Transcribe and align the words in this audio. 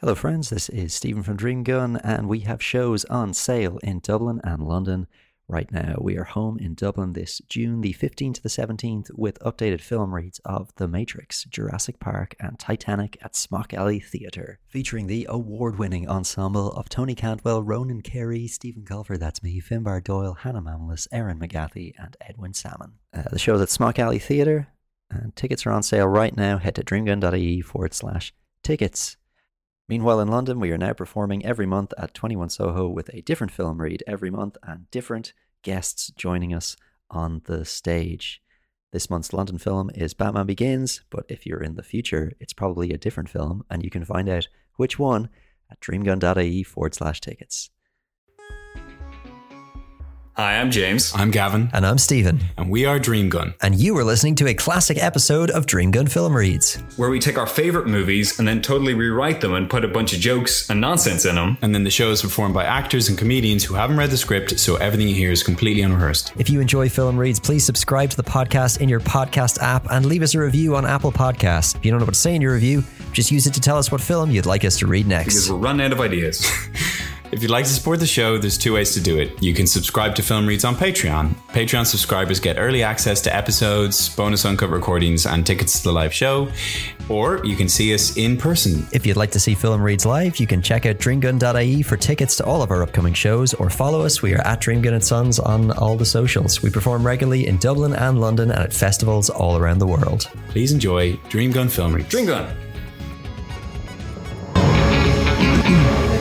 Hello, 0.00 0.14
friends. 0.14 0.50
This 0.50 0.68
is 0.68 0.92
Stephen 0.92 1.22
from 1.22 1.38
Dream 1.38 1.62
Gun, 1.62 1.96
and 2.04 2.28
we 2.28 2.40
have 2.40 2.62
shows 2.62 3.06
on 3.06 3.32
sale 3.32 3.78
in 3.82 4.00
Dublin 4.00 4.42
and 4.44 4.60
London 4.60 5.06
right 5.48 5.72
now. 5.72 5.94
We 5.98 6.18
are 6.18 6.24
home 6.24 6.58
in 6.58 6.74
Dublin 6.74 7.14
this 7.14 7.40
June 7.48 7.80
the 7.80 7.94
15th 7.94 8.34
to 8.34 8.42
the 8.42 8.50
17th 8.50 9.10
with 9.14 9.38
updated 9.38 9.80
film 9.80 10.14
reads 10.14 10.38
of 10.44 10.70
The 10.76 10.86
Matrix, 10.86 11.44
Jurassic 11.44 11.98
Park, 11.98 12.36
and 12.38 12.58
Titanic 12.58 13.16
at 13.22 13.34
Smock 13.34 13.72
Alley 13.72 13.98
Theatre, 13.98 14.58
featuring 14.68 15.06
the 15.06 15.26
award 15.30 15.78
winning 15.78 16.06
ensemble 16.06 16.72
of 16.72 16.90
Tony 16.90 17.14
Cantwell, 17.14 17.62
Ronan 17.62 18.02
Carey, 18.02 18.46
Stephen 18.48 18.84
Colfer, 18.84 19.18
that's 19.18 19.42
me, 19.42 19.62
Finbar 19.62 20.04
Doyle, 20.04 20.34
Hannah 20.34 20.60
Mamalis, 20.60 21.08
Erin 21.10 21.38
McGathy, 21.38 21.94
and 21.98 22.18
Edwin 22.20 22.52
Salmon. 22.52 22.98
Uh, 23.14 23.22
the 23.30 23.38
show's 23.38 23.62
at 23.62 23.70
Smock 23.70 23.98
Alley 23.98 24.18
Theatre, 24.18 24.68
and 25.10 25.34
tickets 25.34 25.64
are 25.64 25.72
on 25.72 25.82
sale 25.82 26.06
right 26.06 26.36
now. 26.36 26.58
Head 26.58 26.74
to 26.74 26.84
dreamgun.ie 26.84 27.62
forward 27.62 27.94
slash 27.94 28.34
tickets. 28.62 29.16
Meanwhile, 29.88 30.20
in 30.20 30.28
London, 30.28 30.58
we 30.58 30.72
are 30.72 30.78
now 30.78 30.92
performing 30.92 31.44
every 31.44 31.66
month 31.66 31.92
at 31.96 32.12
21 32.12 32.48
Soho 32.48 32.88
with 32.88 33.08
a 33.12 33.22
different 33.22 33.52
film 33.52 33.80
read 33.80 34.02
every 34.06 34.30
month 34.30 34.56
and 34.64 34.90
different 34.90 35.32
guests 35.62 36.10
joining 36.16 36.52
us 36.52 36.76
on 37.08 37.42
the 37.44 37.64
stage. 37.64 38.42
This 38.92 39.08
month's 39.08 39.32
London 39.32 39.58
film 39.58 39.90
is 39.94 40.12
Batman 40.12 40.46
Begins, 40.46 41.02
but 41.10 41.24
if 41.28 41.46
you're 41.46 41.62
in 41.62 41.76
the 41.76 41.84
future, 41.84 42.32
it's 42.40 42.52
probably 42.52 42.92
a 42.92 42.98
different 42.98 43.28
film, 43.28 43.64
and 43.70 43.84
you 43.84 43.90
can 43.90 44.04
find 44.04 44.28
out 44.28 44.48
which 44.76 44.98
one 44.98 45.28
at 45.70 45.80
dreamgun.ie 45.80 46.64
forward 46.64 46.94
slash 46.94 47.20
tickets. 47.20 47.70
Hi, 50.36 50.58
I'm 50.58 50.70
James. 50.70 51.12
I'm 51.14 51.30
Gavin, 51.30 51.70
And 51.72 51.86
I'm 51.86 51.96
Stephen. 51.96 52.40
and 52.58 52.68
we 52.68 52.84
are 52.84 52.98
Dream 52.98 53.30
Gun. 53.30 53.54
And 53.62 53.74
you 53.74 53.96
are 53.96 54.04
listening 54.04 54.34
to 54.34 54.48
a 54.48 54.52
classic 54.52 55.02
episode 55.02 55.50
of 55.50 55.64
Dream 55.64 55.90
Gun 55.90 56.06
Film 56.06 56.36
Reads. 56.36 56.74
Where 56.98 57.08
we 57.08 57.18
take 57.18 57.38
our 57.38 57.46
favorite 57.46 57.86
movies 57.86 58.38
and 58.38 58.46
then 58.46 58.60
totally 58.60 58.92
rewrite 58.92 59.40
them 59.40 59.54
and 59.54 59.70
put 59.70 59.82
a 59.82 59.88
bunch 59.88 60.12
of 60.12 60.20
jokes 60.20 60.68
and 60.68 60.78
nonsense 60.78 61.24
in 61.24 61.36
them. 61.36 61.56
And 61.62 61.74
then 61.74 61.84
the 61.84 61.90
show 61.90 62.10
is 62.10 62.20
performed 62.20 62.52
by 62.52 62.64
actors 62.64 63.08
and 63.08 63.16
comedians 63.16 63.64
who 63.64 63.72
haven't 63.76 63.96
read 63.96 64.10
the 64.10 64.18
script, 64.18 64.60
so 64.60 64.76
everything 64.76 65.08
you 65.08 65.14
hear 65.14 65.30
is 65.32 65.42
completely 65.42 65.80
unrehearsed. 65.82 66.32
If 66.36 66.50
you 66.50 66.60
enjoy 66.60 66.90
Film 66.90 67.16
Reads, 67.16 67.40
please 67.40 67.64
subscribe 67.64 68.10
to 68.10 68.16
the 68.18 68.22
podcast 68.22 68.82
in 68.82 68.90
your 68.90 69.00
podcast 69.00 69.62
app 69.62 69.90
and 69.90 70.04
leave 70.04 70.20
us 70.22 70.34
a 70.34 70.38
review 70.40 70.76
on 70.76 70.84
Apple 70.84 71.12
Podcasts. 71.12 71.74
If 71.76 71.82
you 71.82 71.90
don't 71.90 72.00
know 72.00 72.04
what 72.06 72.12
to 72.14 72.20
say 72.20 72.34
in 72.34 72.42
your 72.42 72.52
review, 72.52 72.84
just 73.12 73.30
use 73.30 73.46
it 73.46 73.54
to 73.54 73.60
tell 73.62 73.78
us 73.78 73.90
what 73.90 74.02
film 74.02 74.30
you'd 74.30 74.44
like 74.44 74.66
us 74.66 74.76
to 74.80 74.86
read 74.86 75.08
Because 75.08 75.34
next. 75.34 75.48
we're 75.50 75.56
running 75.56 75.86
out 75.86 75.92
of 75.92 76.00
ideas. 76.02 76.46
If 77.32 77.42
you'd 77.42 77.50
like 77.50 77.64
to 77.64 77.70
support 77.70 77.98
the 77.98 78.06
show, 78.06 78.38
there's 78.38 78.56
two 78.56 78.74
ways 78.74 78.94
to 78.94 79.00
do 79.00 79.18
it. 79.18 79.42
You 79.42 79.52
can 79.52 79.66
subscribe 79.66 80.14
to 80.14 80.22
Film 80.22 80.46
Reads 80.46 80.64
on 80.64 80.76
Patreon. 80.76 81.34
Patreon 81.48 81.84
subscribers 81.84 82.38
get 82.38 82.56
early 82.56 82.82
access 82.82 83.20
to 83.22 83.34
episodes, 83.34 84.08
bonus 84.14 84.44
uncut 84.44 84.70
recordings, 84.70 85.26
and 85.26 85.44
tickets 85.44 85.78
to 85.78 85.84
the 85.84 85.92
live 85.92 86.14
show. 86.14 86.48
Or 87.08 87.44
you 87.44 87.56
can 87.56 87.68
see 87.68 87.92
us 87.94 88.16
in 88.16 88.36
person. 88.36 88.86
If 88.92 89.04
you'd 89.06 89.16
like 89.16 89.32
to 89.32 89.40
see 89.40 89.54
Film 89.54 89.82
Reads 89.82 90.06
live, 90.06 90.38
you 90.38 90.46
can 90.46 90.62
check 90.62 90.86
out 90.86 90.98
dreamgun.ie 90.98 91.82
for 91.82 91.96
tickets 91.96 92.36
to 92.36 92.44
all 92.44 92.62
of 92.62 92.70
our 92.70 92.82
upcoming 92.82 93.14
shows 93.14 93.54
or 93.54 93.70
follow 93.70 94.02
us. 94.02 94.22
We 94.22 94.34
are 94.34 94.46
at 94.46 94.60
Dreamgun 94.60 94.92
and 94.92 95.04
Sons 95.04 95.38
on 95.38 95.72
all 95.72 95.96
the 95.96 96.06
socials. 96.06 96.62
We 96.62 96.70
perform 96.70 97.04
regularly 97.04 97.46
in 97.46 97.58
Dublin 97.58 97.94
and 97.94 98.20
London 98.20 98.50
and 98.50 98.60
at 98.60 98.72
festivals 98.72 99.30
all 99.30 99.56
around 99.56 99.78
the 99.78 99.86
world. 99.86 100.30
Please 100.48 100.72
enjoy 100.72 101.14
Dreamgun 101.28 101.70
Film 101.70 101.94
Reads. 101.94 102.08
Dream 102.08 102.26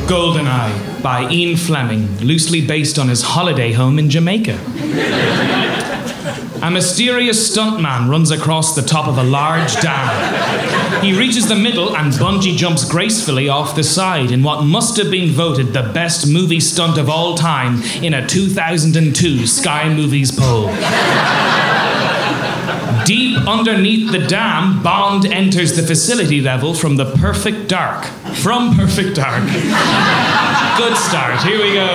Goldeneye 0.08 1.02
by 1.02 1.28
Ian 1.32 1.58
Fleming, 1.58 2.16
loosely 2.20 2.66
based 2.66 3.00
on 3.00 3.08
his 3.08 3.24
holiday 3.24 3.72
home 3.72 3.98
in 3.98 4.08
Jamaica. 4.08 4.60
A 6.62 6.70
mysterious 6.70 7.50
stuntman 7.50 8.08
runs 8.08 8.30
across 8.30 8.76
the 8.76 8.84
top 8.84 9.08
of 9.08 9.18
a 9.18 9.24
large 9.24 9.74
dam. 9.82 11.04
He 11.04 11.18
reaches 11.18 11.48
the 11.48 11.56
middle 11.56 11.98
and 11.98 12.14
bungee 12.14 12.56
jumps 12.56 12.88
gracefully 12.88 13.50
off 13.50 13.76
the 13.76 13.84
side 13.84 14.30
in 14.30 14.44
what 14.44 14.64
must 14.64 14.96
have 14.98 15.10
been 15.10 15.32
voted 15.32 15.74
the 15.74 15.92
best 15.92 16.32
movie 16.32 16.60
stunt 16.60 17.00
of 17.00 17.10
all 17.10 17.36
time 17.36 17.82
in 18.04 18.14
a 18.14 18.28
2002 18.28 19.48
Sky 19.48 19.92
Movies 19.92 20.32
poll. 20.32 20.70
Deep 23.06 23.38
underneath 23.48 24.12
the 24.12 24.18
dam, 24.18 24.82
Bond 24.82 25.28
enters 25.28 25.76
the 25.76 25.84
facility 25.84 26.42
level 26.42 26.74
from 26.74 26.96
the 26.96 27.06
Perfect 27.18 27.70
Dark. 27.70 28.04
From 28.36 28.76
Perfect 28.76 29.16
Dark. 29.16 29.44
Good 30.78 30.98
start. 30.98 31.40
Here 31.44 31.60
we 31.60 31.76
go. 31.76 31.86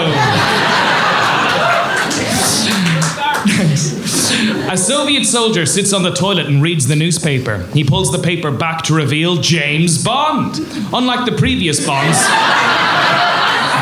A 4.70 4.76
Soviet 4.76 5.24
soldier 5.24 5.66
sits 5.66 5.92
on 5.92 6.04
the 6.04 6.14
toilet 6.14 6.46
and 6.46 6.62
reads 6.62 6.86
the 6.86 6.94
newspaper. 6.94 7.66
He 7.72 7.82
pulls 7.82 8.12
the 8.12 8.20
paper 8.20 8.52
back 8.52 8.82
to 8.84 8.94
reveal 8.94 9.36
James 9.36 10.04
Bond. 10.04 10.60
Unlike 10.92 11.24
the 11.26 11.36
previous 11.36 11.84
Bonds, 11.84 12.18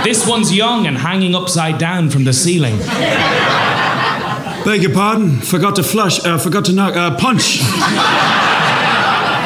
this 0.03 0.27
one's 0.27 0.55
young 0.55 0.87
and 0.87 0.97
hanging 0.97 1.34
upside 1.34 1.77
down 1.77 2.09
from 2.09 2.25
the 2.25 2.33
ceiling. 2.33 2.78
Beg 4.64 4.82
your 4.82 4.92
pardon. 4.92 5.38
Forgot 5.41 5.76
to 5.76 5.82
flush. 5.82 6.24
Uh, 6.24 6.38
forgot 6.38 6.64
to 6.66 6.72
knock. 6.72 6.96
Uh, 6.96 7.16
punch. 7.16 7.60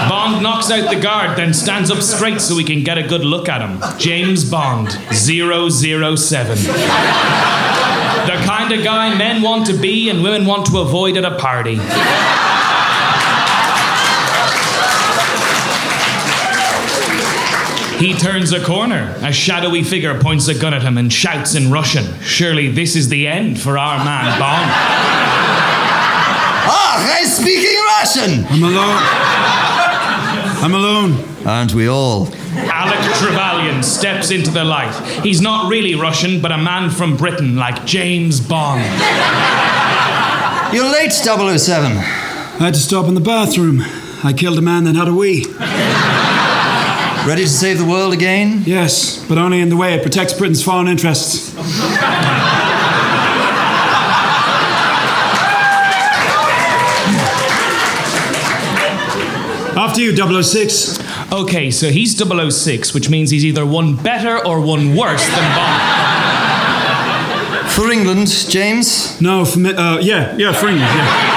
Bond 0.08 0.42
knocks 0.42 0.70
out 0.70 0.90
the 0.92 1.00
guard, 1.00 1.38
then 1.38 1.54
stands 1.54 1.90
up 1.90 2.02
straight 2.02 2.40
so 2.40 2.56
we 2.56 2.64
can 2.64 2.82
get 2.82 2.98
a 2.98 3.02
good 3.06 3.24
look 3.24 3.48
at 3.48 3.60
him. 3.60 3.80
James 3.98 4.44
Bond, 4.48 4.90
007. 5.12 6.56
the 8.26 8.36
kind 8.44 8.72
of 8.72 8.82
guy 8.82 9.14
men 9.16 9.42
want 9.42 9.66
to 9.66 9.74
be 9.74 10.08
and 10.10 10.22
women 10.22 10.44
want 10.44 10.66
to 10.66 10.78
avoid 10.78 11.16
at 11.16 11.24
a 11.24 11.36
party. 11.38 11.76
He 18.02 18.14
turns 18.14 18.52
a 18.52 18.60
corner. 18.60 19.14
A 19.22 19.32
shadowy 19.32 19.84
figure 19.84 20.18
points 20.18 20.48
a 20.48 20.58
gun 20.58 20.74
at 20.74 20.82
him 20.82 20.98
and 20.98 21.12
shouts 21.12 21.54
in 21.54 21.70
Russian. 21.70 22.02
Surely 22.20 22.66
this 22.66 22.96
is 22.96 23.08
the 23.08 23.28
end 23.28 23.60
for 23.60 23.78
our 23.78 24.04
man 24.04 24.40
Bond. 24.40 24.70
Ah, 26.66 27.16
I'm 27.16 27.26
speaking 27.26 27.78
Russian! 28.00 28.44
I'm 28.50 28.64
alone. 28.64 29.02
I'm 30.64 30.74
alone. 30.74 31.46
Aren't 31.46 31.74
we 31.74 31.86
all? 31.86 32.26
Alec 32.56 32.98
Trevelyan 33.18 33.84
steps 33.84 34.32
into 34.32 34.50
the 34.50 34.64
light. 34.64 34.92
He's 35.22 35.40
not 35.40 35.70
really 35.70 35.94
Russian, 35.94 36.42
but 36.42 36.50
a 36.50 36.58
man 36.58 36.90
from 36.90 37.16
Britain 37.16 37.54
like 37.54 37.86
James 37.86 38.40
Bond. 38.40 38.82
You're 40.74 40.90
late, 40.90 41.12
007. 41.12 41.92
I 41.92 42.64
had 42.64 42.74
to 42.74 42.80
stop 42.80 43.06
in 43.06 43.14
the 43.14 43.20
bathroom. 43.20 43.80
I 44.24 44.32
killed 44.36 44.58
a 44.58 44.62
man, 44.62 44.82
then 44.82 44.96
had 44.96 45.06
a 45.06 45.14
wee. 45.14 45.46
Ready 47.26 47.44
to 47.44 47.48
save 47.48 47.78
the 47.78 47.84
world 47.84 48.12
again? 48.12 48.62
Yes, 48.66 49.24
but 49.28 49.38
only 49.38 49.60
in 49.60 49.68
the 49.68 49.76
way 49.76 49.94
it 49.94 50.02
protects 50.02 50.32
Britain's 50.32 50.62
foreign 50.62 50.88
interests. 50.88 51.54
After 59.74 60.00
you, 60.02 60.14
006. 60.42 60.98
Okay, 61.32 61.70
so 61.70 61.88
he's 61.90 62.14
006, 62.16 62.92
which 62.94 63.08
means 63.08 63.30
he's 63.30 63.44
either 63.44 63.64
one 63.64 63.96
better 63.96 64.44
or 64.46 64.60
one 64.60 64.94
worse 64.94 65.26
than 65.26 65.56
Bond. 65.56 65.82
For 67.70 67.90
England, 67.90 68.28
James? 68.50 69.18
No, 69.20 69.44
for 69.46 69.58
mi- 69.60 69.72
uh, 69.74 69.98
yeah, 70.00 70.36
yeah, 70.36 70.52
for 70.52 70.68
England, 70.68 70.90
yeah. 70.94 71.31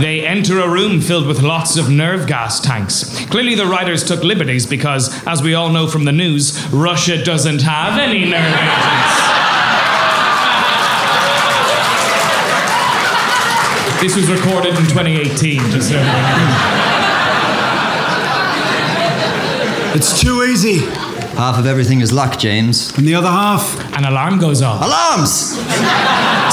They 0.00 0.26
enter 0.26 0.60
a 0.60 0.68
room 0.68 1.00
filled 1.00 1.26
with 1.26 1.42
lots 1.42 1.76
of 1.76 1.88
nerve 1.90 2.26
gas 2.26 2.60
tanks. 2.60 3.24
Clearly, 3.26 3.54
the 3.54 3.66
writers 3.66 4.04
took 4.04 4.22
liberties 4.24 4.66
because, 4.66 5.10
as 5.26 5.42
we 5.42 5.54
all 5.54 5.70
know 5.70 5.86
from 5.86 6.04
the 6.04 6.12
news, 6.12 6.66
Russia 6.72 7.22
doesn't 7.22 7.62
have 7.62 7.98
any 7.98 8.24
nerve 8.24 8.54
agents. 8.54 9.32
This 14.02 14.16
was 14.16 14.28
recorded 14.28 14.74
in 14.74 14.82
2018, 14.86 15.60
just 15.70 15.90
so. 15.90 16.02
It's 19.94 20.20
too 20.20 20.42
easy. 20.42 21.11
Half 21.36 21.58
of 21.58 21.66
everything 21.66 22.00
is 22.00 22.12
luck, 22.12 22.38
James. 22.38 22.96
And 22.96 23.06
the 23.06 23.14
other 23.14 23.28
half, 23.30 23.64
An 23.96 24.04
alarm 24.04 24.38
goes 24.38 24.62
off. 24.62 24.82
Alarms! 24.84 25.30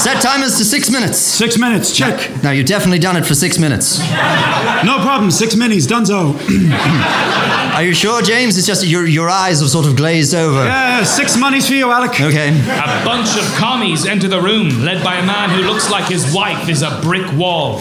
Set 0.02 0.20
timers 0.22 0.56
to 0.58 0.64
six 0.64 0.90
minutes. 0.90 1.18
six 1.18 1.58
minutes, 1.58 1.94
check. 1.96 2.42
Now, 2.42 2.50
you've 2.50 2.66
definitely 2.66 2.98
done 2.98 3.16
it 3.16 3.24
for 3.26 3.34
six 3.34 3.58
minutes. 3.58 3.98
No 4.00 4.98
problem, 5.02 5.30
six 5.30 5.54
minis, 5.54 5.86
dunzo. 5.86 6.34
Are 7.74 7.82
you 7.84 7.94
sure, 7.94 8.20
James? 8.22 8.56
It's 8.58 8.66
just 8.66 8.84
your, 8.86 9.06
your 9.06 9.28
eyes 9.28 9.60
have 9.60 9.68
sort 9.70 9.86
of 9.86 9.96
glazed 9.96 10.34
over. 10.34 10.64
Yeah, 10.64 11.04
six 11.04 11.36
monies 11.36 11.68
for 11.68 11.74
you, 11.74 11.90
Alec. 11.90 12.20
Okay. 12.20 12.48
A 12.48 13.04
bunch 13.04 13.36
of 13.36 13.44
commies 13.56 14.06
enter 14.06 14.28
the 14.28 14.40
room, 14.40 14.68
led 14.82 15.04
by 15.04 15.16
a 15.16 15.26
man 15.26 15.50
who 15.50 15.62
looks 15.62 15.90
like 15.90 16.08
his 16.10 16.34
wife 16.34 16.68
is 16.68 16.82
a 16.82 16.98
brick 17.02 17.30
wall. 17.36 17.78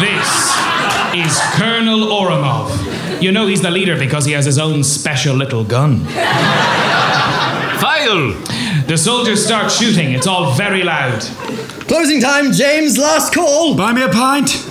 This 0.00 0.52
is 1.14 1.38
Colonel 1.54 2.08
Ourumov. 2.08 2.70
You 3.20 3.32
know 3.32 3.46
he's 3.46 3.62
the 3.62 3.70
leader 3.70 3.96
because 3.98 4.24
he 4.26 4.32
has 4.32 4.44
his 4.44 4.58
own 4.58 4.84
special 4.84 5.34
little 5.36 5.64
gun. 5.64 6.00
File! 7.80 8.32
The 8.86 8.96
soldiers 8.96 9.44
start 9.44 9.70
shooting. 9.72 10.12
It's 10.12 10.26
all 10.26 10.52
very 10.54 10.82
loud. 10.82 11.20
Closing 11.88 12.20
time, 12.20 12.52
James. 12.52 12.98
Last 12.98 13.32
call. 13.34 13.74
Buy 13.76 13.92
me 13.92 14.02
a 14.02 14.08
pint. 14.08 14.64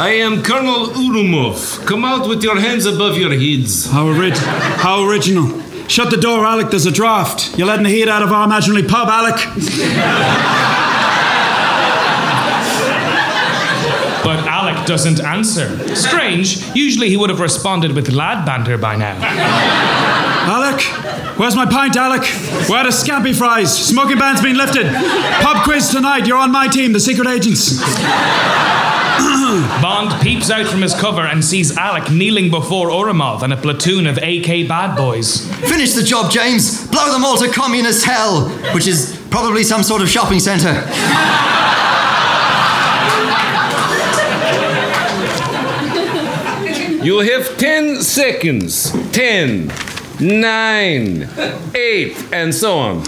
I 0.00 0.10
am 0.22 0.42
Colonel 0.42 0.86
Ourumov. 0.88 1.84
Come 1.86 2.04
out 2.04 2.28
with 2.28 2.42
your 2.42 2.58
hands 2.60 2.86
above 2.86 3.16
your 3.18 3.32
heads. 3.34 3.86
How, 3.90 4.06
orig- 4.06 4.36
how 4.36 5.04
original. 5.08 5.60
Shut 5.88 6.10
the 6.10 6.16
door, 6.16 6.44
Alec. 6.46 6.70
There's 6.70 6.86
a 6.86 6.90
draft. 6.92 7.56
You're 7.58 7.66
letting 7.66 7.84
the 7.84 7.90
heat 7.90 8.08
out 8.08 8.22
of 8.22 8.32
our 8.32 8.44
imaginary 8.44 8.84
pub, 8.84 9.08
Alec. 9.08 9.36
But 14.84 14.88
doesn't 14.88 15.24
answer. 15.24 15.96
Strange. 15.96 16.62
Usually 16.74 17.08
he 17.08 17.16
would 17.16 17.30
have 17.30 17.40
responded 17.40 17.92
with 17.92 18.12
lad 18.12 18.44
banter 18.44 18.76
by 18.76 18.96
now. 18.96 19.16
Alec, 20.46 20.82
where's 21.38 21.56
my 21.56 21.64
pint, 21.64 21.96
Alec? 21.96 22.20
Where 22.68 22.80
are 22.80 22.84
the 22.84 22.90
scampi 22.90 23.34
fries? 23.34 23.74
Smoking 23.74 24.18
ban's 24.18 24.42
been 24.42 24.58
lifted. 24.58 24.84
Pub 25.40 25.64
quiz 25.64 25.88
tonight. 25.88 26.26
You're 26.26 26.36
on 26.36 26.52
my 26.52 26.68
team, 26.68 26.92
the 26.92 27.00
secret 27.00 27.26
agents. 27.26 27.78
Bond 29.80 30.20
peeps 30.22 30.50
out 30.50 30.66
from 30.66 30.82
his 30.82 30.92
cover 30.94 31.22
and 31.22 31.42
sees 31.42 31.74
Alec 31.78 32.10
kneeling 32.10 32.50
before 32.50 32.88
Ourumov 32.90 33.42
and 33.42 33.54
a 33.54 33.56
platoon 33.56 34.06
of 34.06 34.18
AK 34.18 34.68
bad 34.68 34.96
boys. 34.96 35.46
Finish 35.60 35.94
the 35.94 36.02
job, 36.02 36.30
James. 36.30 36.86
Blow 36.88 37.10
them 37.10 37.24
all 37.24 37.38
to 37.38 37.48
communist 37.50 38.04
hell, 38.04 38.50
which 38.74 38.86
is 38.86 39.18
probably 39.30 39.62
some 39.64 39.82
sort 39.82 40.02
of 40.02 40.10
shopping 40.10 40.40
centre. 40.40 40.74
You 47.04 47.18
have 47.18 47.58
10 47.58 48.00
seconds. 48.00 48.90
10, 49.12 49.70
9, 50.20 51.28
8, 51.74 52.28
and 52.32 52.54
so 52.54 52.78
on. 52.78 53.04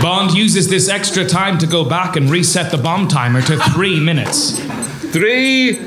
Bond 0.00 0.32
uses 0.32 0.66
this 0.66 0.88
extra 0.88 1.26
time 1.26 1.58
to 1.58 1.66
go 1.66 1.84
back 1.84 2.16
and 2.16 2.30
reset 2.30 2.70
the 2.70 2.78
bomb 2.78 3.08
timer 3.08 3.42
to 3.42 3.58
three 3.74 4.00
minutes. 4.00 4.58
Three, 5.12 5.82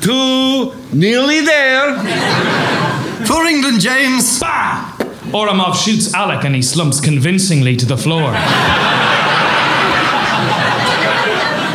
two, 0.00 0.72
nearly 0.90 1.42
there. 1.42 1.96
For 3.26 3.44
England, 3.44 3.82
James. 3.82 4.40
Bah! 4.40 4.96
Ourumov 5.34 5.74
shoots 5.74 6.14
Alec 6.14 6.46
and 6.46 6.54
he 6.54 6.62
slumps 6.62 6.98
convincingly 6.98 7.76
to 7.76 7.84
the 7.84 7.98
floor. 7.98 8.30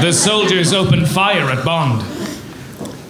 the 0.01 0.11
soldiers 0.11 0.73
open 0.73 1.05
fire 1.05 1.47
at 1.51 1.63
Bond. 1.63 2.20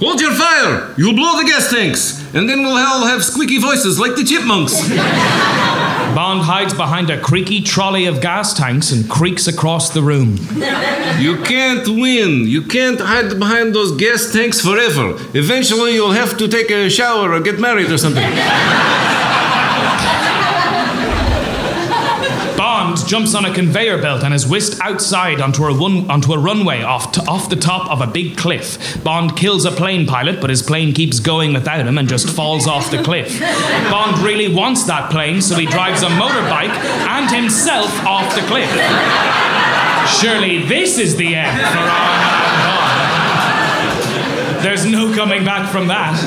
Hold 0.02 0.20
your 0.20 0.34
fire! 0.34 0.96
You'll 0.98 1.14
blow 1.14 1.38
the 1.38 1.46
gas 1.46 1.70
tanks, 1.70 2.20
and 2.34 2.50
then 2.50 2.64
we'll 2.64 2.76
all 2.76 3.06
have 3.06 3.24
squeaky 3.24 3.60
voices 3.60 4.00
like 4.00 4.16
the 4.16 4.24
chipmunks. 4.24 4.74
Bond 6.16 6.42
hides 6.42 6.74
behind 6.74 7.12
a 7.12 7.22
creaky 7.22 7.62
trolley 7.62 8.08
of 8.08 8.20
gas 8.20 8.56
tanks 8.56 8.92
and 8.92 9.08
creaks 9.08 9.48
across 9.48 9.92
the 9.92 10.02
room. 10.02 10.38
You 11.20 11.38
can't 11.44 11.88
win. 11.88 12.48
You 12.48 12.64
can't 12.64 13.00
hide 13.00 13.38
behind 13.38 13.76
those 13.76 13.96
gas 13.96 14.34
tanks 14.34 14.60
forever. 14.60 15.18
Eventually, 15.36 15.94
you'll 15.94 16.14
have 16.14 16.36
to 16.40 16.48
take 16.48 16.72
a 16.72 16.90
shower 16.90 17.32
or 17.32 17.40
get 17.40 17.60
married 17.60 17.92
or 17.92 18.00
something. 18.00 18.24
Bond 22.92 23.08
jumps 23.08 23.34
on 23.36 23.46
a 23.46 23.54
conveyor 23.54 24.02
belt 24.02 24.22
and 24.22 24.34
is 24.34 24.46
whisked 24.46 24.82
outside 24.82 25.40
onto 25.40 25.64
a, 25.64 25.74
run- 25.74 26.12
onto 26.12 26.34
a 26.34 26.38
runway 26.38 26.82
off, 26.82 27.18
off 27.26 27.50
the 27.50 27.56
top 27.56 27.90
of 27.90 28.02
a 28.02 28.08
big 28.08 28.36
cliff. 28.36 29.02
Bond 29.02 29.38
kills 29.38 29.64
a 29.64 29.72
plane 29.72 30.06
pilot, 30.06 30.42
but 30.42 30.50
his 30.50 30.62
plane 30.62 30.94
keeps 30.94 31.22
going 31.22 31.54
without 31.54 31.88
him 31.88 31.98
and 31.98 32.10
just 32.10 32.30
falls 32.30 32.68
off 32.68 32.92
the 32.92 33.02
cliff. 33.02 33.40
Bond 33.90 34.18
really 34.20 34.54
wants 34.54 34.84
that 34.88 35.10
plane, 35.10 35.42
so 35.42 35.56
he 35.56 35.66
drives 35.68 36.04
a 36.04 36.08
motorbike 36.08 36.68
and 37.08 37.34
himself 37.34 37.88
off 38.06 38.36
the 38.36 38.42
cliff. 38.42 38.70
Surely 40.20 40.66
this 40.66 40.98
is 40.98 41.16
the 41.16 41.34
end 41.34 41.58
for 41.62 41.78
our 41.78 42.18
man 42.20 42.52
Bond. 44.52 44.64
There's 44.66 44.86
no 44.86 45.16
coming 45.16 45.46
back 45.46 45.72
from 45.72 45.88
that. 45.88 46.20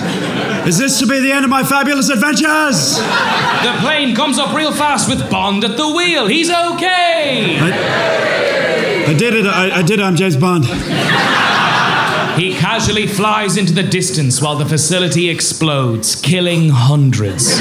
Is 0.67 0.79
this 0.79 0.99
to 1.01 1.07
be 1.07 1.21
the 1.21 1.31
end 1.31 1.45
of 1.45 1.51
my 1.51 1.63
fabulous 1.63 2.09
adventures? 2.09 2.97
The 2.97 3.77
plane 3.81 4.15
comes 4.15 4.39
up 4.39 4.57
real 4.57 4.73
fast 4.73 5.11
with 5.11 5.31
Bond 5.31 5.63
at 5.63 5.77
the 5.77 5.93
wheel. 5.93 6.27
He's 6.27 6.49
okay. 6.49 7.59
I 9.07 9.13
did 9.13 9.35
it. 9.35 9.45
I, 9.45 9.81
I 9.81 9.83
did 9.83 10.01
it. 10.01 10.03
I'm 10.03 10.17
James 10.17 10.39
Bond. 10.39 10.65
He 12.39 12.55
casually 12.55 13.07
flies 13.07 13.59
into 13.59 13.75
the 13.75 13.83
distance 13.83 14.41
while 14.41 14.57
the 14.57 14.65
facility 14.65 15.29
explodes, 15.29 16.17
killing 16.17 16.71
hundreds. 16.71 17.61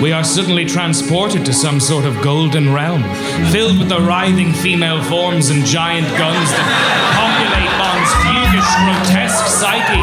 We 0.00 0.12
are 0.12 0.22
suddenly 0.22 0.64
transported 0.64 1.44
to 1.44 1.52
some 1.52 1.80
sort 1.80 2.04
of 2.04 2.22
golden 2.22 2.72
realm, 2.72 3.02
filled 3.50 3.80
with 3.80 3.88
the 3.88 3.98
writhing 3.98 4.52
female 4.52 5.02
forms 5.02 5.50
and 5.50 5.66
giant 5.66 6.06
guns 6.16 6.50
that 6.52 7.18
populate 7.18 7.18
Bond's 7.18 7.37
fugish, 7.37 7.37
grotesque 8.84 9.46
psyche. 9.46 10.02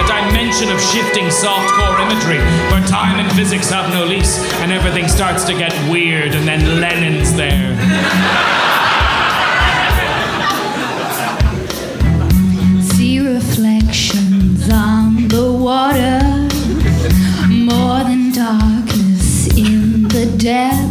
A 0.00 0.04
dimension 0.06 0.70
of 0.70 0.80
shifting 0.80 1.26
softcore 1.26 2.00
imagery 2.00 2.40
where 2.70 2.84
time 2.86 3.18
and 3.20 3.30
physics 3.36 3.70
have 3.70 3.90
no 3.90 4.04
lease, 4.04 4.38
and 4.60 4.72
everything 4.72 5.08
starts 5.08 5.44
to 5.44 5.52
get 5.54 5.72
weird, 5.90 6.34
and 6.34 6.46
then 6.46 6.80
Lenin's 6.80 7.34
there. 7.34 7.74
See 12.82 13.18
reflections 13.20 14.68
on 14.70 15.28
the 15.28 15.52
water, 15.52 16.20
more 17.48 18.04
than 18.04 18.32
darkness 18.32 19.48
in 19.56 20.08
the 20.08 20.26
depths. 20.38 20.83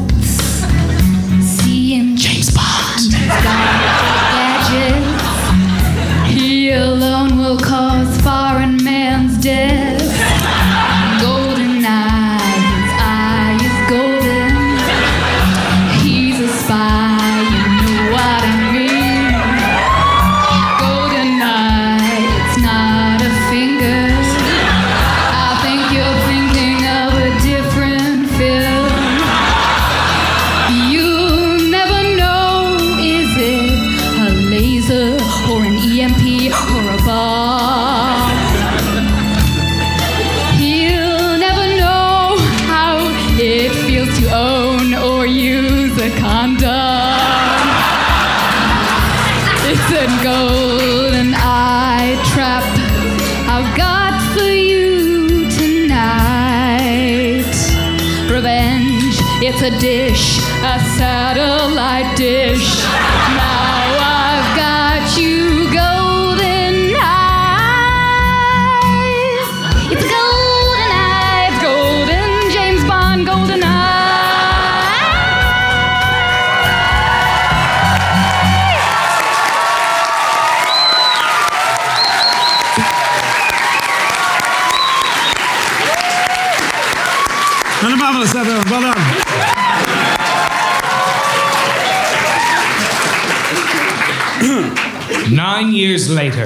Years 95.83 96.09
later, 96.09 96.45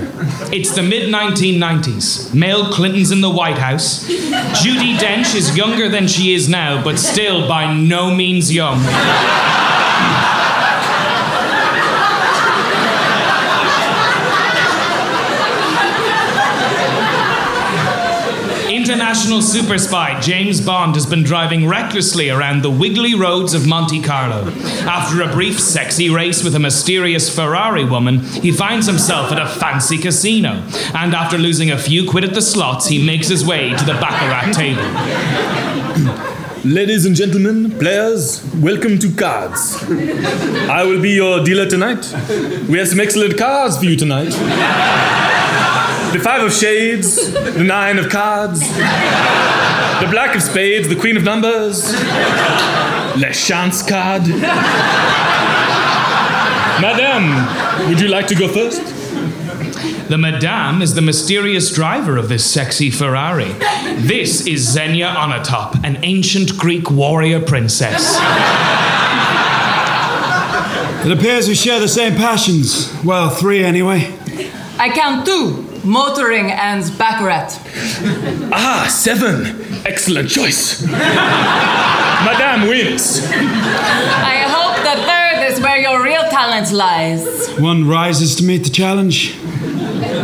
it's 0.51 0.74
the 0.74 0.82
mid 0.82 1.13
1990s. 1.13 2.34
Male 2.34 2.72
Clinton's 2.72 3.12
in 3.12 3.22
the 3.22 3.29
White 3.29 3.60
House. 3.60 4.03
Judi 4.08 4.98
Dench 4.98 5.36
is 5.36 5.56
younger 5.56 5.89
than 5.89 6.08
she 6.08 6.34
is 6.34 6.50
now, 6.50 6.84
but 6.84 6.98
still 6.98 7.48
by 7.48 7.72
no 7.72 8.10
means 8.15 8.51
young. 8.51 8.79
International 19.08 19.42
super 19.42 19.78
spy 19.78 20.20
James 20.20 20.60
Bond 20.60 20.94
has 20.96 21.06
been 21.06 21.24
driving 21.24 21.66
recklessly 21.66 22.30
around 22.30 22.62
the 22.62 22.70
wiggly 22.70 23.16
roads 23.16 23.54
of 23.54 23.66
Monte 23.66 24.02
Carlo. 24.02 24.52
After 24.82 25.22
a 25.22 25.32
brief 25.32 25.62
sexy 25.62 26.10
race 26.10 26.44
with 26.44 26.56
a 26.56 26.60
mysterious 26.60 27.34
Ferrari 27.34 27.86
woman, 27.86 28.20
he 28.20 28.52
finds 28.52 28.86
himself 28.86 29.32
at 29.32 29.42
a 29.42 29.48
fancy 29.48 29.98
casino. 29.98 30.62
And 30.94 31.14
after 31.14 31.38
losing 31.38 31.72
a 31.72 31.78
few 31.78 32.06
quid 32.06 32.26
at 32.26 32.34
the 32.34 32.42
slots, 32.42 32.88
he 32.88 33.02
makes 33.02 33.30
his 33.30 33.46
way 33.46 33.70
to 33.70 33.86
the 33.86 33.94
Baccarat 33.94 34.52
table. 34.52 34.84
Ladies 36.66 37.06
and 37.06 37.16
gentlemen, 37.16 37.72
players, 37.80 38.44
welcome 38.56 39.00
to 39.00 39.10
cards. 39.16 39.82
I 40.70 40.84
will 40.84 41.02
be 41.02 41.12
your 41.12 41.46
dealer 41.46 41.70
tonight. 41.70 42.14
We 42.68 42.78
have 42.78 42.90
some 42.90 43.00
excellent 43.00 43.38
cards 43.38 43.78
for 43.78 43.86
you 43.86 43.96
tonight. 43.96 44.34
The 46.14 46.20
five 46.24 46.42
of 46.42 46.54
shades, 46.54 47.34
the 47.34 47.64
nine 47.64 48.00
of 48.00 48.10
cards, 48.10 48.62
the 48.62 50.08
black 50.10 50.36
of 50.36 50.42
spades, 50.42 50.88
the 50.88 50.96
queen 50.96 51.18
of 51.18 51.24
numbers, 51.24 51.94
Le 53.18 53.34
Chance 53.34 53.84
card. 53.88 54.22
Madame, 56.82 57.90
would 57.90 58.00
you 58.00 58.08
like 58.08 58.28
to 58.28 58.36
go 58.36 58.48
first? 58.48 58.82
The 60.08 60.18
Madame 60.18 60.82
is 60.82 60.96
the 60.96 61.02
mysterious 61.02 61.74
driver 61.74 62.16
of 62.16 62.30
this 62.30 62.50
sexy 62.50 62.90
Ferrari. 62.90 63.52
This 63.98 64.48
is 64.48 64.62
Xenia 64.62 65.08
Onatop, 65.08 65.84
an 65.84 65.98
ancient 66.04 66.58
Greek 66.58 66.90
warrior 66.90 67.42
princess. 67.42 68.16
It 71.06 71.12
appears 71.12 71.48
we 71.50 71.56
share 71.56 71.80
the 71.82 71.88
same 71.90 72.16
passions. 72.16 72.94
Well, 73.04 73.30
three 73.30 73.64
anyway. 73.64 74.14
I 74.80 74.90
count 74.94 75.26
two 75.26 75.67
motoring 75.84 76.51
and 76.51 76.84
baccarat. 76.98 77.50
Ah, 78.51 78.88
seven. 78.89 79.46
Excellent 79.86 80.29
choice. 80.29 80.81
Madame 82.27 82.67
wins. 82.67 83.22
I 83.31 84.38
hope 84.48 84.75
the 84.84 84.98
third 85.05 85.51
is 85.51 85.60
where 85.62 85.77
your 85.77 86.03
real 86.03 86.24
talent 86.29 86.72
lies. 86.72 87.48
One 87.60 87.88
rises 87.88 88.36
to 88.38 88.43
meet 88.43 88.63
the 88.63 88.69
challenge. 88.69 89.34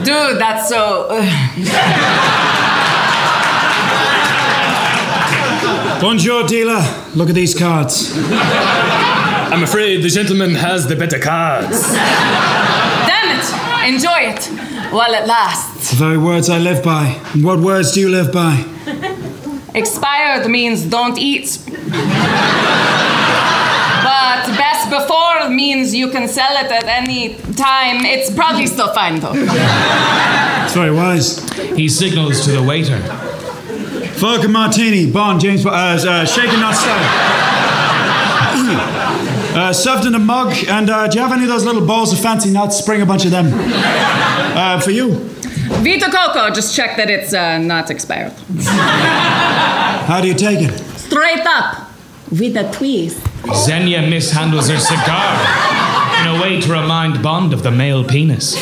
Dude, 0.03 0.39
that's 0.39 0.69
so. 0.69 1.07
Bonjour, 6.01 6.45
dealer. 6.45 6.81
Look 7.15 7.29
at 7.29 7.36
these 7.36 7.57
cards. 7.57 8.12
I'm 9.53 9.63
afraid 9.63 10.03
the 10.03 10.10
gentleman 10.10 10.55
has 10.55 10.88
the 10.88 10.95
better 10.95 11.19
cards. 11.19 11.93
Damn 11.93 13.39
it! 13.39 13.73
Enjoy 13.88 14.20
it 14.32 14.46
while 14.94 15.13
it 15.13 15.28
lasts. 15.28 15.92
The 15.92 15.98
very 15.98 16.18
words 16.18 16.50
I 16.50 16.58
live 16.58 16.84
by. 16.84 17.20
What 17.42 17.60
words 17.60 17.92
do 17.92 18.00
you 18.00 18.10
live 18.10 18.32
by? 18.32 18.63
Expired 19.75 20.50
means 20.50 20.86
don't 20.86 21.18
eat. 21.18 21.58
But 24.04 24.46
best 24.58 24.90
before 24.90 25.50
means 25.50 25.94
you 25.94 26.10
can 26.12 26.28
sell 26.30 26.56
it 26.63 26.72
at 26.72 26.86
any 26.86 27.36
time. 27.56 28.06
It's 28.06 28.34
probably 28.34 28.68
still 28.68 28.94
fine 28.94 29.20
though. 29.20 29.34
It's 29.34 30.74
very 30.74 30.92
wise. 30.92 31.50
He 31.75 31.90
signals 31.90 32.46
to 32.46 32.52
the 32.52 32.63
waiter. 32.63 33.00
Vodka 34.20 34.48
martini, 34.48 35.12
Bond, 35.12 35.42
James, 35.42 35.66
uh, 35.66 35.70
uh, 35.70 36.25
shaken 36.25 36.60
not 36.62 36.75
stirred. 36.75 37.00
uh, 39.55 39.72
served 39.74 40.05
in 40.05 40.15
a 40.15 40.19
mug, 40.19 40.53
and 40.67 40.89
uh, 40.89 41.07
do 41.07 41.17
you 41.17 41.24
have 41.24 41.31
any 41.33 41.43
of 41.43 41.50
those 41.50 41.63
little 41.65 41.86
balls 41.86 42.12
of 42.12 42.19
fancy 42.19 42.51
nuts? 42.51 42.81
Bring 42.81 43.01
a 43.01 43.05
bunch 43.05 43.25
of 43.25 43.31
them. 43.31 43.51
Uh, 44.53 44.79
for 44.79 44.91
you. 44.91 45.15
Vita 45.81 46.12
Coco, 46.12 46.53
just 46.53 46.75
check 46.75 46.95
that 46.98 47.10
it's 47.10 47.33
uh, 47.33 47.57
not 47.57 47.89
expired. 47.89 48.31
How 50.05 50.22
do 50.22 50.27
you 50.27 50.36
take 50.36 50.60
it? 50.62 50.77
Straight 50.95 51.43
up 51.43 51.89
with 52.29 52.55
a 52.55 52.72
twist. 52.72 53.19
Xenia 53.65 54.01
mishandles 54.03 54.69
her 54.69 54.77
cigar 54.79 56.22
in 56.22 56.36
a 56.36 56.41
way 56.41 56.62
to 56.62 56.72
remind 56.72 57.24
Bond 57.24 57.51
of 57.51 57.63
the 57.63 57.72
male 57.72 58.03
penis. 58.03 58.55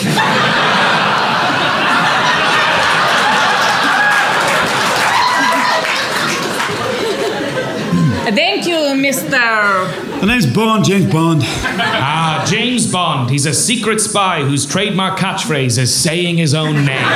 Thank 8.34 8.66
you, 8.66 8.76
Mr. 8.96 10.11
The 10.52 10.58
Bond, 10.58 10.84
James 10.84 11.14
Bond. 11.14 11.42
Ah, 11.46 12.44
James 12.46 12.92
Bond. 12.92 13.30
He's 13.30 13.46
a 13.46 13.54
secret 13.54 14.02
spy 14.02 14.44
whose 14.44 14.66
trademark 14.66 15.18
catchphrase 15.18 15.78
is 15.78 15.96
saying 15.96 16.36
his 16.36 16.54
own 16.54 16.76
name. 16.76 17.08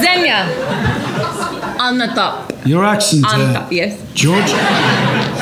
Xenia. 0.00 0.46
On 1.78 1.98
the 1.98 2.06
top. 2.14 2.50
Your 2.64 2.82
accent, 2.82 3.26
On 3.26 3.40
uh, 3.42 3.52
top, 3.52 3.72
yes. 3.72 4.00
George? 4.14 4.54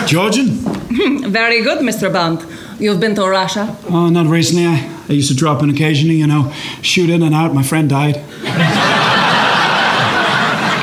Georgian? 0.09 0.49
Very 1.31 1.63
good, 1.63 1.79
Mr. 1.79 2.13
Bond. 2.13 2.45
You've 2.81 2.99
been 2.99 3.15
to 3.15 3.29
Russia? 3.29 3.77
Oh, 3.91 4.09
not 4.09 4.27
recently. 4.27 4.67
I, 4.67 4.91
I 5.09 5.13
used 5.13 5.29
to 5.29 5.37
drop 5.37 5.63
in 5.63 5.71
occasionally, 5.71 6.17
you 6.17 6.27
know, 6.27 6.53
shoot 6.83 7.11
in 7.11 7.23
and 7.23 7.33
out. 7.33 7.55
My 7.55 7.63
friend 7.63 7.89
died. 7.89 8.17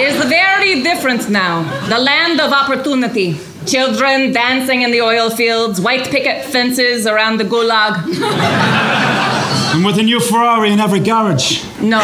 It's 0.03 0.25
very 0.25 0.81
different 0.81 1.29
now. 1.29 1.63
The 1.89 2.00
land 2.00 2.39
of 2.39 2.53
opportunity. 2.53 3.38
Children 3.65 4.34
dancing 4.34 4.82
in 4.82 4.91
the 4.91 5.01
oil 5.01 5.30
fields, 5.30 5.80
white 5.80 6.10
picket 6.10 6.46
fences 6.46 7.06
around 7.06 7.38
the 7.38 7.46
gulag. 7.46 7.98
And 9.74 9.86
with 9.86 9.98
a 9.98 10.03
new 10.03 10.20
Ferrari 10.20 10.70
in 10.70 10.82
every 10.82 11.00
garage. 11.00 11.63
No, 11.80 12.01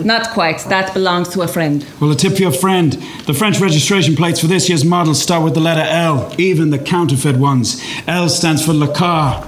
not 0.00 0.30
quite. 0.30 0.58
That 0.64 0.92
belongs 0.92 1.28
to 1.28 1.42
a 1.42 1.46
friend. 1.46 1.86
Well, 2.00 2.10
a 2.10 2.16
tip 2.16 2.34
for 2.34 2.42
your 2.42 2.50
friend. 2.50 2.94
The 3.26 3.32
French 3.32 3.60
registration 3.60 4.16
plates 4.16 4.40
for 4.40 4.48
this 4.48 4.68
year's 4.68 4.84
models 4.84 5.22
start 5.22 5.44
with 5.44 5.54
the 5.54 5.60
letter 5.60 5.82
L, 5.88 6.34
even 6.36 6.70
the 6.70 6.80
counterfeit 6.80 7.36
ones. 7.36 7.80
L 8.08 8.28
stands 8.28 8.64
for 8.64 8.72
Le 8.72 8.92
Car. 8.92 9.46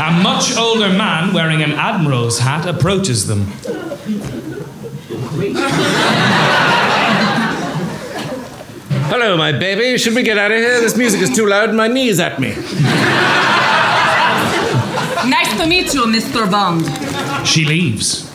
A 0.00 0.22
much 0.22 0.56
older 0.56 0.88
man 0.88 1.34
wearing 1.34 1.62
an 1.62 1.72
admiral's 1.72 2.38
hat 2.38 2.66
approaches 2.66 3.26
them. 3.26 3.52
Hello, 9.16 9.36
my 9.36 9.52
baby. 9.52 9.96
Should 9.96 10.16
we 10.16 10.24
get 10.24 10.38
out 10.38 10.50
of 10.50 10.56
here? 10.56 10.80
This 10.80 10.96
music 10.96 11.20
is 11.20 11.30
too 11.30 11.46
loud 11.46 11.68
and 11.68 11.78
my 11.78 11.86
knees 11.86 12.18
at 12.18 12.40
me. 12.40 12.48
Nice 15.30 15.56
to 15.56 15.68
meet 15.68 15.94
you, 15.94 16.02
Mr. 16.06 16.50
Bond. 16.50 16.84
She 17.46 17.64
leaves. 17.64 18.28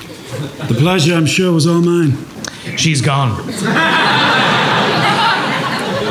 The 0.69 0.75
pleasure, 0.75 1.15
I'm 1.15 1.25
sure, 1.25 1.51
was 1.51 1.67
all 1.67 1.81
mine. 1.81 2.17
She's 2.77 3.01
gone. 3.01 3.45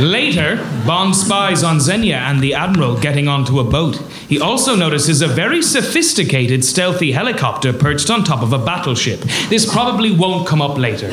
Later, 0.02 0.56
Bond 0.86 1.16
spies 1.16 1.62
on 1.62 1.80
Xenia 1.80 2.18
and 2.18 2.42
the 2.42 2.52
Admiral 2.52 3.00
getting 3.00 3.26
onto 3.26 3.60
a 3.60 3.64
boat. 3.64 3.96
He 4.28 4.38
also 4.38 4.76
notices 4.76 5.22
a 5.22 5.28
very 5.28 5.62
sophisticated 5.62 6.62
stealthy 6.62 7.12
helicopter 7.12 7.72
perched 7.72 8.10
on 8.10 8.22
top 8.22 8.42
of 8.42 8.52
a 8.52 8.58
battleship. 8.58 9.20
This 9.48 9.64
probably 9.64 10.14
won't 10.14 10.46
come 10.46 10.60
up 10.60 10.76
later. 10.76 11.08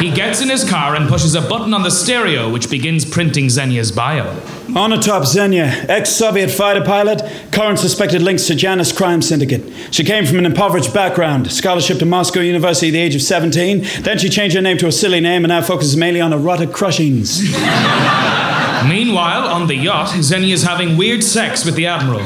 He 0.00 0.12
gets 0.12 0.40
in 0.40 0.48
his 0.48 0.68
car 0.68 0.94
and 0.94 1.08
pushes 1.08 1.34
a 1.34 1.40
button 1.40 1.74
on 1.74 1.82
the 1.82 1.90
stereo, 1.90 2.48
which 2.50 2.70
begins 2.70 3.04
printing 3.04 3.48
Xenia's 3.48 3.90
bio. 3.90 4.28
On 4.76 4.90
top, 5.00 5.26
Xenia, 5.26 5.64
ex 5.88 6.10
Soviet 6.10 6.50
fighter 6.50 6.84
pilot, 6.84 7.22
current 7.50 7.80
suspected 7.80 8.22
links 8.22 8.46
to 8.46 8.54
Janus 8.54 8.92
crime 8.96 9.22
syndicate. 9.22 9.62
She 9.90 10.04
came 10.04 10.24
from 10.24 10.38
an 10.38 10.46
impoverished 10.46 10.94
background, 10.94 11.50
scholarship 11.50 11.98
to 11.98 12.06
Moscow 12.06 12.40
University 12.40 12.88
at 12.88 12.92
the 12.92 13.00
age 13.00 13.16
of 13.16 13.22
17. 13.22 13.84
Then 14.02 14.18
she 14.18 14.28
changed 14.28 14.54
her 14.54 14.62
name 14.62 14.78
to 14.78 14.86
a 14.86 14.92
silly 14.92 15.20
name 15.20 15.44
and 15.44 15.48
now 15.48 15.62
focuses 15.62 15.96
mainly 15.96 16.20
on 16.20 16.32
erotic 16.32 16.72
crushings. 16.72 17.42
Meanwhile, 18.88 19.48
on 19.48 19.66
the 19.66 19.74
yacht, 19.74 20.14
Xenia 20.22 20.54
is 20.54 20.62
having 20.62 20.96
weird 20.96 21.24
sex 21.24 21.64
with 21.64 21.74
the 21.74 21.86
Admiral. 21.86 22.20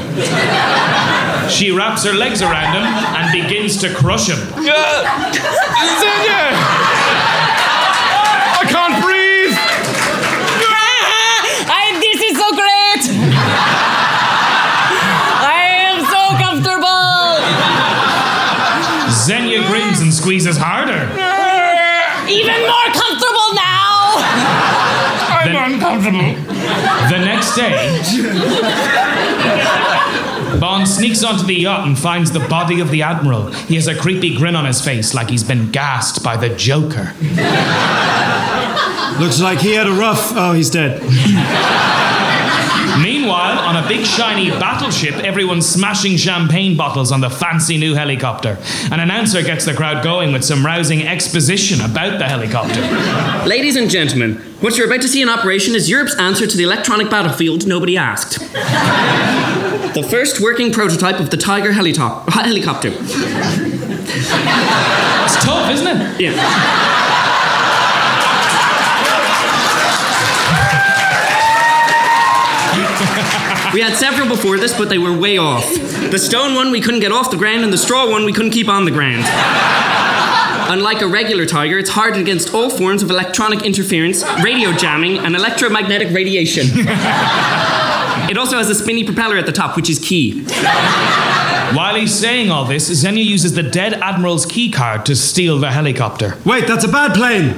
She 1.49 1.71
wraps 1.71 2.05
her 2.05 2.13
legs 2.13 2.41
around 2.43 2.75
him 2.75 2.83
and 2.83 3.31
begins 3.31 3.77
to 3.77 3.93
crush 3.93 4.27
him. 4.29 4.37
Xenia! 5.99 6.72
Squeezes 20.23 20.55
harder. 20.57 20.93
Even 22.31 22.61
more 22.61 22.89
comfortable 22.95 23.53
now! 23.53 24.15
I'm 25.35 25.73
uncomfortable. 25.73 26.33
The 27.11 27.19
next 27.19 27.53
day, 27.57 27.99
Bond 30.61 30.87
sneaks 30.87 31.25
onto 31.25 31.45
the 31.45 31.55
yacht 31.55 31.85
and 31.85 31.99
finds 31.99 32.31
the 32.31 32.39
body 32.39 32.79
of 32.79 32.89
the 32.89 33.01
Admiral. 33.01 33.51
He 33.51 33.75
has 33.75 33.87
a 33.87 33.95
creepy 33.99 34.37
grin 34.37 34.55
on 34.55 34.63
his 34.63 34.79
face 34.79 35.13
like 35.13 35.29
he's 35.29 35.43
been 35.43 35.71
gassed 35.71 36.23
by 36.23 36.37
the 36.37 36.55
Joker. 36.55 37.13
Looks 39.19 39.41
like 39.41 39.59
he 39.59 39.73
had 39.73 39.87
a 39.87 39.91
rough. 39.91 40.31
Oh, 40.35 40.53
he's 40.53 40.69
dead. 40.69 41.01
On 43.59 43.75
a 43.83 43.87
big 43.87 44.05
shiny 44.05 44.49
battleship, 44.49 45.15
everyone's 45.15 45.67
smashing 45.67 46.17
champagne 46.17 46.75
bottles 46.77 47.11
on 47.11 47.21
the 47.21 47.29
fancy 47.29 47.77
new 47.77 47.93
helicopter. 47.93 48.57
An 48.91 48.99
announcer 48.99 49.41
gets 49.41 49.65
the 49.65 49.73
crowd 49.73 50.03
going 50.03 50.31
with 50.33 50.43
some 50.43 50.65
rousing 50.65 51.03
exposition 51.07 51.79
about 51.81 52.19
the 52.19 52.25
helicopter. 52.25 52.81
Ladies 53.47 53.75
and 53.75 53.89
gentlemen, 53.89 54.35
what 54.59 54.77
you're 54.77 54.87
about 54.87 55.01
to 55.01 55.07
see 55.07 55.21
in 55.21 55.29
operation 55.29 55.75
is 55.75 55.89
Europe's 55.89 56.15
answer 56.17 56.45
to 56.47 56.57
the 56.57 56.63
electronic 56.63 57.09
battlefield 57.09 57.65
nobody 57.67 57.97
asked. 57.97 58.39
the 59.93 60.07
first 60.09 60.39
working 60.41 60.71
prototype 60.71 61.19
of 61.19 61.29
the 61.29 61.37
Tiger 61.37 61.71
helitop- 61.71 62.27
helicopter. 62.33 62.89
It's 65.25 65.43
tough, 65.43 65.71
isn't 65.71 65.87
it? 65.87 66.21
Yeah. 66.21 66.33
We 73.73 73.81
had 73.81 73.97
several 73.97 74.27
before 74.27 74.57
this, 74.57 74.77
but 74.77 74.89
they 74.89 74.99
were 74.99 75.17
way 75.17 75.37
off. 75.39 75.67
The 76.11 76.19
stone 76.19 76.53
one 76.53 76.69
we 76.69 76.79
couldn't 76.79 76.99
get 76.99 77.11
off 77.11 77.31
the 77.31 77.37
ground, 77.37 77.63
and 77.63 77.73
the 77.73 77.77
straw 77.77 78.07
one 78.09 78.23
we 78.23 78.31
couldn't 78.31 78.51
keep 78.51 78.67
on 78.67 78.85
the 78.85 78.91
ground. 78.91 79.23
Unlike 80.71 81.01
a 81.01 81.07
regular 81.07 81.45
tiger, 81.45 81.79
it's 81.79 81.89
hardened 81.89 82.21
against 82.21 82.53
all 82.53 82.69
forms 82.69 83.01
of 83.01 83.09
electronic 83.09 83.63
interference, 83.63 84.23
radio 84.43 84.71
jamming, 84.73 85.17
and 85.17 85.35
electromagnetic 85.35 86.13
radiation. 86.13 86.67
it 88.29 88.37
also 88.37 88.57
has 88.57 88.69
a 88.69 88.75
spinny 88.75 89.03
propeller 89.03 89.37
at 89.37 89.45
the 89.47 89.51
top, 89.51 89.75
which 89.75 89.89
is 89.89 89.97
key. 89.99 90.45
While 91.75 91.95
he's 91.95 92.13
saying 92.13 92.51
all 92.51 92.65
this, 92.65 92.85
Xenia 92.85 93.23
uses 93.23 93.55
the 93.55 93.63
dead 93.63 93.93
admiral's 93.93 94.45
keycard 94.45 95.05
to 95.05 95.15
steal 95.15 95.57
the 95.57 95.71
helicopter. 95.71 96.37
Wait, 96.45 96.67
that's 96.67 96.83
a 96.83 96.87
bad 96.87 97.15
plane. 97.15 97.55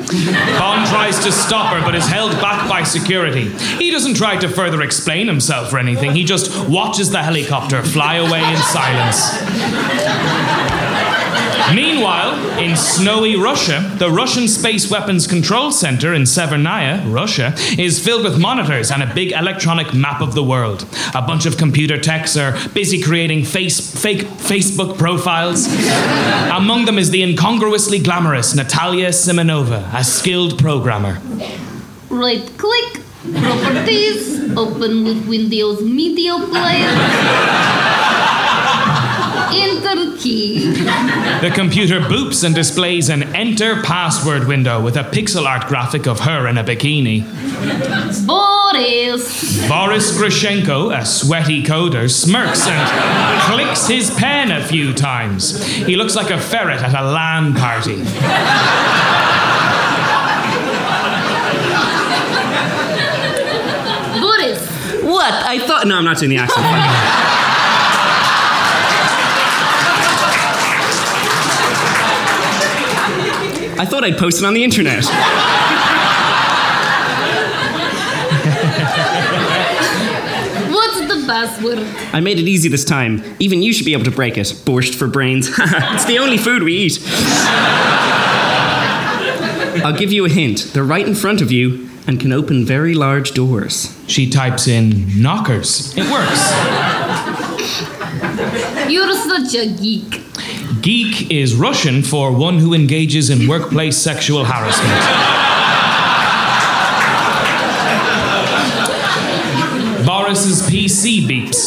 Bond 0.57 0.87
tries 0.87 1.21
to 1.25 1.33
stop 1.33 1.73
her, 1.73 1.81
but 1.81 1.95
is 1.95 2.07
held 2.07 2.31
back 2.33 2.69
by 2.69 2.83
security. 2.83 3.49
He 3.77 3.91
doesn't 3.91 4.15
try 4.15 4.37
to 4.37 4.47
further 4.47 4.81
explain 4.81 5.27
himself 5.27 5.73
or 5.73 5.79
anything. 5.79 6.13
He 6.13 6.23
just 6.23 6.69
watches 6.69 7.11
the 7.11 7.23
helicopter 7.23 7.83
fly 7.83 8.15
away 8.15 8.39
in 8.39 8.57
silence. 8.57 10.74
Meanwhile, 11.73 12.59
in 12.59 12.75
snowy 12.77 13.35
Russia, 13.35 13.91
the 13.97 14.11
Russian 14.11 14.47
Space 14.47 14.91
Weapons 14.91 15.25
Control 15.25 15.71
Center 15.71 16.13
in 16.13 16.23
Severnaya, 16.23 17.11
Russia, 17.11 17.53
is 17.77 18.03
filled 18.03 18.23
with 18.23 18.39
monitors 18.39 18.91
and 18.91 19.01
a 19.01 19.11
big 19.13 19.31
electronic 19.31 19.93
map 19.93 20.21
of 20.21 20.35
the 20.35 20.43
world. 20.43 20.85
A 21.15 21.21
bunch 21.21 21.45
of 21.45 21.57
computer 21.57 21.99
techs 21.99 22.37
are 22.37 22.55
busy 22.69 23.01
creating 23.01 23.45
face, 23.45 23.79
fake 23.79 24.25
Facebook 24.37 24.97
profiles. 24.97 25.67
Among 26.51 26.85
them 26.85 26.99
is 26.99 27.09
the 27.09 27.23
incongruously 27.23 27.99
glamorous 27.99 28.53
Natalia 28.53 29.09
Simonova, 29.09 29.91
a 29.93 30.03
skilled 30.03 30.59
programmer. 30.59 31.19
Right 32.09 32.45
click, 32.57 33.01
properties, 33.33 34.55
open 34.55 35.03
with 35.03 35.27
Windows 35.27 35.81
Media 35.81 36.37
Player. 36.37 38.04
Enter 39.57 40.17
key. 40.17 40.71
The 41.41 41.51
computer 41.53 41.99
boops 41.99 42.43
and 42.43 42.53
displays 42.53 43.09
an 43.09 43.23
enter 43.35 43.81
password 43.81 44.47
window 44.47 44.81
with 44.81 44.97
a 44.97 45.03
pixel 45.03 45.45
art 45.45 45.67
graphic 45.67 46.07
of 46.07 46.19
her 46.21 46.47
in 46.47 46.57
a 46.57 46.63
bikini. 46.63 47.23
Boris. 48.27 49.67
Boris 49.67 50.17
Grishenko, 50.17 50.97
a 50.97 51.05
sweaty 51.05 51.63
coder, 51.63 52.09
smirks 52.11 52.67
and 52.67 53.41
clicks 53.51 53.87
his 53.87 54.11
pen 54.15 54.51
a 54.51 54.63
few 54.63 54.93
times. 54.93 55.63
He 55.65 55.95
looks 55.95 56.15
like 56.15 56.31
a 56.31 56.39
ferret 56.39 56.81
at 56.81 56.93
a 56.93 57.03
LAN 57.03 57.53
party. 57.53 58.03
Boris. 64.19 64.69
What? 65.03 65.33
I 65.33 65.59
thought. 65.65 65.87
No, 65.87 65.97
I'm 65.97 66.05
not 66.05 66.17
doing 66.17 66.31
the 66.31 66.37
accent. 66.37 67.31
I 73.85 73.87
thought 73.87 74.03
I'd 74.03 74.17
post 74.17 74.41
it 74.41 74.45
on 74.45 74.55
the 74.55 74.63
internet. 74.63 75.05
What's 80.73 81.01
the 81.01 81.23
password? 81.27 81.77
I 82.11 82.19
made 82.19 82.39
it 82.39 82.47
easy 82.47 82.67
this 82.67 82.83
time. 82.83 83.23
Even 83.37 83.61
you 83.61 83.73
should 83.73 83.85
be 83.85 83.93
able 83.93 84.05
to 84.05 84.11
break 84.11 84.39
it. 84.39 84.47
Borscht 84.65 84.95
for 84.95 85.05
brains. 85.05 85.49
it's 85.59 86.05
the 86.05 86.17
only 86.17 86.39
food 86.39 86.63
we 86.63 86.75
eat. 86.75 86.99
I'll 89.85 89.95
give 89.95 90.11
you 90.11 90.25
a 90.25 90.29
hint. 90.29 90.71
They're 90.73 90.83
right 90.83 91.07
in 91.07 91.13
front 91.13 91.41
of 91.41 91.51
you 91.51 91.87
and 92.07 92.19
can 92.19 92.33
open 92.33 92.65
very 92.65 92.95
large 92.95 93.33
doors. 93.33 93.95
She 94.07 94.27
types 94.31 94.67
in 94.67 95.21
knockers. 95.21 95.95
It 95.95 96.09
works. 96.11 96.51
You're 98.89 99.13
such 99.13 99.53
a 99.53 99.67
geek. 99.79 100.24
Geek 100.85 101.31
is 101.31 101.55
Russian 101.55 102.03
for 102.03 102.31
one 102.31 102.59
who 102.59 102.75
engages 102.75 103.31
in 103.31 103.47
workplace 103.47 103.97
sexual 103.97 104.45
harassment. 104.45 105.01
Boris's 110.05 110.61
PC 110.69 111.21
beeps. 111.21 111.65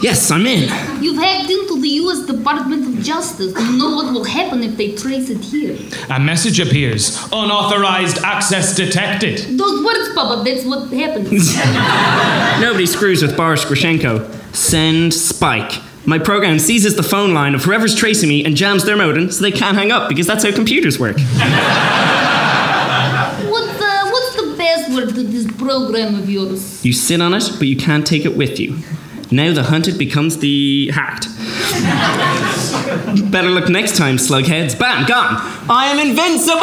Yes, 0.00 0.30
I'm 0.30 0.46
in. 0.46 0.70
You've 1.02 1.20
hacked 1.20 1.50
into 1.50 1.80
the 1.80 1.88
US 2.02 2.24
Department 2.24 2.86
of 2.86 3.02
Justice. 3.04 3.52
You 3.52 3.78
know 3.78 3.96
what 3.96 4.12
will 4.12 4.22
happen 4.22 4.62
if 4.62 4.76
they 4.76 4.94
trace 4.94 5.28
it 5.28 5.42
here. 5.42 5.76
A 6.08 6.20
message 6.20 6.60
appears. 6.60 7.18
Unauthorized 7.32 8.18
access 8.18 8.76
detected. 8.76 9.58
Those 9.58 9.84
words 9.84 10.14
pop 10.14 10.38
up, 10.38 10.44
that's 10.44 10.64
what 10.64 10.88
happens. 10.92 11.56
Nobody 12.60 12.86
screws 12.86 13.22
with 13.22 13.36
Boris 13.36 13.64
Grishenko. 13.64 14.32
Send 14.54 15.12
Spike. 15.12 15.82
My 16.04 16.18
program 16.18 16.58
seizes 16.58 16.96
the 16.96 17.02
phone 17.02 17.32
line 17.32 17.54
of 17.54 17.64
whoever's 17.64 17.94
tracing 17.94 18.28
me 18.28 18.44
and 18.44 18.56
jams 18.56 18.84
their 18.84 18.96
modem 18.96 19.30
so 19.30 19.40
they 19.42 19.52
can't 19.52 19.76
hang 19.76 19.92
up 19.92 20.08
because 20.08 20.26
that's 20.26 20.44
how 20.44 20.52
computers 20.52 20.98
work. 20.98 21.16
what, 21.16 21.24
uh, 23.68 24.10
what's 24.10 24.36
the 24.36 24.54
password 24.58 25.14
to 25.14 25.22
this 25.22 25.46
program 25.52 26.16
of 26.16 26.28
yours? 26.28 26.84
You 26.84 26.92
sit 26.92 27.20
on 27.20 27.34
it, 27.34 27.48
but 27.58 27.68
you 27.68 27.76
can't 27.76 28.04
take 28.04 28.24
it 28.24 28.36
with 28.36 28.58
you. 28.58 28.78
Now 29.30 29.54
the 29.54 29.62
hunted 29.62 29.96
becomes 29.96 30.38
the 30.38 30.90
hacked. 30.90 31.28
Better 33.30 33.48
look 33.48 33.68
next 33.68 33.96
time, 33.96 34.16
slugheads. 34.16 34.76
Bam, 34.78 35.06
gone. 35.06 35.36
I 35.70 35.86
am 35.86 36.00
invincible! 36.00 36.58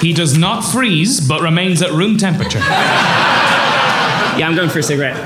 He 0.00 0.12
does 0.12 0.36
not 0.36 0.62
freeze, 0.62 1.20
but 1.20 1.42
remains 1.42 1.80
at 1.82 1.92
room 1.92 2.16
temperature. 2.16 2.58
Yeah, 2.58 4.48
I'm 4.48 4.56
going 4.56 4.70
for 4.70 4.78
a 4.78 4.82
cigarette. 4.82 5.16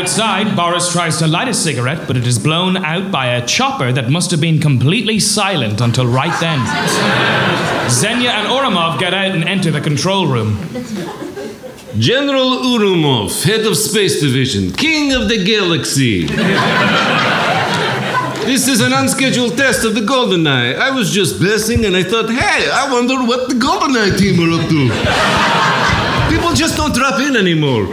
Outside, 0.00 0.56
Boris 0.56 0.90
tries 0.90 1.18
to 1.18 1.26
light 1.26 1.48
a 1.48 1.52
cigarette, 1.52 2.06
but 2.06 2.16
it 2.16 2.26
is 2.26 2.38
blown 2.38 2.78
out 2.78 3.12
by 3.12 3.34
a 3.34 3.46
chopper 3.46 3.92
that 3.92 4.08
must 4.08 4.30
have 4.30 4.40
been 4.40 4.58
completely 4.58 5.20
silent 5.20 5.82
until 5.82 6.06
right 6.06 6.32
then. 6.40 6.58
Xenia 7.90 8.30
and 8.30 8.48
Ourumov 8.48 8.98
get 8.98 9.12
out 9.12 9.32
and 9.32 9.44
enter 9.44 9.70
the 9.70 9.82
control 9.82 10.26
room. 10.26 10.56
General 11.98 12.62
Ourumov, 12.64 13.44
head 13.44 13.66
of 13.66 13.76
Space 13.76 14.22
Division, 14.22 14.72
king 14.72 15.12
of 15.12 15.28
the 15.28 15.44
galaxy. 15.44 16.24
this 18.46 18.68
is 18.68 18.80
an 18.80 18.94
unscheduled 18.94 19.58
test 19.58 19.84
of 19.84 19.94
the 19.94 20.00
GoldenEye. 20.00 20.78
I 20.78 20.92
was 20.92 21.10
just 21.10 21.38
blessing 21.38 21.84
and 21.84 21.94
I 21.94 22.04
thought, 22.04 22.30
hey, 22.30 22.70
I 22.72 22.90
wonder 22.90 23.16
what 23.16 23.50
the 23.50 23.54
GoldenEye 23.54 24.16
team 24.18 24.40
are 24.40 24.50
up 24.58 24.66
to. 24.70 24.88
People 26.34 26.54
just 26.54 26.78
don't 26.78 26.94
drop 26.94 27.20
in 27.20 27.36
anymore. 27.36 27.86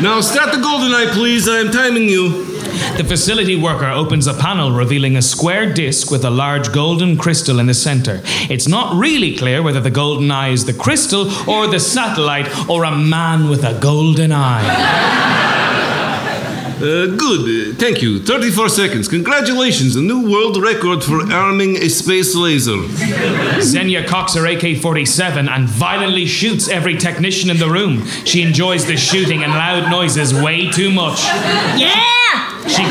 Now 0.00 0.20
start 0.20 0.54
the 0.54 0.60
golden 0.60 0.92
eye, 0.92 1.10
please. 1.10 1.48
I 1.48 1.58
am 1.58 1.72
timing 1.72 2.04
you. 2.04 2.44
The 2.96 3.04
facility 3.04 3.56
worker 3.56 3.86
opens 3.86 4.28
a 4.28 4.34
panel 4.34 4.70
revealing 4.70 5.16
a 5.16 5.22
square 5.22 5.74
disc 5.74 6.12
with 6.12 6.24
a 6.24 6.30
large 6.30 6.72
golden 6.72 7.16
crystal 7.16 7.58
in 7.58 7.66
the 7.66 7.74
center. 7.74 8.20
It's 8.48 8.68
not 8.68 8.94
really 8.94 9.36
clear 9.36 9.60
whether 9.60 9.80
the 9.80 9.90
golden 9.90 10.30
eye 10.30 10.50
is 10.50 10.64
the 10.66 10.72
crystal 10.72 11.28
or 11.50 11.66
the 11.66 11.80
satellite 11.80 12.46
or 12.68 12.84
a 12.84 12.96
man 12.96 13.50
with 13.50 13.64
a 13.64 13.76
golden 13.80 14.30
eye. 14.30 15.57
Uh, 16.78 17.06
good, 17.16 17.74
uh, 17.74 17.74
thank 17.76 18.00
you. 18.02 18.20
34 18.20 18.68
seconds. 18.68 19.08
Congratulations, 19.08 19.96
a 19.96 20.00
new 20.00 20.30
world 20.30 20.56
record 20.62 21.02
for 21.02 21.20
arming 21.32 21.76
a 21.76 21.88
space 21.88 22.36
laser. 22.36 22.76
Xenia 23.60 24.06
cocks 24.06 24.34
her 24.34 24.46
AK 24.46 24.80
47 24.80 25.48
and 25.48 25.68
violently 25.68 26.24
shoots 26.24 26.68
every 26.68 26.96
technician 26.96 27.50
in 27.50 27.56
the 27.58 27.68
room. 27.68 28.06
She 28.24 28.42
enjoys 28.42 28.86
the 28.86 28.96
shooting 28.96 29.42
and 29.42 29.52
loud 29.52 29.90
noises 29.90 30.32
way 30.32 30.70
too 30.70 30.92
much. 30.92 31.24
Yeah! 31.24 31.96
She, 32.68 32.84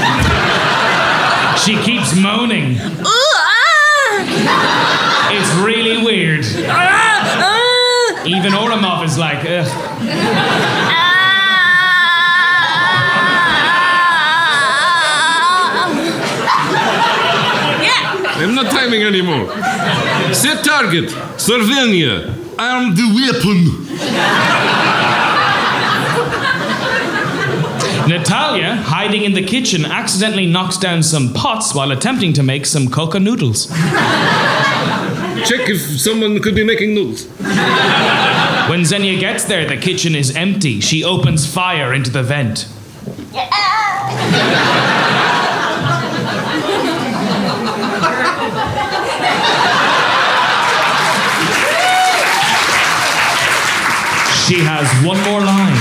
she 1.64 1.82
keeps 1.82 2.14
moaning. 2.14 2.76
Ooh, 2.76 3.06
ah! 3.06 4.20
It's 5.32 5.66
really 5.66 6.04
weird. 6.04 6.44
Ah, 6.68 7.40
ah! 7.40 8.24
Even 8.26 8.52
Ourumov 8.52 9.06
is 9.06 9.18
like, 9.18 9.46
ugh. 9.48 10.94
Not 18.58 18.72
timing 18.72 19.04
anymore. 19.04 19.48
Set 20.34 20.66
target. 20.66 21.10
Slovenia. 21.38 22.34
Arm 22.58 22.96
the 22.96 23.06
weapon. 23.14 23.86
Natalia, 28.10 28.76
hiding 28.76 29.24
in 29.24 29.34
the 29.34 29.44
kitchen, 29.44 29.86
accidentally 29.86 30.48
knocks 30.48 30.78
down 30.78 31.04
some 31.04 31.34
pots 31.34 31.76
while 31.76 31.92
attempting 31.92 32.34
to 32.34 32.42
make 32.42 32.66
some 32.66 32.90
coca 32.90 33.20
noodles. 33.20 33.68
Check 35.46 35.70
if 35.70 35.82
someone 36.00 36.42
could 36.42 36.56
be 36.56 36.64
making 36.64 36.96
noodles. 36.96 37.28
When 38.70 38.86
Xenia 38.86 39.20
gets 39.20 39.44
there, 39.44 39.68
the 39.68 39.78
kitchen 39.78 40.16
is 40.16 40.36
empty. 40.36 40.82
She 40.82 41.04
opens 41.04 41.46
fire 41.46 41.94
into 41.94 42.10
the 42.10 42.24
vent. 42.24 42.68
She 54.48 54.64
has 54.64 54.88
one 55.06 55.20
more 55.24 55.42
line. 55.42 55.76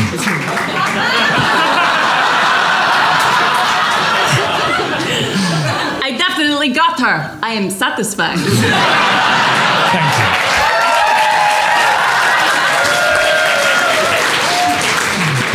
I 6.02 6.16
definitely 6.18 6.70
got 6.70 6.98
her. 6.98 7.38
I 7.44 7.52
am 7.52 7.70
satisfied. 7.70 8.38
Thank 9.94 10.18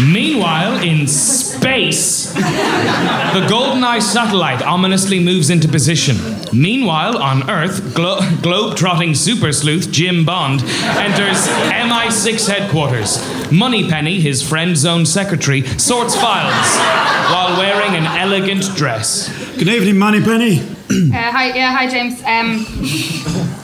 you. 0.08 0.14
Meanwhile, 0.14 0.82
in 0.82 1.06
space, 1.06 2.11
the 2.34 3.48
GoldenEye 3.48 4.02
satellite 4.02 4.62
ominously 4.62 5.20
moves 5.20 5.50
into 5.50 5.68
position. 5.68 6.18
Meanwhile, 6.54 7.18
on 7.18 7.50
Earth, 7.50 7.94
glo- 7.94 8.22
globe-trotting 8.42 9.16
super 9.16 9.52
sleuth 9.52 9.92
Jim 9.92 10.26
Bond 10.26 10.62
enters 10.62 11.48
MI6 11.48 12.48
headquarters. 12.48 13.20
Moneypenny, 13.52 14.20
his 14.20 14.48
friend 14.48 14.76
zone 14.78 15.06
secretary, 15.06 15.64
sorts 15.78 16.16
files 16.16 16.78
while 17.32 17.58
wearing 17.58 17.96
an 17.96 18.06
elegant 18.06 18.64
dress. 18.76 19.30
Good 19.58 19.68
evening, 19.70 19.98
Moneypenny. 19.98 20.62
Uh, 20.92 21.32
hi, 21.32 21.54
yeah, 21.56 21.72
hi, 21.74 21.90
James. 21.90 22.20
Um, 22.24 22.66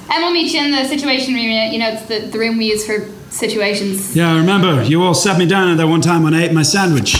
and 0.10 0.24
we'll 0.24 0.32
meet 0.32 0.54
you 0.54 0.64
in 0.64 0.72
the 0.72 0.86
Situation 0.86 1.34
Room. 1.34 1.44
You 1.44 1.78
know, 1.78 1.90
it's 1.90 2.04
the, 2.06 2.20
the 2.20 2.40
room 2.40 2.58
we 2.58 2.68
use 2.68 2.86
for 2.86 3.00
situations. 3.38 4.16
Yeah, 4.16 4.34
I 4.34 4.38
remember. 4.38 4.84
You 4.84 5.04
all 5.04 5.14
sat 5.14 5.38
me 5.38 5.46
down 5.46 5.78
there 5.78 5.88
one 5.88 6.02
time 6.02 6.24
when 6.24 6.34
I 6.34 6.44
ate 6.44 6.54
my 6.54 6.64
sandwich. 6.64 7.16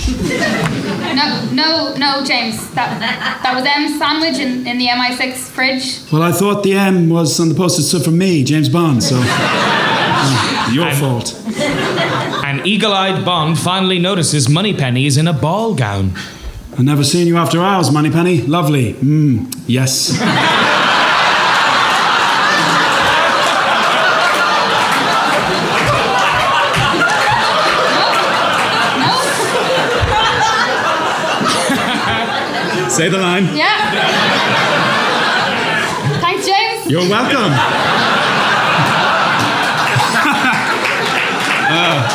No, 1.16 1.50
no, 1.52 1.96
no, 1.96 2.24
James. 2.24 2.70
That 2.72 3.00
that 3.44 3.54
was 3.56 3.66
M's 3.66 3.98
sandwich 3.98 4.38
in, 4.40 4.68
in 4.68 4.78
the 4.78 4.88
MI6 4.88 5.34
fridge. 5.50 6.12
Well, 6.12 6.22
I 6.22 6.32
thought 6.32 6.64
the 6.64 6.74
M 6.74 7.10
was 7.10 7.40
on 7.40 7.50
the 7.50 7.56
post-it 7.56 7.84
stood 7.84 8.04
for 8.04 8.12
me, 8.12 8.44
James 8.44 8.70
Bond, 8.70 9.04
so... 9.04 9.16
uh, 9.20 10.70
your 10.72 10.92
fault. 10.94 11.34
An 12.46 12.66
eagle-eyed 12.66 13.26
Bond 13.26 13.58
finally 13.58 14.00
notices 14.00 14.50
Moneypenny 14.50 15.06
is 15.06 15.18
in 15.18 15.28
a 15.28 15.34
ball 15.34 15.74
gown. 15.74 16.14
I've 16.74 16.84
never 16.84 17.04
seen 17.04 17.28
you 17.28 17.38
after 17.38 17.62
hours, 17.62 17.92
Moneypenny. 17.92 18.42
Lovely. 18.42 18.94
Mmm, 18.94 19.52
yes. 19.66 20.12
Say 32.98 33.10
the 33.10 33.20
line. 33.20 33.44
Yeah. 33.56 33.92
Thanks, 36.20 36.48
James. 36.48 36.90
You're 36.90 37.08
welcome. 37.08 37.54
Uh, 41.70 42.08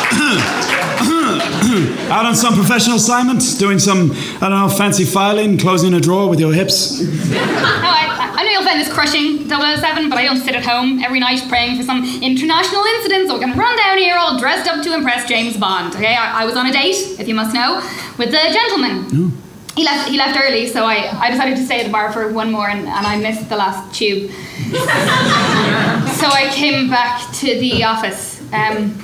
out 2.09 2.25
on 2.25 2.35
some 2.35 2.55
professional 2.55 2.95
assignment, 2.95 3.43
doing 3.59 3.77
some, 3.77 4.11
I 4.41 4.49
don't 4.49 4.59
know, 4.59 4.67
fancy 4.67 5.05
filing, 5.05 5.59
closing 5.59 5.93
a 5.93 5.99
drawer 5.99 6.27
with 6.27 6.39
your 6.39 6.51
hips. 6.51 6.99
No, 6.99 7.07
I, 7.37 8.33
I 8.35 8.43
know 8.43 8.49
you'll 8.49 8.63
find 8.63 8.81
this 8.81 8.91
crushing 8.91 9.47
007, 9.47 10.09
but 10.09 10.17
I 10.17 10.25
don't 10.25 10.37
sit 10.41 10.55
at 10.55 10.65
home 10.65 11.03
every 11.03 11.19
night 11.19 11.47
praying 11.49 11.77
for 11.77 11.83
some 11.83 12.03
international 12.23 12.83
incident, 12.97 13.27
so 13.27 13.35
we're 13.35 13.41
gonna 13.41 13.55
run 13.55 13.77
down 13.77 13.99
here 13.99 14.17
all 14.17 14.39
dressed 14.39 14.67
up 14.67 14.83
to 14.85 14.93
impress 14.95 15.27
James 15.29 15.55
Bond. 15.55 15.93
Okay, 15.95 16.15
I, 16.15 16.41
I 16.41 16.45
was 16.45 16.55
on 16.55 16.65
a 16.65 16.71
date, 16.73 16.95
if 17.19 17.27
you 17.27 17.35
must 17.35 17.53
know, 17.53 17.75
with 18.17 18.31
the 18.31 18.41
gentleman. 18.51 19.42
He 19.75 19.83
left. 19.83 20.09
He 20.09 20.17
left 20.17 20.39
early, 20.39 20.67
so 20.67 20.85
I, 20.85 21.09
I 21.19 21.31
decided 21.31 21.57
to 21.57 21.65
stay 21.65 21.79
at 21.79 21.85
the 21.87 21.91
bar 21.91 22.11
for 22.11 22.31
one 22.31 22.51
more, 22.51 22.69
and, 22.69 22.81
and 22.81 23.07
I 23.07 23.17
missed 23.17 23.49
the 23.49 23.55
last 23.55 23.93
tube. 23.93 24.29
so 24.31 26.27
I 26.27 26.49
came 26.53 26.89
back 26.89 27.31
to 27.35 27.59
the 27.59 27.83
office, 27.83 28.39
um, 28.53 28.95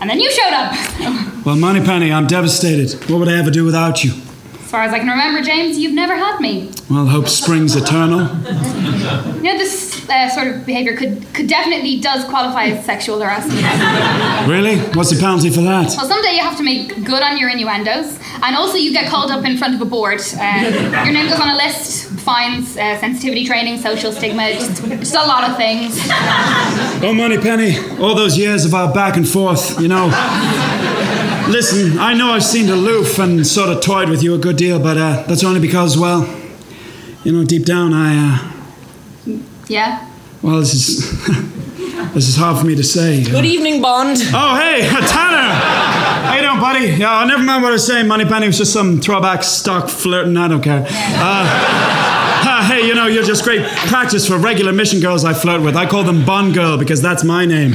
and 0.00 0.10
then 0.10 0.18
you 0.18 0.30
showed 0.30 0.52
up. 0.52 0.74
Well, 1.46 1.56
Moneypenny, 1.56 2.12
I'm 2.12 2.26
devastated. 2.26 2.92
What 3.08 3.20
would 3.20 3.28
I 3.28 3.38
ever 3.38 3.50
do 3.50 3.64
without 3.64 4.02
you? 4.04 4.12
As 4.68 4.72
far 4.72 4.82
as 4.82 4.92
I 4.92 4.98
can 4.98 5.08
remember, 5.08 5.40
James, 5.40 5.78
you've 5.78 5.94
never 5.94 6.14
had 6.14 6.40
me. 6.40 6.70
Well, 6.90 7.06
hope 7.06 7.26
spring's 7.26 7.74
eternal. 7.74 8.20
You 9.38 9.42
know, 9.42 9.56
this 9.56 10.06
uh, 10.10 10.28
sort 10.28 10.48
of 10.48 10.66
behaviour 10.66 10.94
could, 10.94 11.24
could 11.32 11.46
definitely 11.46 12.00
does 12.00 12.22
qualify 12.26 12.64
as 12.64 12.84
sexual 12.84 13.18
harassment. 13.18 13.62
Really? 14.46 14.76
What's 14.94 15.08
the 15.08 15.18
penalty 15.18 15.48
for 15.48 15.62
that? 15.62 15.94
Well, 15.96 16.06
someday 16.06 16.34
you 16.34 16.40
have 16.40 16.58
to 16.58 16.62
make 16.62 17.02
good 17.02 17.22
on 17.22 17.38
your 17.38 17.48
innuendos, 17.48 18.18
and 18.42 18.54
also 18.54 18.76
you 18.76 18.92
get 18.92 19.08
called 19.10 19.30
up 19.30 19.46
in 19.46 19.56
front 19.56 19.74
of 19.74 19.80
a 19.80 19.86
board. 19.86 20.20
Uh, 20.38 21.02
your 21.02 21.14
name 21.14 21.30
goes 21.30 21.40
on 21.40 21.48
a 21.48 21.56
list, 21.56 22.10
fines, 22.20 22.76
uh, 22.76 23.00
sensitivity 23.00 23.46
training, 23.46 23.78
social 23.78 24.12
stigma, 24.12 24.52
just, 24.52 24.84
just 24.84 25.14
a 25.14 25.26
lot 25.26 25.48
of 25.48 25.56
things. 25.56 25.96
Oh, 27.02 27.14
Money 27.16 27.38
Penny, 27.38 27.78
all 27.98 28.14
those 28.14 28.36
years 28.36 28.66
of 28.66 28.74
our 28.74 28.92
back 28.92 29.16
and 29.16 29.26
forth, 29.26 29.80
you 29.80 29.88
know. 29.88 30.10
Listen, 31.48 31.98
I 31.98 32.12
know 32.12 32.32
I've 32.32 32.44
seemed 32.44 32.68
aloof 32.68 33.18
and 33.18 33.46
sort 33.46 33.70
of 33.70 33.80
toyed 33.82 34.10
with 34.10 34.22
you 34.22 34.34
a 34.34 34.38
good 34.38 34.56
deal, 34.56 34.78
but 34.78 34.98
uh, 34.98 35.22
that's 35.26 35.42
only 35.42 35.60
because, 35.60 35.96
well, 35.96 36.26
you 37.24 37.32
know, 37.32 37.42
deep 37.44 37.64
down, 37.64 37.94
I, 37.94 38.44
uh, 39.26 39.36
Yeah. 39.66 40.06
well, 40.42 40.60
this 40.60 40.74
is 40.74 41.26
this 42.14 42.28
is 42.28 42.36
hard 42.36 42.58
for 42.60 42.66
me 42.66 42.74
to 42.74 42.84
say. 42.84 43.24
Good 43.24 43.46
evening, 43.46 43.80
Bond. 43.80 44.18
Oh, 44.34 44.56
hey, 44.56 44.80
Tanner! 44.88 45.54
How 46.28 46.34
you 46.36 46.42
doing, 46.42 46.60
buddy? 46.60 46.86
Yeah, 47.00 47.10
I'll 47.12 47.26
never 47.26 47.42
mind 47.42 47.62
what 47.62 47.70
I 47.70 47.72
was 47.72 47.86
saying. 47.86 48.06
Moneypenny 48.08 48.46
was 48.46 48.58
just 48.58 48.72
some 48.74 49.00
throwback 49.00 49.42
stock 49.42 49.88
flirting. 49.88 50.36
I 50.36 50.48
don't 50.48 50.62
care. 50.62 50.82
Uh, 50.82 50.86
ah, 50.90 52.66
hey, 52.70 52.86
you 52.86 52.94
know, 52.94 53.06
you're 53.06 53.24
just 53.24 53.42
great 53.44 53.66
practice 53.88 54.28
for 54.28 54.36
regular 54.36 54.72
mission 54.74 55.00
girls 55.00 55.24
I 55.24 55.32
flirt 55.32 55.62
with. 55.62 55.76
I 55.76 55.86
call 55.86 56.04
them 56.04 56.26
Bond 56.26 56.52
Girl 56.52 56.76
because 56.76 57.00
that's 57.00 57.24
my 57.24 57.46
name. 57.46 57.72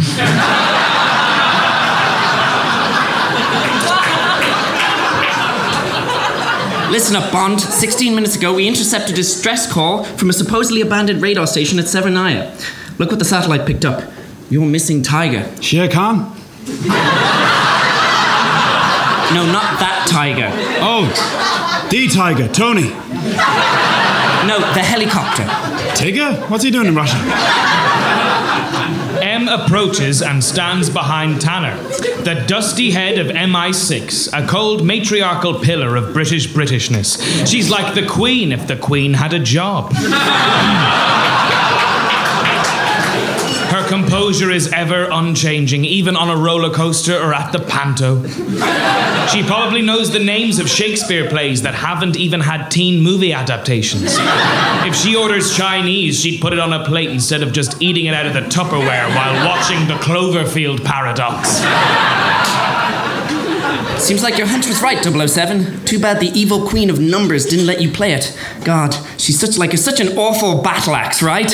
Listen 6.93 7.15
up, 7.15 7.31
Bond. 7.31 7.59
16 7.59 8.13
minutes 8.13 8.35
ago, 8.35 8.53
we 8.53 8.67
intercepted 8.67 9.13
a 9.13 9.15
distress 9.15 9.65
call 9.65 10.03
from 10.03 10.29
a 10.29 10.33
supposedly 10.33 10.79
abandoned 10.81 11.23
radar 11.23 11.47
station 11.47 11.79
at 11.79 11.85
Severnaya. 11.85 12.51
Look 12.99 13.09
what 13.09 13.17
the 13.17 13.25
satellite 13.25 13.65
picked 13.65 13.83
up. 13.83 14.11
Your 14.51 14.67
missing 14.67 15.01
tiger. 15.01 15.43
Shere 15.59 15.89
Khan? 15.89 16.17
No, 19.33 19.43
not 19.51 19.79
that 19.79 20.05
tiger. 20.07 20.51
Oh, 20.83 21.07
the 21.89 22.07
tiger, 22.09 22.47
Tony. 22.49 22.89
No, 24.47 24.59
the 24.75 24.83
helicopter. 24.83 25.45
Tigger? 25.99 26.47
What's 26.47 26.63
he 26.63 26.69
doing 26.69 26.85
in 26.85 26.93
Russia? 26.93 27.17
Approaches 29.47 30.21
and 30.21 30.43
stands 30.43 30.89
behind 30.89 31.41
Tanner, 31.41 31.75
the 32.23 32.43
dusty 32.47 32.91
head 32.91 33.17
of 33.17 33.27
MI6, 33.27 34.29
a 34.33 34.47
cold 34.47 34.85
matriarchal 34.85 35.59
pillar 35.59 35.95
of 35.95 36.13
British 36.13 36.47
Britishness. 36.47 37.47
She's 37.49 37.69
like 37.69 37.95
the 37.95 38.05
Queen 38.05 38.51
if 38.51 38.67
the 38.67 38.75
Queen 38.77 39.13
had 39.13 39.33
a 39.33 39.39
job. 39.39 39.93
Composure 44.23 44.51
is 44.51 44.71
ever 44.71 45.09
unchanging, 45.11 45.83
even 45.83 46.15
on 46.15 46.29
a 46.29 46.41
roller 46.41 46.73
coaster 46.73 47.13
or 47.13 47.33
at 47.33 47.51
the 47.51 47.59
panto. 47.59 48.25
She 49.27 49.43
probably 49.43 49.81
knows 49.81 50.13
the 50.13 50.23
names 50.23 50.59
of 50.59 50.69
Shakespeare 50.69 51.29
plays 51.29 51.63
that 51.63 51.75
haven't 51.75 52.15
even 52.15 52.39
had 52.39 52.69
teen 52.69 53.03
movie 53.03 53.33
adaptations. 53.33 54.15
If 54.87 54.95
she 54.95 55.13
orders 55.17 55.53
Chinese, 55.57 56.21
she'd 56.21 56.39
put 56.39 56.53
it 56.53 56.59
on 56.59 56.71
a 56.71 56.85
plate 56.85 57.09
instead 57.09 57.43
of 57.43 57.51
just 57.51 57.81
eating 57.81 58.05
it 58.05 58.13
out 58.13 58.25
of 58.25 58.33
the 58.33 58.43
Tupperware 58.43 59.13
while 59.13 59.45
watching 59.45 59.89
the 59.89 59.95
Cloverfield 59.95 60.85
paradox. 60.85 61.59
Seems 63.99 64.23
like 64.23 64.37
your 64.37 64.47
hunch 64.47 64.67
was 64.67 64.81
right, 64.81 65.03
007. 65.03 65.85
Too 65.85 65.99
bad 65.99 66.19
the 66.19 66.27
evil 66.27 66.67
queen 66.67 66.89
of 66.89 66.99
numbers 66.99 67.45
didn't 67.45 67.65
let 67.65 67.81
you 67.81 67.91
play 67.91 68.13
it. 68.13 68.37
God, 68.63 68.95
she's 69.17 69.39
such 69.39 69.57
like 69.57 69.73
a, 69.73 69.77
such 69.77 69.99
an 69.99 70.17
awful 70.17 70.61
battle 70.61 70.95
axe, 70.95 71.21
right? 71.21 71.49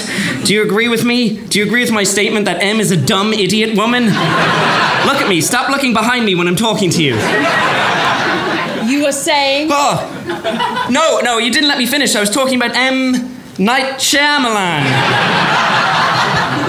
Do 0.46 0.54
you 0.54 0.64
agree 0.64 0.88
with 0.88 1.04
me? 1.06 1.46
Do 1.48 1.60
you 1.60 1.66
agree 1.66 1.82
with 1.82 1.92
my 1.92 2.04
statement 2.04 2.46
that 2.46 2.64
M 2.64 2.80
is 2.80 2.92
a 2.92 2.98
dumb 2.98 3.34
idiot 3.34 3.78
woman? 3.78 4.06
Look 4.06 5.22
at 5.22 5.28
me. 5.30 5.42
Stop 5.42 5.70
looking 5.70 5.94
behind 5.94 6.26
me 6.26 6.36
when 6.36 6.48
I'm 6.48 6.56
talking 6.56 6.90
to 6.92 7.04
you. 7.04 7.16
You 8.90 9.04
were 9.04 9.12
saying? 9.12 9.70
Oh, 9.72 10.88
no, 10.90 11.20
no, 11.20 11.38
you 11.38 11.52
didn't 11.52 11.70
let 11.70 11.78
me 11.78 11.86
finish. 11.86 12.16
I 12.16 12.20
was 12.20 12.30
talking 12.30 12.56
about 12.56 12.76
M. 12.76 13.12
Night 13.60 14.00
Shyamalan. 14.00 14.84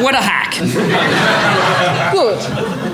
What 0.02 0.14
a 0.14 0.20
hack. 0.20 0.54
Good. 2.12 2.38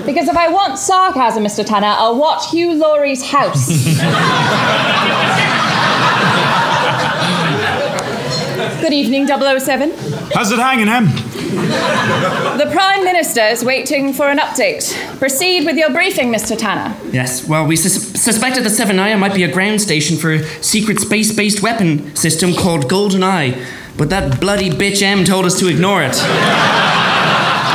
Because 0.06 0.28
if 0.28 0.36
I 0.36 0.48
want 0.48 0.78
sarcasm, 0.78 1.44
Mr. 1.44 1.66
Tanner, 1.66 1.88
I'll 1.88 2.16
watch 2.16 2.50
Hugh 2.50 2.74
Laurie's 2.74 3.22
house. 3.24 3.68
Good 8.80 8.92
evening, 8.92 9.26
007. 9.26 9.90
How's 10.32 10.52
it 10.52 10.58
hanging, 10.58 10.88
Em? 10.88 11.06
The 11.06 12.68
Prime 12.72 13.04
Minister 13.04 13.40
is 13.40 13.64
waiting 13.64 14.12
for 14.12 14.28
an 14.28 14.38
update. 14.38 14.94
Proceed 15.18 15.64
with 15.66 15.76
your 15.76 15.90
briefing, 15.90 16.32
Mr. 16.32 16.56
Tanner. 16.56 16.94
Yes, 17.10 17.46
well, 17.48 17.66
we 17.66 17.74
sus- 17.76 18.20
suspected 18.20 18.62
the 18.64 18.68
Severnaya 18.70 19.18
might 19.18 19.34
be 19.34 19.42
a 19.42 19.52
ground 19.52 19.80
station 19.82 20.16
for 20.16 20.32
a 20.32 20.44
secret 20.62 21.00
space 21.00 21.34
based 21.34 21.62
weapon 21.62 22.14
system 22.14 22.54
called 22.54 22.88
Golden 22.88 23.24
Eye, 23.24 23.60
but 23.96 24.08
that 24.10 24.40
bloody 24.40 24.70
bitch 24.70 25.02
M 25.02 25.24
told 25.24 25.46
us 25.46 25.58
to 25.58 25.68
ignore 25.68 26.02
it. 26.02 26.16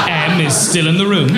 M 0.09 0.39
is 0.39 0.55
still 0.55 0.87
in 0.87 0.97
the 0.97 1.05
room. 1.05 1.29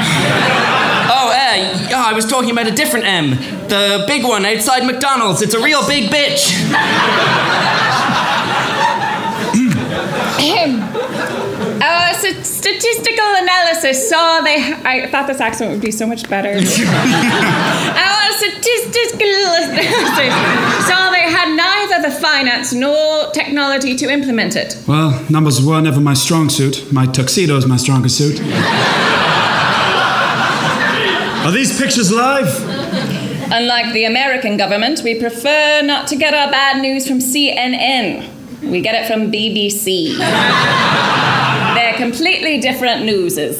Uh, 2.03 2.07
yeah, 2.07 2.11
I 2.11 2.13
was 2.13 2.25
talking 2.25 2.51
about 2.51 2.67
a 2.67 2.71
different 2.71 3.05
M. 3.05 3.31
The 3.69 4.03
big 4.07 4.23
one 4.23 4.45
outside 4.45 4.85
McDonald's. 4.85 5.41
It's 5.41 5.53
a 5.53 5.63
real 5.63 5.87
big 5.87 6.09
bitch. 6.09 6.51
Our 11.81 12.13
st- 12.13 12.45
statistical 12.45 13.25
analysis 13.35 14.09
saw 14.09 14.41
they. 14.41 14.73
I 14.83 15.07
thought 15.11 15.27
this 15.27 15.39
accent 15.39 15.71
would 15.71 15.81
be 15.81 15.91
so 15.91 16.05
much 16.05 16.29
better. 16.29 16.49
Our 16.49 16.61
statistical 18.37 19.27
analysis 19.63 20.33
saw 20.87 21.11
they 21.11 21.29
had 21.29 21.55
neither 21.55 22.09
the 22.09 22.15
finance 22.19 22.73
nor 22.73 23.31
technology 23.31 23.95
to 23.95 24.09
implement 24.11 24.55
it. 24.55 24.77
Well, 24.87 25.23
numbers 25.29 25.61
were 25.65 25.81
never 25.81 25.99
my 25.99 26.13
strong 26.13 26.49
suit. 26.49 26.91
My 26.91 27.05
tuxedo 27.05 27.55
is 27.57 27.65
my 27.65 27.77
strongest 27.77 28.17
suit. 28.17 28.39
Are 31.43 31.51
these 31.51 31.77
pictures 31.77 32.09
live? 32.09 32.47
Unlike 33.51 33.93
the 33.93 34.05
American 34.05 34.55
government, 34.55 35.01
we 35.03 35.19
prefer 35.19 35.81
not 35.83 36.07
to 36.07 36.15
get 36.15 36.33
our 36.33 36.49
bad 36.49 36.81
news 36.81 37.05
from 37.05 37.19
CNN. 37.19 38.29
We 38.61 38.79
get 38.79 38.95
it 38.95 39.07
from 39.07 39.29
BBC. 39.29 40.17
They're 41.75 41.95
completely 41.95 42.61
different 42.61 43.03
newses. 43.03 43.57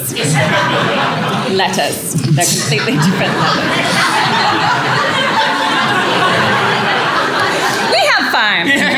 Letters. 1.51 2.13
They're 2.13 2.45
completely 2.45 2.93
different 2.93 3.35
letters. 3.35 3.93
we 7.91 7.99
have 8.07 8.31
fun. 8.31 8.92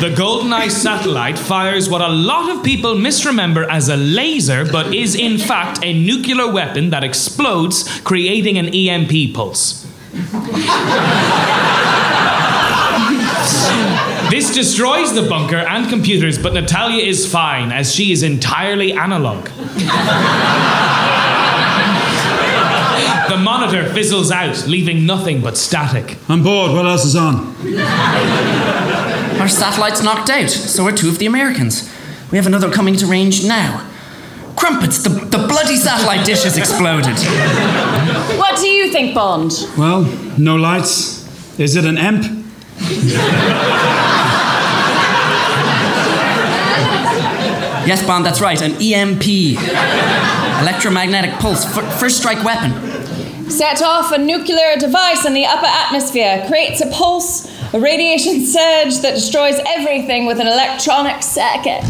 The 0.00 0.08
GoldenEye 0.08 0.70
satellite 0.70 1.38
fires 1.38 1.90
what 1.90 2.00
a 2.00 2.08
lot 2.08 2.48
of 2.56 2.64
people 2.64 2.94
misremember 2.94 3.70
as 3.70 3.90
a 3.90 3.96
laser, 3.98 4.64
but 4.64 4.94
is 4.94 5.14
in 5.14 5.36
fact 5.36 5.80
a 5.82 5.92
nuclear 5.92 6.50
weapon 6.50 6.88
that 6.88 7.04
explodes, 7.04 8.00
creating 8.00 8.56
an 8.56 8.68
EMP 8.74 9.34
pulse. 9.34 9.86
This 14.30 14.54
destroys 14.54 15.12
the 15.12 15.26
bunker 15.28 15.56
and 15.56 15.86
computers, 15.90 16.38
but 16.38 16.54
Natalia 16.54 17.04
is 17.04 17.30
fine, 17.30 17.70
as 17.70 17.94
she 17.94 18.10
is 18.10 18.22
entirely 18.22 18.94
analog. 18.94 19.50
The 23.28 23.36
monitor 23.36 23.84
fizzles 23.92 24.30
out, 24.30 24.66
leaving 24.66 25.04
nothing 25.04 25.42
but 25.42 25.58
static. 25.58 26.16
I'm 26.30 26.42
bored. 26.42 26.72
What 26.72 26.86
else 26.86 27.04
is 27.04 27.16
on? 27.16 27.54
Our 29.40 29.48
satellite's 29.48 30.02
knocked 30.02 30.28
out, 30.28 30.50
so 30.50 30.86
are 30.86 30.92
two 30.92 31.08
of 31.08 31.18
the 31.18 31.24
Americans. 31.26 31.90
We 32.30 32.36
have 32.36 32.46
another 32.46 32.70
coming 32.70 32.94
to 32.96 33.06
range 33.06 33.42
now. 33.46 33.86
Crumpets, 34.54 35.02
the, 35.02 35.08
the 35.08 35.46
bloody 35.48 35.76
satellite 35.76 36.26
dish 36.26 36.42
has 36.44 36.58
exploded. 36.58 37.16
What 38.38 38.58
do 38.58 38.68
you 38.68 38.92
think, 38.92 39.14
Bond? 39.14 39.52
Well, 39.78 40.02
no 40.36 40.56
lights. 40.56 41.58
Is 41.58 41.74
it 41.76 41.86
an 41.86 41.96
EMP? 41.96 42.24
Yes, 47.86 48.06
Bond, 48.06 48.24
that's 48.26 48.40
right, 48.40 48.60
an 48.60 48.72
EMP. 48.80 49.26
Electromagnetic 50.60 51.32
pulse, 51.40 51.64
f- 51.64 51.98
first 51.98 52.18
strike 52.18 52.44
weapon. 52.44 52.70
Set 53.50 53.82
off 53.82 54.12
a 54.12 54.18
nuclear 54.18 54.76
device 54.78 55.24
in 55.24 55.32
the 55.32 55.46
upper 55.46 55.66
atmosphere, 55.66 56.44
creates 56.46 56.80
a 56.82 56.86
pulse, 56.90 57.50
a 57.72 57.78
radiation 57.78 58.44
surge 58.44 58.98
that 59.00 59.14
destroys 59.14 59.60
everything 59.66 60.26
with 60.26 60.40
an 60.40 60.46
electronic 60.46 61.22
circuit. 61.22 61.82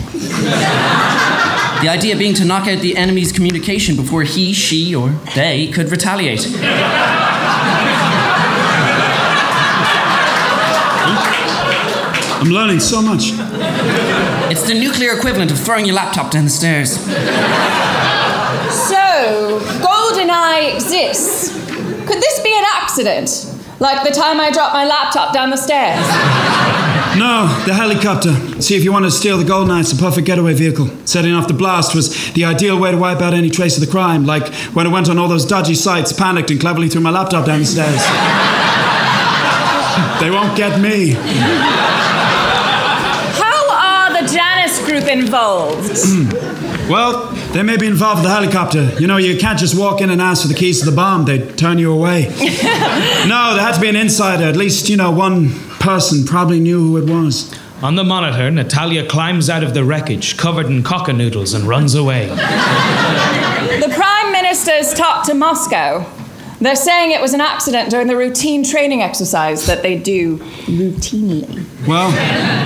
The 1.81 1.89
idea 1.89 2.17
being 2.17 2.35
to 2.35 2.45
knock 2.45 2.69
out 2.69 2.81
the 2.81 2.97
enemy's 2.97 3.33
communication 3.33 3.97
before 3.97 4.23
he, 4.23 4.53
she, 4.53 4.95
or 4.95 5.09
they 5.35 5.69
could 5.69 5.91
retaliate. 5.91 6.47
I'm 12.43 12.51
learning 12.51 12.81
so 12.81 13.01
much. 13.01 13.33
It's 14.51 14.67
the 14.67 14.75
nuclear 14.75 15.17
equivalent 15.17 15.51
of 15.51 15.59
throwing 15.59 15.87
your 15.87 15.95
laptop 15.95 16.31
down 16.31 16.45
the 16.45 16.51
stairs. 16.51 16.93
So, 18.71 19.61
GoldenEye 19.81 20.75
exists. 20.75 21.51
Could 22.07 22.19
this 22.19 22.41
be 22.41 22.55
an 22.55 22.65
accident? 22.75 23.50
Like 23.81 24.07
the 24.07 24.15
time 24.15 24.39
I 24.39 24.51
dropped 24.51 24.75
my 24.75 24.85
laptop 24.85 25.33
down 25.33 25.49
the 25.49 25.57
stairs? 25.57 26.07
No, 27.19 27.49
the 27.67 27.73
helicopter. 27.73 28.35
See, 28.61 28.77
if 28.77 28.85
you 28.85 28.93
wanted 28.93 29.07
to 29.07 29.13
steal 29.13 29.39
the 29.39 29.45
gold 29.45 29.71
it's 29.71 29.91
the 29.91 29.99
perfect 29.99 30.27
getaway 30.27 30.53
vehicle. 30.53 30.91
Setting 31.07 31.33
off 31.33 31.49
the 31.49 31.55
blast 31.55 31.95
was 31.95 32.31
the 32.35 32.45
ideal 32.45 32.79
way 32.79 32.91
to 32.91 32.99
wipe 32.99 33.23
out 33.23 33.33
any 33.33 33.49
trace 33.49 33.79
of 33.79 33.85
the 33.85 33.91
crime, 33.91 34.27
like 34.27 34.53
when 34.75 34.87
I 34.87 34.93
went 34.93 35.09
on 35.09 35.19
all 35.19 35.29
those 35.29 35.47
dodgy 35.47 35.75
sites, 35.75 36.13
panicked, 36.13 36.51
and 36.51 36.61
cleverly 36.61 36.91
threw 36.91 37.01
my 37.01 37.11
laptop 37.11 37.47
down 37.47 37.61
the 37.61 37.65
stairs. 37.65 37.97
they 40.21 40.31
won't 40.31 40.55
get 40.59 40.79
me. 40.79 41.13
How 43.41 43.71
are 43.71 44.13
the 44.23 44.29
Janus 44.31 44.85
group 44.85 45.09
involved? 45.09 45.91
Well, 46.91 47.31
they 47.53 47.63
may 47.63 47.77
be 47.77 47.87
involved 47.87 48.21
with 48.21 48.25
the 48.25 48.35
helicopter. 48.35 48.91
You 49.01 49.07
know, 49.07 49.17
you 49.17 49.37
can't 49.37 49.59
just 49.59 49.77
walk 49.77 50.01
in 50.01 50.11
and 50.11 50.23
ask 50.23 50.43
for 50.43 50.49
the 50.49 50.55
keys 50.55 50.81
to 50.81 50.91
the 50.91 50.95
bomb, 50.95 51.25
they'd 51.25 51.59
turn 51.59 51.79
you 51.79 51.93
away. 51.93 52.23
no, 52.29 53.55
there 53.55 53.65
had 53.65 53.75
to 53.75 53.81
be 53.81 53.89
an 53.89 53.97
insider. 53.97 54.45
At 54.45 54.57
least, 54.57 54.89
you 54.89 54.97
know, 54.97 55.11
one 55.11 55.51
person 55.81 56.25
probably 56.25 56.61
knew 56.61 56.79
who 56.79 56.97
it 56.97 57.11
was. 57.11 57.53
On 57.83 57.97
the 57.97 58.05
monitor, 58.05 58.51
Natalia 58.51 59.07
climbs 59.09 59.49
out 59.49 59.65
of 59.65 59.75
the 59.75 59.85
wreckage, 59.85 60.37
covered 60.37 60.67
in 60.67 60.83
cocker 60.83 61.13
noodles, 61.13 61.55
and 61.55 61.65
runs 61.65 61.95
away. 61.95 62.29
The 63.61 63.93
Prime 63.95 64.33
Minister's 64.33 64.93
talked 64.95 65.27
to 65.27 65.35
Moscow. 65.35 66.05
They're 66.61 66.77
saying 66.77 67.13
it 67.13 67.23
was 67.23 67.33
an 67.33 67.41
accident 67.41 67.91
during 67.91 68.07
the 68.07 68.17
routine 68.17 68.65
training 68.65 69.01
exercise 69.01 69.67
that 69.67 69.83
they 69.83 69.99
do 69.99 70.37
routinely. 70.67 71.65
Well, 71.87 72.11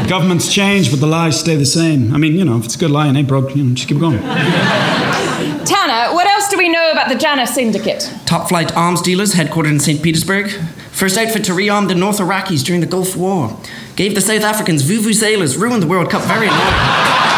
governments 0.09 0.52
change, 0.52 0.90
but 0.90 0.98
the 0.98 1.07
lies 1.07 1.38
stay 1.38 1.54
the 1.54 1.64
same. 1.64 2.12
I 2.12 2.18
mean, 2.18 2.35
you 2.35 2.44
know, 2.44 2.59
if 2.59 2.64
it's 2.64 2.74
a 2.74 2.78
good 2.78 2.90
lie 2.90 3.07
and 3.07 3.16
ain't 3.16 3.28
broke, 3.28 3.54
you 3.54 3.62
know, 3.62 3.74
just 3.74 3.88
keep 3.88 4.00
going. 4.00 4.18
Tanner, 4.18 6.12
what 6.12 6.26
else 6.26 6.48
do 6.48 6.59
we 6.59 6.68
know 6.68 6.90
about 6.90 7.09
the 7.09 7.14
Janus 7.14 7.54
Syndicate? 7.54 8.11
Top 8.26 8.48
flight 8.48 8.74
arms 8.76 9.00
dealers 9.00 9.35
headquartered 9.35 9.70
in 9.70 9.78
St. 9.78 10.02
Petersburg. 10.02 10.50
First 10.90 11.16
outfit 11.16 11.44
to 11.44 11.52
rearm 11.52 11.87
the 11.87 11.94
North 11.94 12.18
Iraqis 12.18 12.64
during 12.64 12.80
the 12.80 12.87
Gulf 12.88 13.16
War. 13.16 13.57
Gave 13.94 14.16
the 14.16 14.20
South 14.20 14.42
Africans 14.42 14.83
vuvuzelas, 14.83 15.57
ruined 15.57 15.83
the 15.83 15.87
World 15.87 16.11
Cup 16.11 16.22
very 16.22 16.48
annoying. 16.48 17.33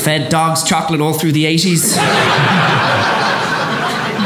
Fed 0.00 0.30
dogs 0.30 0.64
chocolate 0.64 1.00
all 1.00 1.12
through 1.12 1.32
the 1.32 1.44
80s. 1.44 1.96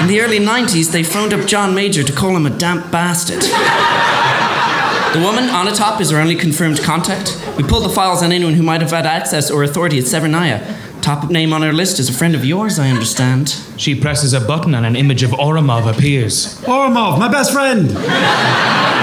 In 0.01 0.09
the 0.09 0.21
early 0.21 0.39
90s, 0.39 0.93
they 0.93 1.03
phoned 1.03 1.33
up 1.35 1.47
John 1.47 1.75
Major 1.75 2.05
to 2.05 2.13
call 2.13 2.37
him 2.37 2.47
a 2.47 2.51
damp 2.51 2.93
bastard. 2.93 3.43
The 5.15 5.21
woman 5.21 5.51
on 5.51 5.67
the 5.67 5.73
top 5.73 6.01
is 6.01 6.13
our 6.13 6.21
only 6.21 6.37
confirmed 6.37 6.81
contact. 6.81 7.41
We 7.57 7.65
pulled 7.65 7.85
the 7.85 7.89
files 7.89 8.23
on 8.23 8.31
anyone 8.31 8.55
who 8.55 8.63
might 8.63 8.83
have 8.83 8.91
had 8.91 9.07
access 9.07 9.51
or 9.51 9.65
authority 9.65 9.99
at 9.99 10.05
Severnaya. 10.05 11.03
Top 11.03 11.29
name 11.31 11.53
on 11.53 11.63
our 11.65 11.73
list 11.73 11.99
is 11.99 12.09
a 12.09 12.13
friend 12.13 12.35
of 12.35 12.45
yours, 12.45 12.79
I 12.79 12.91
understand. 12.91 13.61
She 13.77 13.95
presses 13.95 14.33
a 14.33 14.41
button 14.41 14.75
and 14.75 14.87
an 14.87 14.97
image 14.97 15.23
of 15.23 15.31
Ourumov 15.31 15.93
appears. 15.93 16.61
Ourumov, 16.63 17.19
my 17.19 17.29
best 17.29 17.53
friend! 17.53 18.94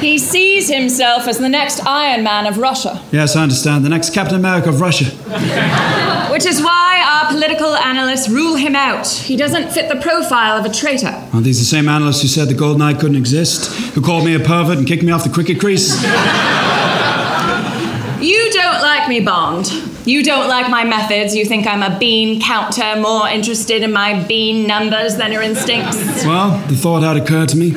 He 0.00 0.18
sees 0.18 0.68
himself 0.68 1.26
as 1.26 1.38
the 1.38 1.48
next 1.48 1.84
Iron 1.86 2.22
Man 2.22 2.46
of 2.46 2.58
Russia, 2.58 3.02
Yes, 3.10 3.36
I 3.36 3.42
understand. 3.42 3.84
The 3.84 3.88
next 3.88 4.14
Captain 4.14 4.36
America 4.36 4.68
of 4.68 4.80
Russia. 4.80 5.04
which 6.30 6.46
is 6.46 6.62
why 6.62 7.02
our 7.04 7.32
political 7.32 7.74
analysts 7.74 8.28
rule 8.28 8.54
him 8.56 8.76
out. 8.76 9.08
He 9.08 9.36
doesn't 9.36 9.70
fit 9.72 9.88
the 9.88 10.00
profile 10.00 10.56
of 10.56 10.64
a 10.64 10.72
traitor. 10.72 11.14
Are 11.32 11.40
these 11.40 11.58
the 11.58 11.64
same 11.64 11.88
analysts 11.88 12.22
who 12.22 12.28
said 12.28 12.48
the 12.48 12.54
Golden 12.54 12.82
Eye 12.82 12.94
couldn't 12.94 13.16
exist? 13.16 13.72
Who 13.94 14.00
called 14.00 14.24
me 14.24 14.34
a 14.34 14.40
pervert 14.40 14.78
and 14.78 14.86
kicked 14.86 15.02
me 15.02 15.10
off 15.12 15.24
the 15.24 15.30
cricket 15.30 15.58
crease? 15.58 16.04
You 18.20 18.50
don't 18.50 18.82
like 18.82 19.08
me, 19.08 19.20
Bond. 19.20 19.70
You 20.04 20.24
don't 20.24 20.48
like 20.48 20.68
my 20.68 20.82
methods. 20.82 21.36
You 21.36 21.44
think 21.44 21.68
I'm 21.68 21.84
a 21.84 21.96
bean 22.00 22.40
counter, 22.40 22.96
more 23.00 23.28
interested 23.28 23.84
in 23.84 23.92
my 23.92 24.24
bean 24.24 24.66
numbers 24.66 25.16
than 25.16 25.30
your 25.30 25.42
instincts. 25.42 26.24
Well, 26.24 26.58
the 26.66 26.74
thought 26.74 27.04
had 27.04 27.16
occurred 27.16 27.50
to 27.50 27.56
me. 27.56 27.74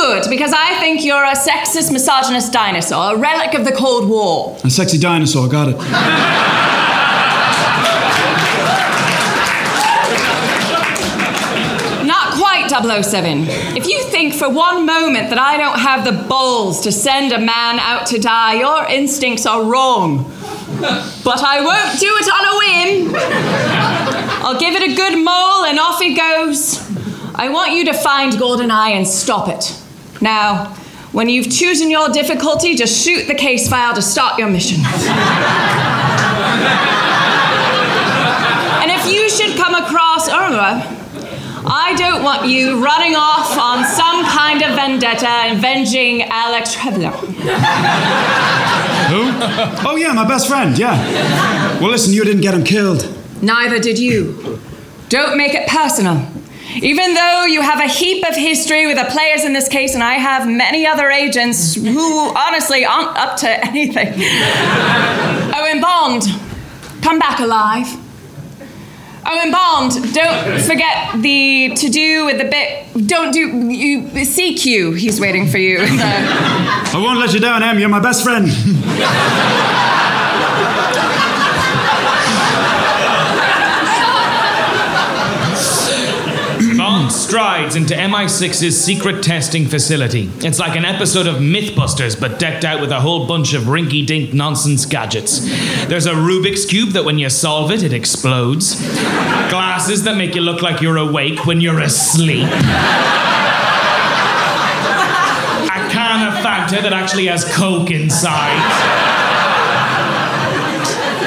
Good, 0.00 0.30
because 0.30 0.54
I 0.54 0.80
think 0.80 1.04
you're 1.04 1.22
a 1.22 1.36
sexist, 1.36 1.92
misogynist 1.92 2.54
dinosaur, 2.54 3.16
a 3.16 3.18
relic 3.18 3.52
of 3.52 3.66
the 3.66 3.72
Cold 3.72 4.08
War. 4.08 4.56
A 4.64 4.70
sexy 4.70 4.98
dinosaur, 4.98 5.46
got 5.46 5.68
it. 5.68 5.76
Not 12.06 12.32
quite 12.38 12.70
007. 13.04 13.44
If 13.76 13.86
you 13.86 14.02
think 14.04 14.32
for 14.32 14.48
one 14.48 14.86
moment 14.86 15.28
that 15.28 15.38
I 15.38 15.58
don't 15.58 15.78
have 15.78 16.06
the 16.06 16.26
balls 16.26 16.80
to 16.84 16.92
send 16.92 17.32
a 17.32 17.38
man 17.38 17.78
out 17.78 18.06
to 18.06 18.18
die, 18.18 18.54
your 18.54 18.86
instincts 18.86 19.44
are 19.44 19.62
wrong. 19.64 20.24
But 20.80 21.42
I 21.44 21.60
won't 21.60 22.00
do 22.00 22.10
it 22.20 22.28
on 22.36 22.44
a 22.48 22.54
whim. 22.58 23.14
I'll 24.46 24.58
give 24.58 24.74
it 24.74 24.92
a 24.92 24.94
good 24.96 25.22
mole 25.22 25.66
and 25.66 25.78
off 25.78 26.00
it 26.00 26.16
goes. 26.16 26.80
I 27.34 27.50
want 27.50 27.72
you 27.72 27.84
to 27.84 27.92
find 27.92 28.32
GoldenEye 28.32 28.92
and 28.92 29.06
stop 29.06 29.48
it. 29.48 29.76
Now, 30.20 30.74
when 31.12 31.28
you've 31.28 31.50
chosen 31.50 31.90
your 31.90 32.08
difficulty, 32.10 32.74
just 32.74 33.04
shoot 33.04 33.26
the 33.26 33.34
case 33.34 33.68
file 33.68 33.94
to 33.94 34.02
start 34.02 34.38
your 34.38 34.48
mission. 34.48 34.78
and 38.80 38.90
if 38.90 39.06
you 39.12 39.28
should 39.28 39.56
come 39.56 39.74
across 39.74 40.28
Ourumov, 40.28 40.98
I 41.66 41.94
don't 41.96 42.22
want 42.22 42.46
you 42.46 42.82
running 42.82 43.14
off 43.16 43.58
on 43.58 43.84
some 43.84 44.24
kind 44.24 44.62
of 44.62 44.76
vendetta 44.76 45.28
and 45.28 45.58
avenging 45.58 46.22
Alex 46.22 46.74
Trebler. 46.74 47.10
Who? 49.10 49.30
Oh, 49.88 49.96
yeah, 49.96 50.12
my 50.12 50.26
best 50.26 50.46
friend, 50.48 50.78
yeah. 50.78 50.96
Well, 51.80 51.90
listen, 51.90 52.12
you 52.12 52.24
didn't 52.24 52.42
get 52.42 52.54
him 52.54 52.64
killed. 52.64 53.12
Neither 53.42 53.78
did 53.78 53.98
you. 53.98 54.60
Don't 55.08 55.36
make 55.36 55.54
it 55.54 55.68
personal. 55.68 56.26
Even 56.76 57.14
though 57.14 57.44
you 57.46 57.62
have 57.62 57.80
a 57.80 57.88
heap 57.88 58.26
of 58.28 58.36
history 58.36 58.86
with 58.86 58.96
the 58.96 59.10
players 59.10 59.44
in 59.44 59.52
this 59.52 59.68
case, 59.68 59.94
and 59.94 60.02
I 60.02 60.14
have 60.14 60.48
many 60.48 60.86
other 60.86 61.10
agents 61.10 61.74
who 61.74 62.36
honestly 62.36 62.84
aren't 62.84 63.16
up 63.16 63.36
to 63.38 63.48
anything. 63.66 64.14
Owen 65.54 65.80
Bond, 65.80 66.22
come 67.02 67.18
back 67.18 67.40
alive. 67.40 67.86
Owen 69.26 69.50
Bond, 69.52 70.14
don't 70.14 70.60
forget 70.62 71.20
the 71.20 71.72
to 71.76 71.88
do 71.88 72.24
with 72.26 72.38
the 72.38 72.44
bit. 72.44 73.06
Don't 73.06 73.32
do 73.32 73.40
you 73.70 74.02
CQ. 74.02 74.96
He's 74.98 75.20
waiting 75.20 75.46
for 75.48 75.58
you. 75.58 75.78
I 75.82 76.92
won't 76.94 77.18
let 77.18 77.34
you 77.34 77.40
down, 77.40 77.62
Em. 77.62 77.78
You're 77.78 77.88
my 77.88 78.00
best 78.00 78.24
friend. 78.24 78.46
Bond 86.76 87.12
strides 87.30 87.76
into 87.76 87.94
MI6's 87.94 88.76
secret 88.76 89.22
testing 89.22 89.64
facility. 89.64 90.28
It's 90.38 90.58
like 90.58 90.76
an 90.76 90.84
episode 90.84 91.28
of 91.28 91.36
Mythbusters, 91.36 92.20
but 92.20 92.40
decked 92.40 92.64
out 92.64 92.80
with 92.80 92.90
a 92.90 92.98
whole 93.00 93.28
bunch 93.28 93.54
of 93.54 93.62
rinky 93.66 94.04
dink 94.04 94.34
nonsense 94.34 94.84
gadgets. 94.84 95.38
There's 95.86 96.06
a 96.06 96.12
Rubik's 96.12 96.66
Cube 96.66 96.88
that 96.88 97.04
when 97.04 97.20
you 97.20 97.30
solve 97.30 97.70
it, 97.70 97.84
it 97.84 97.92
explodes. 97.92 98.74
Glasses 99.48 100.02
that 100.02 100.16
make 100.16 100.34
you 100.34 100.40
look 100.40 100.60
like 100.60 100.80
you're 100.80 100.96
awake 100.96 101.46
when 101.46 101.60
you're 101.60 101.78
asleep. 101.78 102.48
A 102.48 102.50
can 105.88 106.26
of 106.26 106.34
Fanta 106.42 106.82
that 106.82 106.92
actually 106.92 107.26
has 107.26 107.44
Coke 107.54 107.92
inside. 107.92 108.58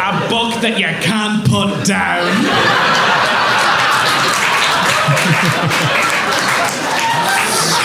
A 0.03 0.29
book 0.29 0.59
that 0.61 0.77
you 0.77 0.87
can't 1.01 1.47
put 1.47 1.85
down. 1.87 3.02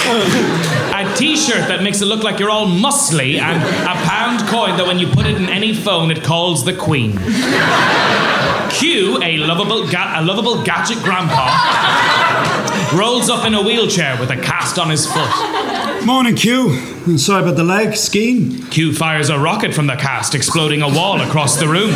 A 0.08 1.14
t-shirt 1.16 1.68
that 1.68 1.80
makes 1.82 2.00
it 2.00 2.06
look 2.06 2.22
like 2.22 2.38
you're 2.38 2.50
all 2.50 2.66
muscly 2.66 3.38
and 3.38 3.62
a 3.62 3.94
pound 4.06 4.40
coin 4.48 4.76
that 4.76 4.86
when 4.86 4.98
you 4.98 5.06
put 5.08 5.26
it 5.26 5.36
in 5.36 5.48
any 5.48 5.74
phone 5.74 6.10
it 6.10 6.22
calls 6.22 6.64
the 6.64 6.72
queen. 6.72 7.12
Q 8.70 9.22
a 9.22 9.36
lovable 9.38 9.86
ga- 9.88 10.14
a 10.20 10.22
lovable 10.24 10.62
gadget 10.62 10.98
grandpa 10.98 11.48
rolls 12.94 13.28
up 13.28 13.46
in 13.46 13.54
a 13.54 13.62
wheelchair 13.62 14.18
with 14.18 14.30
a 14.30 14.36
cast 14.36 14.78
on 14.78 14.90
his 14.90 15.06
foot 15.06 16.04
Morning, 16.04 16.36
Q. 16.36 17.18
Sorry 17.18 17.42
about 17.42 17.56
the 17.56 17.64
leg. 17.64 17.96
Skiing? 17.96 18.62
q 18.68 18.92
fires 18.94 19.30
a 19.30 19.38
rocket 19.38 19.74
from 19.74 19.88
the 19.88 19.96
cast 19.96 20.34
exploding 20.34 20.80
a 20.80 20.88
wall 20.88 21.20
across 21.20 21.58
the 21.58 21.66
room 21.66 21.90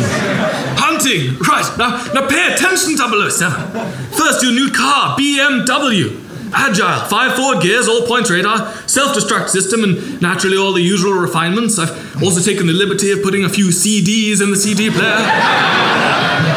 Hunting! 0.77 1.37
Right, 1.39 1.77
now, 1.77 2.03
now 2.13 2.27
pay 2.27 2.53
attention, 2.53 2.97
007. 2.97 4.11
First, 4.11 4.43
your 4.43 4.51
new 4.51 4.69
car, 4.71 5.17
BMW. 5.17 6.19
Agile, 6.55 7.07
five 7.07 7.35
forward 7.35 7.63
gears, 7.63 7.87
all 7.87 8.05
point 8.05 8.29
radar, 8.29 8.71
self 8.87 9.15
destruct 9.15 9.49
system, 9.49 9.83
and 9.83 10.21
naturally 10.21 10.55
all 10.55 10.71
the 10.73 10.81
usual 10.81 11.13
refinements. 11.13 11.79
I've 11.79 12.21
also 12.21 12.41
taken 12.41 12.67
the 12.67 12.73
liberty 12.73 13.11
of 13.11 13.23
putting 13.23 13.43
a 13.43 13.49
few 13.49 13.67
CDs 13.69 14.41
in 14.41 14.51
the 14.51 14.57
CD 14.57 14.91
player. 14.91 15.15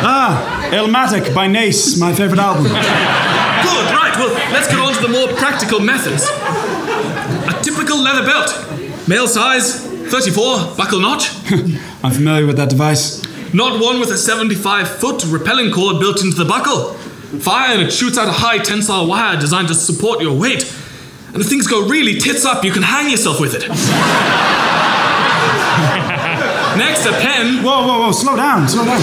Ah, 0.08 0.68
Illmatic 0.70 1.34
by 1.34 1.46
Nas, 1.46 1.98
my 1.98 2.12
favorite 2.12 2.40
album. 2.40 2.66
Right, 4.16 4.24
well, 4.24 4.52
let's 4.52 4.68
get 4.68 4.78
on 4.78 4.94
to 4.94 5.02
the 5.02 5.08
more 5.08 5.28
practical 5.36 5.78
methods. 5.78 6.24
A 6.24 7.62
typical 7.62 8.00
leather 8.00 8.24
belt, 8.24 8.48
male 9.06 9.28
size, 9.28 9.84
34, 9.84 10.74
buckle 10.74 11.00
notch. 11.00 11.28
I'm 12.02 12.12
familiar 12.12 12.46
with 12.46 12.56
that 12.56 12.70
device. 12.70 13.22
Not 13.52 13.78
one 13.78 14.00
with 14.00 14.08
a 14.10 14.16
75 14.16 14.88
foot 14.88 15.22
repelling 15.26 15.70
cord 15.70 16.00
built 16.00 16.24
into 16.24 16.34
the 16.34 16.46
buckle. 16.46 16.94
Fire 17.40 17.74
and 17.74 17.82
it 17.82 17.90
shoots 17.92 18.16
out 18.16 18.26
a 18.26 18.32
high 18.32 18.56
tensile 18.56 19.06
wire 19.06 19.38
designed 19.38 19.68
to 19.68 19.74
support 19.74 20.22
your 20.22 20.34
weight. 20.38 20.62
And 21.34 21.42
if 21.42 21.48
things 21.50 21.66
go 21.66 21.86
really 21.86 22.18
tits 22.18 22.46
up, 22.46 22.64
you 22.64 22.72
can 22.72 22.82
hang 22.82 23.10
yourself 23.10 23.38
with 23.38 23.54
it. 23.54 23.68
Next, 26.78 27.04
a 27.04 27.12
pen. 27.12 27.62
Whoa, 27.62 27.86
whoa, 27.86 28.00
whoa, 28.00 28.12
slow 28.12 28.36
down, 28.36 28.66
slow 28.66 28.86
down. 28.86 29.00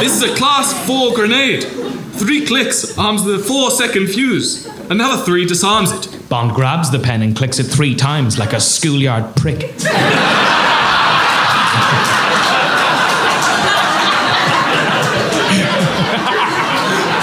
This 0.00 0.14
is 0.14 0.22
a 0.22 0.34
class 0.34 0.72
4 0.86 1.12
grenade. 1.14 1.83
Three 2.16 2.46
clicks 2.46 2.96
arms 2.96 3.24
the 3.24 3.38
4 3.38 3.70
second 3.72 4.06
fuse. 4.06 4.66
Another 4.88 5.24
three 5.24 5.44
disarms 5.44 5.90
it. 5.90 6.28
bond 6.28 6.54
grabs 6.54 6.90
the 6.90 6.98
pen 6.98 7.22
and 7.22 7.36
clicks 7.36 7.58
it 7.58 7.64
three 7.64 7.94
times 7.94 8.38
like 8.38 8.52
a 8.52 8.60
schoolyard 8.60 9.34
prick 9.36 9.74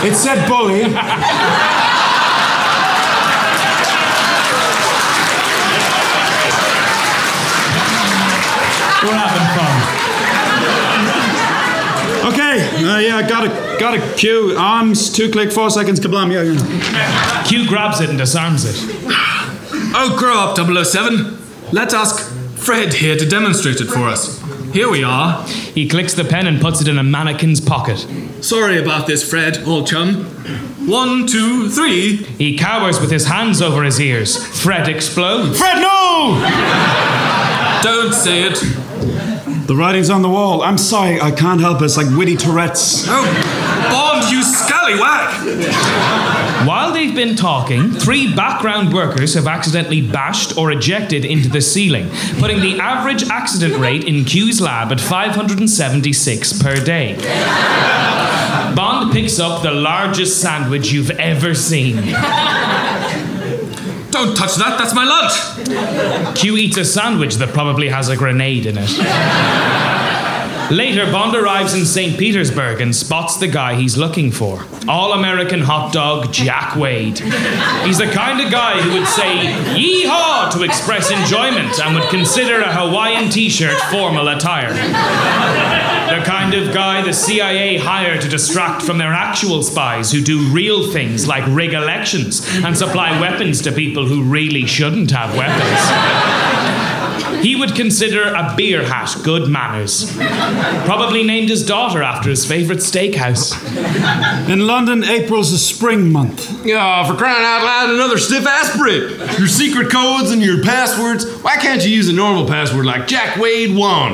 It 0.04 0.16
said 0.16 0.48
bully. 0.50 1.81
Yeah, 13.19 13.28
got 13.28 13.45
it, 13.45 13.80
got 13.80 13.93
a 13.93 14.15
Q. 14.15 14.56
Arms, 14.58 15.12
two 15.12 15.30
click, 15.32 15.52
four 15.52 15.69
seconds, 15.69 16.00
kablam. 16.00 16.32
Yeah, 16.32 16.43
yeah. 16.43 17.43
q 17.43 17.67
grabs 17.67 18.00
it 18.00 18.10
and 18.10 18.17
disarms 18.17 18.65
it 18.65 18.76
Oh, 19.93 20.15
grow 20.17 20.36
up, 20.36 20.56
007. 20.86 21.38
Let's 21.74 21.93
ask 21.93 22.32
Fred 22.58 22.93
here 22.93 23.17
to 23.17 23.26
demonstrate 23.28 23.82
it 23.82 23.88
for 23.88 24.08
us. 24.08 24.41
Here 24.71 24.89
we 24.89 25.04
are. 25.04 25.45
He 25.47 25.89
clicks 25.89 26.13
the 26.13 26.24
pen 26.24 26.47
and 26.47 26.62
puts 26.62 26.80
it 26.80 26.88
in 26.88 26.97
a 26.97 27.04
mannequin's 27.04 27.60
pocket. 27.60 27.97
Sorry 28.41 28.82
about 28.82 29.06
this, 29.06 29.30
Fred, 29.30 29.67
old 29.67 29.88
chum. 29.88 30.24
One, 30.88 31.28
two, 31.28 31.69
three. 31.69 32.17
He 32.17 32.58
cowers 32.58 33.02
with 33.02 33.12
his 33.12 33.26
hands 33.26 33.62
over 33.62 33.84
his 33.84 34.00
ears. 34.00 34.38
Fred 34.62 34.88
explodes. 34.88 35.60
Fred, 35.60 35.82
no! 35.82 36.39
Don't 37.84 38.13
say 38.13 38.43
it. 38.43 38.58
The 39.72 39.78
writing's 39.78 40.10
on 40.10 40.22
the 40.22 40.28
wall. 40.28 40.64
I'm 40.64 40.78
sorry, 40.78 41.22
I 41.22 41.32
can't 41.32 41.62
help 41.62 41.82
it. 41.82 41.86
It's 41.86 41.96
like 41.96 42.14
witty 42.18 42.36
Tourette's. 42.36 43.06
Oh, 43.08 43.24
Bond, 43.90 44.30
you 44.30 44.44
scallywag! 44.44 46.68
While 46.68 46.92
they've 46.92 47.16
been 47.16 47.38
talking, 47.38 47.90
three 47.90 48.36
background 48.36 48.94
workers 48.94 49.34
have 49.36 49.48
accidentally 49.48 50.02
bashed 50.02 50.58
or 50.58 50.74
ejected 50.74 51.24
into 51.24 51.48
the 51.48 51.62
ceiling, 51.62 52.10
putting 52.38 52.60
the 52.60 52.82
average 52.82 53.24
accident 53.30 53.78
rate 53.78 54.04
in 54.04 54.26
Q's 54.26 54.60
lab 54.60 54.92
at 54.92 55.00
576 55.00 56.62
per 56.62 56.76
day. 56.76 57.16
Bond 58.76 59.14
picks 59.14 59.40
up 59.40 59.64
the 59.64 59.72
largest 59.72 60.42
sandwich 60.42 60.92
you've 60.92 61.12
ever 61.12 61.56
seen. 61.56 61.96
Don't 64.12 64.36
touch 64.36 64.56
that, 64.56 64.78
that's 64.78 64.93
my 64.93 65.06
lunch! 65.06 66.38
Q 66.38 66.58
eats 66.58 66.78
a 66.78 66.86
sandwich 66.86 67.36
that 67.36 67.50
probably 67.50 67.88
has 67.88 68.10
a 68.10 68.17
grenade 68.17 68.65
in 68.65 68.76
it. 68.78 68.89
Later, 70.72 71.05
Bond 71.12 71.36
arrives 71.36 71.74
in 71.74 71.86
St. 71.86 72.18
Petersburg 72.18 72.80
and 72.80 72.95
spots 72.95 73.38
the 73.38 73.47
guy 73.47 73.76
he's 73.76 73.97
looking 73.97 74.32
for. 74.32 74.66
All 74.88 75.12
American 75.12 75.59
hot 75.59 75.91
dog 75.91 76.32
Jack 76.32 76.78
Wade. 76.78 77.20
He's 77.84 77.97
the 77.97 78.09
kind 78.14 78.39
of 78.39 78.49
guy 78.51 78.80
who 78.82 78.97
would 78.97 79.07
say 79.07 79.53
yeehaw 79.76 80.49
to 80.51 80.64
express 80.64 81.12
enjoyment 81.12 81.78
and 81.82 81.93
would 81.93 82.09
consider 82.09 82.62
a 82.62 82.72
Hawaiian 82.72 83.30
t 83.30 83.49
shirt 83.49 83.78
formal 83.91 84.30
attire. 84.30 84.72
The 86.12 86.18
kind 86.26 86.53
of 86.53 86.74
guy 86.74 87.01
the 87.01 87.14
CIA 87.14 87.78
hire 87.78 88.20
to 88.20 88.28
distract 88.28 88.82
from 88.82 88.97
their 88.97 89.14
actual 89.14 89.64
spies 89.64 90.12
who 90.12 90.20
do 90.20 90.51
real 90.51 90.91
things 90.91 91.26
like 91.26 91.45
rig 91.47 91.72
elections 91.72 92.45
and 92.66 92.78
supply 92.78 93.18
weapons 93.22 93.62
to 93.62 93.72
people 93.72 94.05
who 94.05 94.22
really 94.22 94.66
shouldn't 94.66 95.12
have 95.12 95.38
weapons. 95.38 96.41
He 97.41 97.55
would 97.55 97.76
consider 97.76 98.34
a 98.34 98.53
beer 98.55 98.84
hat 98.84 99.15
good 99.24 99.49
manners. 99.49 100.15
Probably 100.86 101.24
named 101.24 101.49
his 101.49 101.65
daughter 101.65 102.03
after 102.03 102.30
his 102.30 102.45
favourite 102.45 102.80
steakhouse. 102.80 103.51
In 104.49 104.67
London, 104.67 105.03
April's 105.03 105.51
a 105.51 105.57
spring 105.57 106.11
month. 106.11 106.65
Yeah, 106.65 107.07
for 107.07 107.15
crying 107.15 107.43
out 107.43 107.63
loud, 107.63 107.89
another 107.89 108.17
stiff 108.17 108.45
ass 108.45 108.78
Brit. 108.78 109.17
Your 109.39 109.47
secret 109.47 109.91
codes 109.91 110.32
and 110.32 110.41
your 110.41 110.63
passwords. 110.63 111.26
Why 111.41 111.57
can't 111.57 111.84
you 111.86 111.91
use 111.91 112.09
a 112.09 112.13
normal 112.13 112.47
password 112.47 112.86
like 112.86 113.07
Jack 113.07 113.38
Wade 113.38 113.76
1? 113.76 114.11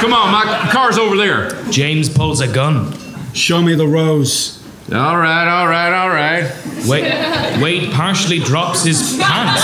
Come 0.00 0.12
on, 0.12 0.32
my 0.32 0.68
car's 0.70 0.98
over 0.98 1.16
there. 1.16 1.50
James 1.70 2.08
pulls 2.08 2.40
a 2.40 2.52
gun. 2.52 2.94
Show 3.32 3.62
me 3.62 3.74
the 3.74 3.86
rose. 3.86 4.62
All 4.92 5.18
right, 5.18 5.48
all 5.48 5.66
right, 5.66 5.92
all 5.92 6.10
right. 6.10 6.44
Wade, 6.86 7.62
Wade 7.62 7.90
partially 7.92 8.38
drops 8.38 8.84
his 8.84 9.16
pants, 9.18 9.62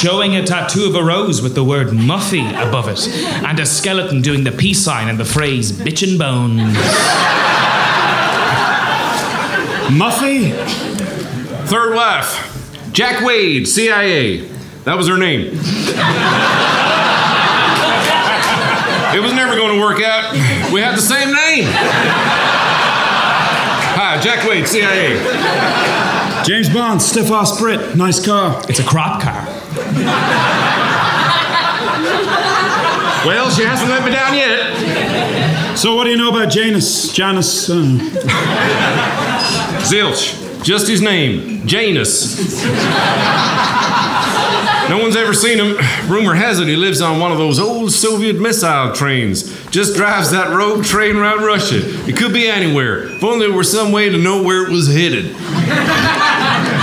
showing 0.00 0.34
a 0.34 0.42
tattoo 0.42 0.86
of 0.86 0.94
a 0.94 1.04
rose 1.04 1.42
with 1.42 1.54
the 1.54 1.62
word 1.62 1.88
Muffy 1.88 2.48
above 2.66 2.88
it, 2.88 3.06
and 3.44 3.60
a 3.60 3.66
skeleton 3.66 4.22
doing 4.22 4.44
the 4.44 4.50
peace 4.50 4.82
sign 4.82 5.10
and 5.10 5.20
the 5.20 5.26
phrase 5.26 5.72
bitchin' 5.72 6.18
bones. 6.18 6.74
Muffy? 9.92 10.52
Third 11.66 11.94
wife. 11.94 12.90
Jack 12.92 13.22
Wade, 13.22 13.68
CIA. 13.68 14.48
That 14.84 14.96
was 14.96 15.06
her 15.06 15.18
name. 15.18 15.48
it 19.14 19.22
was 19.22 19.34
never 19.34 19.54
going 19.54 19.74
to 19.74 19.80
work 19.82 20.00
out. 20.00 20.32
We 20.72 20.80
had 20.80 20.96
the 20.96 21.02
same 21.02 21.28
name. 21.28 21.66
Hi, 23.96 24.18
Jack 24.22 24.48
Wade, 24.48 24.66
CIA. 24.66 25.18
James 26.42 26.70
Bond, 26.70 27.02
stiff 27.02 27.30
ass 27.30 27.60
Brit. 27.60 27.96
Nice 27.96 28.24
car. 28.24 28.62
It's 28.66 28.78
a 28.78 28.84
crop 28.84 29.20
car. 29.20 29.59
Well, 33.26 33.50
she 33.50 33.62
hasn't 33.62 33.90
let 33.90 34.02
me 34.02 34.10
down 34.10 34.34
yet. 34.34 35.76
So, 35.76 35.94
what 35.94 36.04
do 36.04 36.10
you 36.10 36.16
know 36.16 36.30
about 36.30 36.50
Janus? 36.50 37.12
Janus. 37.12 37.68
Uh, 37.68 37.98
Zilch. 39.80 40.64
Just 40.64 40.88
his 40.88 41.00
name, 41.00 41.66
Janus. 41.66 42.64
No 44.90 44.98
one's 44.98 45.16
ever 45.16 45.32
seen 45.32 45.58
him. 45.58 45.76
Rumor 46.10 46.34
has 46.34 46.58
it 46.58 46.66
he 46.66 46.76
lives 46.76 47.00
on 47.00 47.20
one 47.20 47.30
of 47.30 47.38
those 47.38 47.60
old 47.60 47.92
Soviet 47.92 48.40
missile 48.40 48.92
trains. 48.92 49.44
Just 49.70 49.94
drives 49.96 50.32
that 50.32 50.50
rogue 50.50 50.84
train 50.84 51.16
around 51.16 51.44
Russia. 51.44 51.78
It 52.08 52.16
could 52.16 52.32
be 52.32 52.48
anywhere. 52.48 53.04
If 53.04 53.22
only 53.22 53.46
there 53.46 53.56
were 53.56 53.62
some 53.64 53.92
way 53.92 54.08
to 54.08 54.18
know 54.18 54.42
where 54.42 54.66
it 54.66 54.70
was 54.70 54.88
headed. 54.92 55.36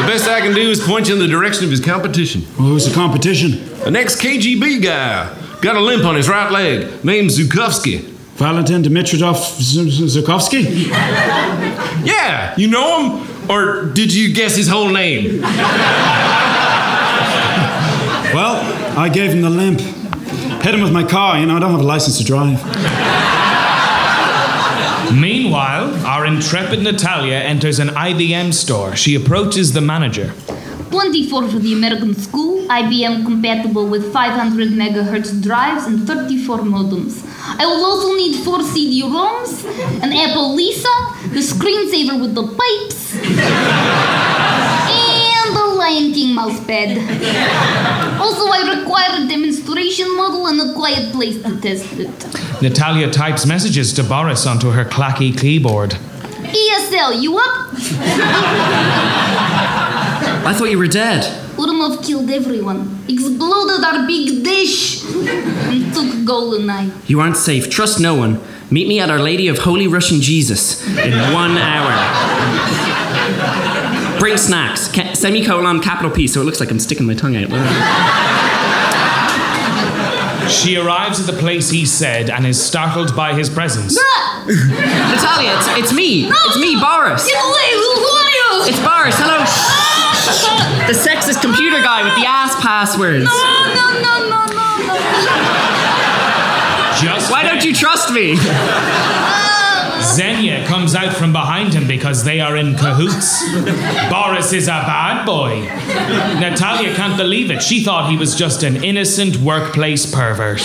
The 0.07 0.13
best 0.13 0.29
I 0.29 0.39
can 0.39 0.53
do 0.55 0.61
is 0.69 0.79
point 0.79 1.09
you 1.09 1.15
in 1.15 1.19
the 1.19 1.27
direction 1.27 1.65
of 1.65 1.69
his 1.69 1.81
competition. 1.83 2.43
well, 2.57 2.69
who's 2.69 2.85
the 2.87 2.93
competition? 2.95 3.59
An 3.85 3.93
ex 3.97 4.15
KGB 4.15 4.81
guy. 4.81 5.35
Got 5.61 5.75
a 5.75 5.81
limp 5.81 6.05
on 6.05 6.15
his 6.15 6.29
right 6.29 6.49
leg. 6.49 7.03
Named 7.03 7.29
Zukovsky. 7.29 8.03
Valentin 8.37 8.83
Z- 8.85 8.89
Zukovsky? 8.89 10.87
Yeah, 12.05 12.53
you 12.55 12.69
know 12.69 13.17
him? 13.19 13.27
Or 13.51 13.83
did 13.87 14.13
you 14.13 14.33
guess 14.33 14.55
his 14.55 14.69
whole 14.69 14.87
name? 14.89 15.41
Well, 18.33 18.55
I 18.97 19.09
gave 19.09 19.31
him 19.33 19.41
the 19.41 19.49
limp. 19.49 19.81
Hit 19.81 20.73
him 20.73 20.81
with 20.83 20.93
my 20.93 21.03
car, 21.03 21.37
you 21.37 21.45
know, 21.47 21.57
I 21.57 21.59
don't 21.59 21.71
have 21.71 21.81
a 21.81 21.83
license 21.83 22.17
to 22.19 22.23
drive. 22.23 22.61
Meanwhile, 25.13 26.05
our 26.05 26.25
intrepid 26.25 26.81
Natalia 26.81 27.35
enters 27.35 27.79
an 27.79 27.87
IBM 27.89 28.53
store. 28.53 28.95
She 28.95 29.15
approaches 29.15 29.71
the 29.71 29.79
manager. 29.79 30.33
24 30.91 31.47
for 31.49 31.59
the 31.59 31.73
American 31.73 32.13
school, 32.13 32.67
IBM 32.67 33.23
compatible 33.23 33.87
with 33.87 34.11
500 34.11 34.69
megahertz 34.69 35.41
drives 35.41 35.85
and 35.85 36.05
34 36.05 36.59
modems. 36.59 37.23
I 37.57 37.65
will 37.65 37.85
also 37.85 38.15
need 38.15 38.43
4 38.43 38.61
CD-ROMs, 38.63 39.65
an 40.03 40.11
Apple 40.13 40.53
Lisa, 40.53 40.89
the 41.29 41.39
screensaver 41.39 42.19
with 42.19 42.35
the 42.35 42.43
pipes, 42.43 43.15
Lion 45.87 46.11
King 46.13 46.35
mousepad. 46.35 46.97
Also, 48.19 48.45
I 48.51 48.79
require 48.79 49.23
a 49.23 49.27
demonstration 49.27 50.07
model 50.17 50.47
and 50.47 50.59
a 50.59 50.73
quiet 50.73 51.13
place 51.13 51.41
to 51.43 51.61
test 51.61 51.85
it. 51.93 52.61
Natalia 52.61 53.09
types 53.11 53.45
messages 53.45 53.93
to 53.93 54.03
Boris 54.03 54.45
onto 54.47 54.71
her 54.71 54.83
clacky 54.83 55.37
keyboard. 55.39 55.91
ESL, 55.91 57.21
you 57.21 57.37
up? 57.37 57.69
I 60.49 60.53
thought 60.57 60.71
you 60.71 60.79
were 60.79 60.87
dead. 60.87 61.23
Ourumov 61.57 62.03
killed 62.05 62.29
everyone, 62.31 63.03
exploded 63.07 63.83
our 63.85 64.07
big 64.07 64.43
dish, 64.43 65.03
and 65.05 65.93
took 65.93 66.09
Goldeneye. 66.25 66.91
You 67.07 67.19
aren't 67.21 67.37
safe. 67.37 67.69
Trust 67.69 67.99
no 67.99 68.15
one. 68.15 68.41
Meet 68.71 68.87
me 68.87 68.99
at 68.99 69.09
Our 69.09 69.19
Lady 69.19 69.47
of 69.47 69.59
Holy 69.59 69.87
Russian 69.87 70.19
Jesus 70.21 70.85
in 70.97 71.13
one 71.33 71.57
hour. 71.57 72.56
Bring 74.37 74.45
snacks. 74.45 74.87
Ca- 74.93 75.15
semicolon, 75.15 75.81
capital 75.81 76.11
P, 76.11 76.27
so 76.27 76.41
it 76.41 76.43
looks 76.43 76.59
like 76.59 76.69
I'm 76.69 76.77
sticking 76.79 77.07
my 77.07 77.15
tongue 77.15 77.35
out. 77.35 77.49
She 80.47 80.77
arrives 80.77 81.19
at 81.19 81.25
the 81.25 81.33
place 81.39 81.71
he 81.71 81.87
said 81.87 82.29
and 82.29 82.45
is 82.45 82.61
startled 82.63 83.15
by 83.15 83.33
his 83.33 83.49
presence. 83.49 83.97
Natalia, 84.45 85.57
it's, 85.57 85.67
it's 85.79 85.93
me. 85.93 86.29
It's 86.29 86.57
me, 86.59 86.79
Boris. 86.79 87.25
Get 87.25 87.43
away! 87.43 87.71
Who 87.73 88.05
are 88.05 88.29
you? 88.29 88.69
It's 88.69 88.79
Boris. 88.79 89.17
Hello. 89.17 89.41
Ah! 89.41 90.85
The 90.87 90.93
sexist 90.93 91.41
computer 91.41 91.81
guy 91.81 92.03
with 92.03 92.13
the 92.15 92.27
ass 92.27 92.53
passwords. 92.61 93.25
No, 93.25 93.31
no, 93.73 93.85
no, 94.05 94.29
no, 94.29 94.45
no, 94.53 94.77
no. 94.85 94.95
Just 97.01 97.31
Why 97.31 97.41
don't 97.43 97.65
you 97.65 97.73
trust 97.73 98.13
me? 98.13 98.35
Ah! 98.37 99.56
Xenia 100.01 100.65
comes 100.65 100.95
out 100.95 101.13
from 101.15 101.31
behind 101.33 101.73
him 101.73 101.87
because 101.87 102.23
they 102.23 102.39
are 102.39 102.55
in 102.55 102.75
cahoots. 102.75 103.43
Boris 104.09 104.53
is 104.53 104.67
a 104.67 104.81
bad 104.85 105.25
boy. 105.25 105.61
Natalia 106.39 106.93
can't 106.95 107.17
believe 107.17 107.51
it. 107.51 107.61
She 107.61 107.83
thought 107.83 108.09
he 108.09 108.17
was 108.17 108.35
just 108.35 108.63
an 108.63 108.83
innocent 108.83 109.37
workplace 109.37 110.05
pervert. 110.05 110.61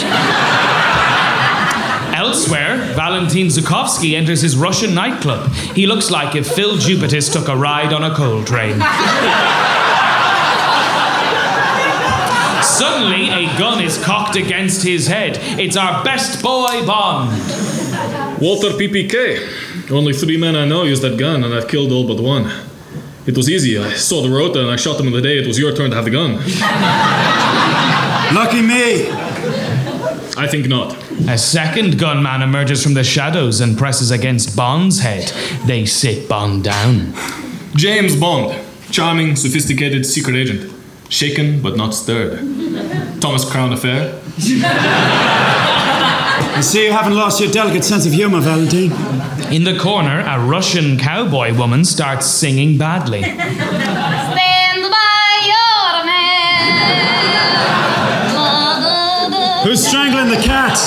Elsewhere, 2.15 2.77
Valentin 2.95 3.49
Zukovsky 3.49 4.15
enters 4.15 4.43
his 4.43 4.57
Russian 4.57 4.95
nightclub. 4.95 5.51
He 5.75 5.87
looks 5.87 6.11
like 6.11 6.37
if 6.37 6.47
Phil 6.47 6.77
Jupitus 6.77 7.33
took 7.33 7.49
a 7.49 7.57
ride 7.57 7.93
on 7.93 8.05
a 8.05 8.15
coal 8.15 8.45
train. 8.45 8.79
Suddenly, 12.63 13.29
a 13.31 13.59
gun 13.59 13.83
is 13.83 14.03
cocked 14.03 14.37
against 14.37 14.83
his 14.83 15.07
head. 15.07 15.39
It's 15.59 15.77
our 15.77 16.05
best 16.05 16.43
boy 16.43 16.85
Bond. 16.87 17.82
Walther 18.43 18.71
PPK. 18.71 19.89
Only 19.93 20.13
three 20.13 20.37
men 20.37 20.57
I 20.57 20.65
know 20.65 20.83
use 20.83 21.01
that 21.03 21.17
gun, 21.17 21.45
and 21.45 21.55
I've 21.55 21.69
killed 21.69 21.93
all 21.93 22.09
but 22.09 22.21
one. 22.21 22.51
It 23.25 23.37
was 23.37 23.49
easy. 23.49 23.79
I 23.79 23.93
saw 23.93 24.21
the 24.21 24.31
rota 24.31 24.61
and 24.61 24.69
I 24.69 24.75
shot 24.75 24.99
him 24.99 25.07
in 25.07 25.13
the 25.13 25.21
day 25.23 25.39
it 25.39 25.47
was 25.47 25.61
your 25.61 25.73
turn 25.73 25.91
to 25.91 25.97
have 25.97 26.07
the 26.07 26.11
gun. 26.11 26.33
Lucky 28.35 28.61
me. 28.61 29.07
I 30.37 30.49
think 30.51 30.67
not. 30.67 30.97
A 31.29 31.39
second 31.39 32.01
gunman 32.01 32.43
emerges 32.43 32.83
from 32.83 32.95
the 32.95 33.05
shadows 33.05 33.61
and 33.61 33.79
presses 33.79 34.11
against 34.11 34.57
Bond's 34.57 34.99
head. 34.99 35.29
They 35.69 35.85
sit 35.85 36.29
Bond 36.29 36.65
down. 36.65 37.15
James 37.77 38.17
Bond. 38.17 38.61
Charming, 38.91 39.37
sophisticated 39.37 40.05
secret 40.05 40.35
agent. 40.35 40.73
Shaken 41.09 41.63
but 41.63 41.77
not 41.77 41.95
stirred. 41.95 42.41
Thomas 43.21 43.49
Crown 43.49 43.73
affair. 43.73 44.21
I 46.55 46.61
see 46.61 46.85
you 46.85 46.93
haven't 46.93 47.15
lost 47.15 47.41
your 47.41 47.51
delicate 47.51 47.83
sense 47.83 48.05
of 48.07 48.13
humor, 48.13 48.41
Valentine. 48.41 48.93
In 49.53 49.65
the 49.65 49.77
corner, 49.79 50.21
a 50.21 50.39
Russian 50.39 50.99
cowboy 50.99 51.55
woman 51.55 51.85
starts 51.85 52.27
singing 52.27 52.77
badly. 52.79 53.23
Stand 53.23 54.83
by 54.91 55.41
your 55.47 56.05
man. 56.05 56.83
Who's 59.65 59.87
strangling 59.87 60.29
the 60.29 60.37
cat? 60.43 60.79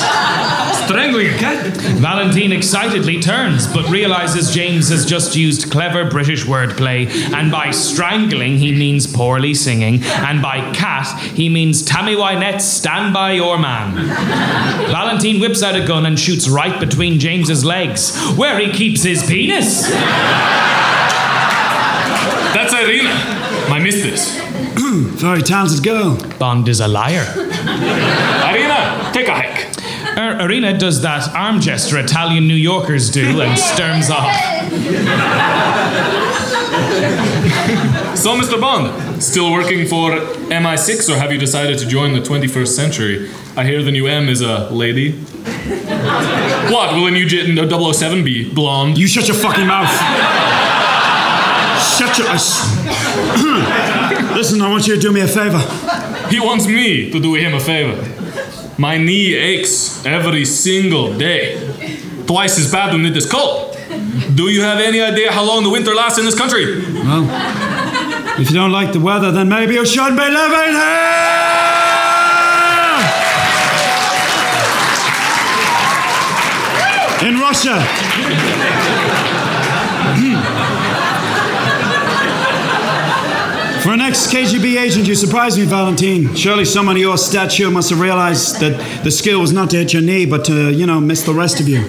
Strangling 0.86 1.28
a 1.28 1.38
cat? 1.38 1.76
Valentine 1.98 2.52
excitedly 2.52 3.20
turns, 3.20 3.66
but 3.68 3.90
realizes 3.90 4.54
James 4.54 4.90
has 4.90 5.06
just 5.06 5.36
used 5.36 5.72
clever 5.72 6.10
British 6.10 6.46
wordplay, 6.46 7.08
and 7.34 7.52
by 7.52 7.72
strangling 7.72 8.58
he 8.58 8.72
means 8.72 9.08
poorly 9.08 9.54
singing, 9.54 10.04
and 10.04 10.42
by 10.42 10.72
cat 10.74 11.08
he 11.20 11.50
means 11.50 11.84
Tammy 11.84 12.16
Wynette's 12.16 12.66
Stand 12.66 13.14
By 13.14 13.32
Your 13.34 13.58
Man. 13.58 13.96
Valentine 14.92 15.40
whips 15.40 15.64
out 15.64 15.76
a 15.76 15.86
gun 15.86 16.06
and 16.06 16.20
shoots 16.20 16.48
right 16.48 16.80
between 16.80 17.20
James's 17.20 17.66
legs, 17.66 18.16
where 18.36 18.60
he 18.60 18.72
keeps 18.72 19.02
his 19.02 19.26
penis. 19.26 19.90
That's 22.54 22.74
Irina, 22.74 23.70
my 23.70 23.80
mistress. 23.80 24.40
Very 25.20 25.42
talented 25.42 25.84
girl. 25.84 26.18
Bond 26.38 26.68
is 26.68 26.80
a 26.80 26.88
liar. 26.88 27.26
Irina, 27.36 29.10
take 29.14 29.28
a 29.28 29.34
hike. 29.34 29.75
Er, 30.18 30.38
Irina 30.40 30.78
does 30.78 31.02
that 31.02 31.28
arm 31.36 31.60
gesture 31.60 32.00
Italian 32.00 32.48
New 32.48 32.56
Yorkers 32.56 33.10
do 33.10 33.42
and 33.42 33.58
storms 33.60 34.10
off. 34.10 34.32
So, 38.16 38.36
Mr. 38.40 38.60
Bond, 38.60 39.22
still 39.22 39.52
working 39.52 39.86
for 39.86 40.12
MI6 40.50 41.10
or 41.14 41.18
have 41.18 41.32
you 41.32 41.38
decided 41.38 41.78
to 41.80 41.86
join 41.88 42.14
the 42.14 42.20
21st 42.22 42.68
century? 42.70 43.30
I 43.56 43.64
hear 43.66 43.84
the 43.84 43.92
new 43.92 44.08
M 44.08 44.30
is 44.30 44.42
a 44.42 44.70
lady. 44.72 45.12
what? 46.72 46.94
Will 46.96 47.08
a 47.08 47.12
new 47.12 47.26
J- 47.28 47.52
no, 47.54 47.68
007 47.92 48.24
be 48.24 48.52
blonde? 48.52 48.98
You 48.98 49.08
shut 49.08 49.28
your 49.28 49.38
fucking 49.38 49.68
mouth. 49.68 49.90
Shut 51.98 52.18
your. 52.18 52.28
I 52.30 52.36
s- 52.36 52.62
Listen, 54.36 54.62
I 54.62 54.70
want 54.70 54.88
you 54.88 54.96
to 54.96 55.00
do 55.02 55.12
me 55.12 55.22
a 55.22 55.28
favor. 55.28 55.60
He 56.30 56.40
wants 56.40 56.66
me 56.68 57.12
to 57.12 57.20
do 57.20 57.36
him 57.36 57.54
a 57.54 57.60
favor. 57.60 58.02
My 58.78 58.98
knee 58.98 59.34
aches 59.36 60.06
every 60.06 60.44
single 60.44 61.18
day. 61.18 61.58
Twice 62.28 62.60
as 62.60 62.72
bad 62.72 62.92
when 62.94 63.06
it 63.06 63.16
is 63.16 63.26
cold. 63.26 63.78
Do 64.36 64.50
you 64.50 64.62
have 64.64 64.80
any 64.80 65.00
idea 65.00 65.32
how 65.32 65.44
long 65.46 65.64
the 65.64 65.70
winter 65.70 65.96
lasts 65.96 66.20
in 66.20 66.26
this 66.26 66.38
country? 66.38 66.82
Well, 66.94 67.26
if 68.38 68.50
you 68.50 68.56
don't 68.56 68.72
like 68.72 68.92
the 68.92 69.00
weather, 69.00 69.32
then 69.32 69.48
maybe 69.48 69.76
you 69.76 69.86
shouldn't 69.86 70.18
be 70.18 70.28
living 70.28 70.74
here! 70.74 71.06
In 77.30 77.40
Russia. 77.40 78.85
For 83.86 83.92
an 83.92 84.02
ex 84.02 84.26
KGB 84.26 84.82
agent, 84.82 85.08
you 85.08 85.14
surprised 85.14 85.60
me, 85.60 85.66
Valentine. 85.66 86.34
Surely 86.34 86.66
someone 86.66 86.96
of 86.96 87.02
your 87.04 87.20
stature 87.20 87.70
must 87.70 87.92
have 87.92 88.00
realized 88.00 88.60
that 88.60 89.04
the 89.04 89.12
skill 89.12 89.40
was 89.40 89.54
not 89.54 89.70
to 89.70 89.78
hit 89.78 89.94
your 89.94 90.02
knee, 90.02 90.26
but 90.26 90.44
to, 90.46 90.72
you 90.72 90.88
know, 90.88 91.00
miss 91.00 91.22
the 91.22 91.36
rest 91.36 91.60
of 91.60 91.70
you. 91.70 91.84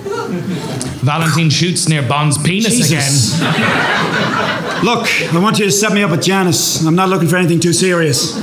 Valentine 1.01 1.49
shoots 1.49 1.89
near 1.89 2.07
Bond's 2.07 2.37
penis 2.37 2.77
Jesus. 2.77 3.41
again. 3.41 4.85
Look, 4.85 5.09
I 5.33 5.39
want 5.39 5.59
you 5.59 5.65
to 5.65 5.73
set 5.73 5.95
me 5.95 6.03
up 6.03 6.11
with 6.11 6.23
Janice. 6.23 6.85
I'm 6.85 6.97
not 6.97 7.09
looking 7.09 7.29
for 7.29 7.37
anything 7.37 7.61
too 7.61 7.73
serious. 7.73 8.35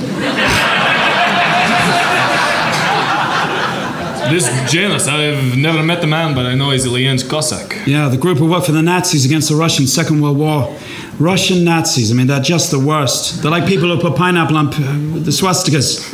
This 4.31 4.49
Janus, 4.71 5.07
I've 5.07 5.55
never 5.57 5.83
met 5.83 6.01
the 6.01 6.07
man, 6.07 6.33
but 6.33 6.47
I 6.47 6.55
know 6.55 6.71
he's 6.71 6.85
a 6.85 6.89
Lienz 6.89 7.29
Cossack. 7.29 7.85
Yeah, 7.85 8.07
the 8.07 8.17
group 8.17 8.39
who 8.39 8.49
worked 8.49 8.65
for 8.65 8.71
the 8.71 8.81
Nazis 8.81 9.25
against 9.25 9.49
the 9.49 9.55
Russian 9.55 9.85
Second 9.85 10.21
World 10.21 10.39
War. 10.39 10.75
Russian 11.23 11.63
Nazis, 11.63 12.11
I 12.11 12.15
mean, 12.15 12.27
they're 12.27 12.41
just 12.41 12.69
the 12.69 12.79
worst. 12.79 13.41
They're 13.41 13.49
like 13.49 13.65
people 13.65 13.87
who 13.87 13.97
put 14.01 14.17
pineapple 14.17 14.57
on 14.57 14.69
p- 14.71 14.83
the 15.19 15.31
swastikas. 15.31 16.13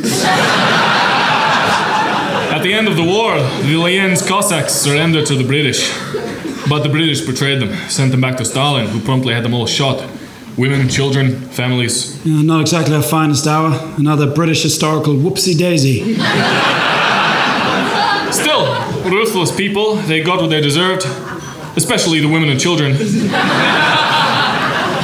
At 2.52 2.62
the 2.62 2.72
end 2.72 2.86
of 2.86 2.94
the 2.96 3.02
war, 3.02 3.34
the 3.34 3.74
Lienz 3.74 4.24
Cossacks 4.26 4.72
surrendered 4.72 5.26
to 5.26 5.34
the 5.34 5.42
British. 5.42 5.90
But 6.68 6.84
the 6.84 6.88
British 6.88 7.22
betrayed 7.22 7.60
them, 7.60 7.74
sent 7.88 8.12
them 8.12 8.20
back 8.20 8.36
to 8.36 8.44
Stalin, 8.44 8.86
who 8.86 9.00
promptly 9.00 9.34
had 9.34 9.42
them 9.42 9.52
all 9.52 9.66
shot. 9.66 10.08
Women, 10.56 10.88
children, 10.88 11.40
families. 11.48 12.24
Yeah, 12.24 12.42
not 12.42 12.60
exactly 12.60 12.94
our 12.94 13.02
finest 13.02 13.48
hour. 13.48 13.72
Another 13.98 14.32
British 14.32 14.62
historical 14.62 15.14
whoopsie 15.14 15.58
daisy. 15.58 16.14
Still, 18.30 18.64
ruthless 19.10 19.50
people, 19.56 19.96
they 19.96 20.22
got 20.22 20.40
what 20.40 20.50
they 20.50 20.60
deserved. 20.60 21.04
Especially 21.76 22.20
the 22.20 22.28
women 22.28 22.48
and 22.48 22.60
children. 22.60 22.92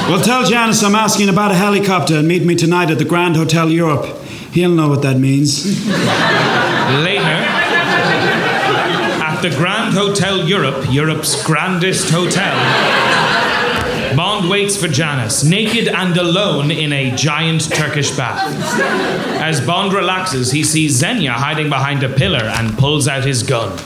Well, 0.07 0.21
tell 0.21 0.45
Janice 0.45 0.83
I'm 0.83 0.95
asking 0.95 1.27
about 1.27 1.51
a 1.51 1.55
helicopter 1.55 2.15
and 2.15 2.25
meet 2.29 2.45
me 2.45 2.55
tonight 2.55 2.89
at 2.89 2.97
the 2.97 3.03
Grand 3.03 3.35
Hotel 3.35 3.69
Europe. 3.69 4.05
He'll 4.53 4.71
know 4.71 4.87
what 4.87 5.01
that 5.01 5.19
means. 5.19 5.65
Later, 5.85 7.43
at 9.21 9.41
the 9.41 9.49
Grand 9.49 9.93
Hotel 9.93 10.47
Europe, 10.47 10.85
Europe's 10.89 11.43
grandest 11.43 12.09
hotel, 12.09 12.55
Bond 14.15 14.49
waits 14.49 14.77
for 14.77 14.87
Janice, 14.87 15.43
naked 15.43 15.89
and 15.89 16.15
alone 16.15 16.71
in 16.71 16.93
a 16.93 17.13
giant 17.17 17.69
Turkish 17.69 18.15
bath. 18.15 18.41
As 19.41 19.59
Bond 19.59 19.91
relaxes, 19.91 20.53
he 20.53 20.63
sees 20.63 20.93
Xenia 20.93 21.33
hiding 21.33 21.67
behind 21.67 22.01
a 22.03 22.09
pillar 22.09 22.43
and 22.43 22.77
pulls 22.77 23.09
out 23.09 23.25
his 23.25 23.43
gun. 23.43 23.77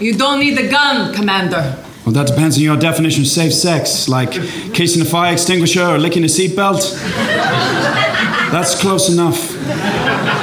You 0.00 0.14
don't 0.14 0.38
need 0.38 0.56
a 0.56 0.68
gun, 0.68 1.12
Commander. 1.12 1.76
Well, 2.04 2.12
that 2.14 2.26
depends 2.26 2.56
on 2.56 2.64
your 2.64 2.76
definition 2.76 3.22
of 3.22 3.28
safe 3.28 3.54
sex, 3.54 4.08
like 4.08 4.32
kissing 4.74 5.02
a 5.02 5.04
fire 5.04 5.32
extinguisher 5.32 5.84
or 5.84 5.98
licking 5.98 6.24
a 6.24 6.26
seatbelt. 6.26 6.92
That's 8.50 8.80
close 8.80 9.08
enough. 9.08 9.54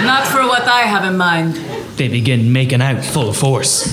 Not 0.04 0.26
for 0.26 0.48
what 0.48 0.64
I 0.64 0.82
have 0.82 1.04
in 1.04 1.18
mind. 1.18 1.56
They 1.98 2.08
begin 2.08 2.54
making 2.54 2.82
out 2.82 3.04
full 3.04 3.34
force. 3.34 3.92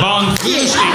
Bond 0.00 0.38
foolishly. 0.40 0.88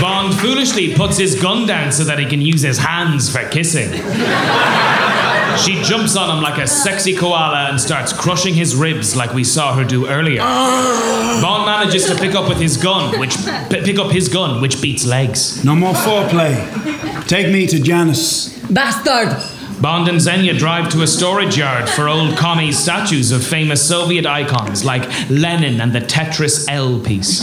Bond 0.00 0.34
foolishly 0.40 0.94
puts 0.94 1.18
his 1.18 1.40
gun 1.40 1.66
down 1.66 1.92
so 1.92 2.04
that 2.04 2.18
he 2.18 2.24
can 2.24 2.40
use 2.40 2.62
his 2.62 2.78
hands 2.78 3.28
for 3.30 3.46
kissing. 3.50 3.90
She 5.58 5.80
jumps 5.82 6.16
on 6.16 6.36
him 6.36 6.42
like 6.42 6.58
a 6.58 6.66
sexy 6.66 7.14
koala 7.16 7.68
and 7.70 7.80
starts 7.80 8.12
crushing 8.12 8.54
his 8.54 8.74
ribs 8.74 9.14
like 9.16 9.32
we 9.32 9.44
saw 9.44 9.74
her 9.74 9.84
do 9.84 10.06
earlier. 10.08 10.40
Bond 10.40 11.64
manages 11.66 12.06
to 12.06 12.14
pick 12.16 12.34
up 12.34 12.48
with 12.48 12.58
his 12.58 12.76
gun, 12.76 13.18
which 13.18 13.36
p- 13.36 13.82
pick 13.82 13.98
up 13.98 14.10
his 14.10 14.28
gun, 14.28 14.60
which 14.60 14.82
beats 14.82 15.04
legs. 15.06 15.64
No 15.64 15.74
more 15.74 15.94
foreplay. 15.94 16.54
Take 17.28 17.52
me 17.52 17.66
to 17.68 17.78
Janice. 17.80 18.58
Bastard! 18.70 19.36
Bond 19.80 20.08
and 20.08 20.20
Xenia 20.20 20.54
drive 20.54 20.88
to 20.90 21.02
a 21.02 21.06
storage 21.06 21.56
yard 21.58 21.88
for 21.88 22.08
old 22.08 22.36
commie 22.36 22.72
statues 22.72 23.32
of 23.32 23.44
famous 23.46 23.86
Soviet 23.86 24.24
icons 24.26 24.84
like 24.84 25.02
Lenin 25.30 25.80
and 25.80 25.92
the 25.92 26.00
Tetris 26.00 26.66
L 26.68 27.00
piece. 27.00 27.42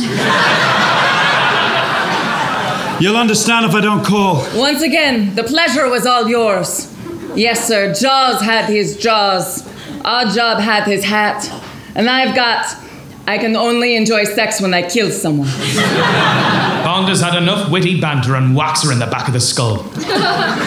You'll 3.01 3.17
understand 3.17 3.65
if 3.65 3.73
I 3.73 3.81
don't 3.81 4.05
call. 4.05 4.45
Once 4.55 4.83
again, 4.83 5.33
the 5.33 5.43
pleasure 5.43 5.89
was 5.89 6.05
all 6.05 6.27
yours. 6.27 6.87
Yes, 7.35 7.67
sir, 7.67 7.93
Jaws 7.93 8.41
had 8.41 8.65
his 8.65 8.97
jaws. 8.97 9.67
Odd 10.03 10.33
Job 10.33 10.59
had 10.59 10.83
his 10.85 11.03
hat. 11.03 11.49
And 11.95 12.09
I've 12.09 12.35
got. 12.35 12.65
I 13.27 13.37
can 13.37 13.55
only 13.55 13.95
enjoy 13.95 14.23
sex 14.25 14.59
when 14.59 14.73
I 14.73 14.81
kill 14.89 15.11
someone. 15.11 15.47
Bond 16.83 17.07
has 17.07 17.21
had 17.21 17.35
enough 17.35 17.71
witty 17.71 18.01
banter 18.01 18.35
and 18.35 18.55
whacks 18.55 18.83
her 18.83 18.91
in 18.91 18.99
the 18.99 19.05
back 19.05 19.27
of 19.27 19.33
the 19.33 19.39
skull. 19.39 19.83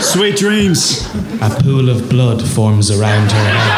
Sweet 0.01 0.37
dreams. 0.37 1.05
A 1.43 1.51
pool 1.63 1.91
of 1.91 2.09
blood 2.09 2.47
forms 2.47 2.91
around 2.91 3.33
her 3.33 3.45
head. 3.45 3.71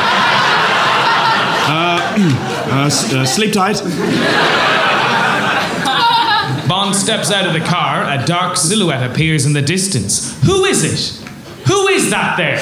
Uh, 1.68 2.00
uh, 2.70 2.90
uh, 3.18 3.24
sleep 3.24 3.52
tight. 3.54 3.80
Bond 6.68 6.94
steps 6.94 7.30
out 7.30 7.46
of 7.46 7.54
the 7.54 7.66
car. 7.66 8.04
A 8.04 8.24
dark 8.26 8.56
silhouette 8.56 9.08
appears 9.10 9.46
in 9.46 9.52
the 9.52 9.62
distance. 9.62 10.38
Who 10.44 10.64
is 10.64 10.84
it? 10.84 11.25
Who 11.66 11.88
is 11.88 12.10
that 12.10 12.36
there? 12.36 12.58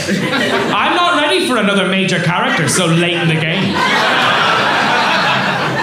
I'm 0.75 0.97
not 0.97 1.21
ready 1.21 1.47
for 1.47 1.57
another 1.59 1.89
major 1.89 2.21
character 2.21 2.69
so 2.69 2.87
late 2.87 3.15
in 3.15 3.29
the 3.29 3.35
game. 3.35 3.75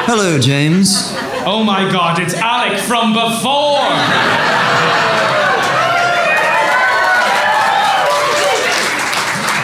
Hello, 0.05 0.39
James. 0.39 1.13
Oh 1.45 1.63
my 1.63 1.89
god, 1.91 2.19
it's 2.19 2.33
Alec 2.33 2.79
from 2.79 3.13
before! 3.13 3.81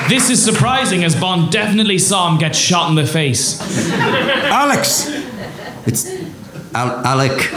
This 0.10 0.30
is 0.30 0.42
surprising 0.44 1.04
as 1.04 1.16
Bond 1.16 1.52
definitely 1.52 1.98
saw 1.98 2.32
him 2.32 2.38
get 2.38 2.56
shot 2.56 2.90
in 2.90 2.96
the 2.96 3.06
face. 3.06 3.60
Alex! 3.92 5.10
It's 5.86 6.10
Al- 6.74 7.06
Alec. 7.06 7.32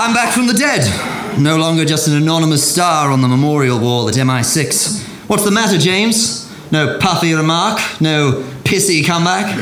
I'm 0.00 0.14
back 0.14 0.32
from 0.34 0.46
the 0.48 0.54
dead. 0.54 1.17
No 1.38 1.56
longer 1.56 1.84
just 1.84 2.08
an 2.08 2.16
anonymous 2.16 2.68
star 2.68 3.10
on 3.10 3.22
the 3.22 3.28
memorial 3.28 3.78
wall 3.78 4.08
at 4.08 4.14
MI6. 4.16 5.28
What's 5.28 5.44
the 5.44 5.52
matter, 5.52 5.78
James? 5.78 6.50
No 6.72 6.98
puffy 6.98 7.32
remark? 7.32 7.80
No 8.00 8.42
pissy 8.64 9.06
comeback? 9.06 9.56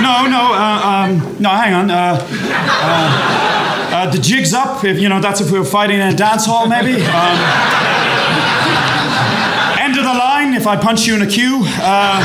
No, 0.00 0.26
no, 0.26 0.54
uh, 0.54 0.80
um, 0.84 1.42
no, 1.42 1.48
hang 1.50 1.74
on. 1.74 1.90
Uh, 1.90 2.16
uh, 2.20 3.92
uh, 3.92 4.10
the 4.10 4.18
jig's 4.18 4.54
up. 4.54 4.84
If 4.84 4.98
you 4.98 5.08
know, 5.08 5.20
that's 5.20 5.40
if 5.40 5.50
we 5.50 5.58
were 5.58 5.64
fighting 5.64 6.00
in 6.00 6.08
a 6.08 6.16
dance 6.16 6.46
hall, 6.46 6.68
maybe. 6.68 6.94
Um, 6.94 7.38
end 9.80 9.98
of 9.98 10.04
the 10.04 10.14
line. 10.14 10.54
If 10.54 10.66
I 10.66 10.76
punch 10.80 11.06
you 11.06 11.14
in 11.16 11.22
a 11.22 11.26
queue. 11.26 11.62
Uh, 11.64 12.22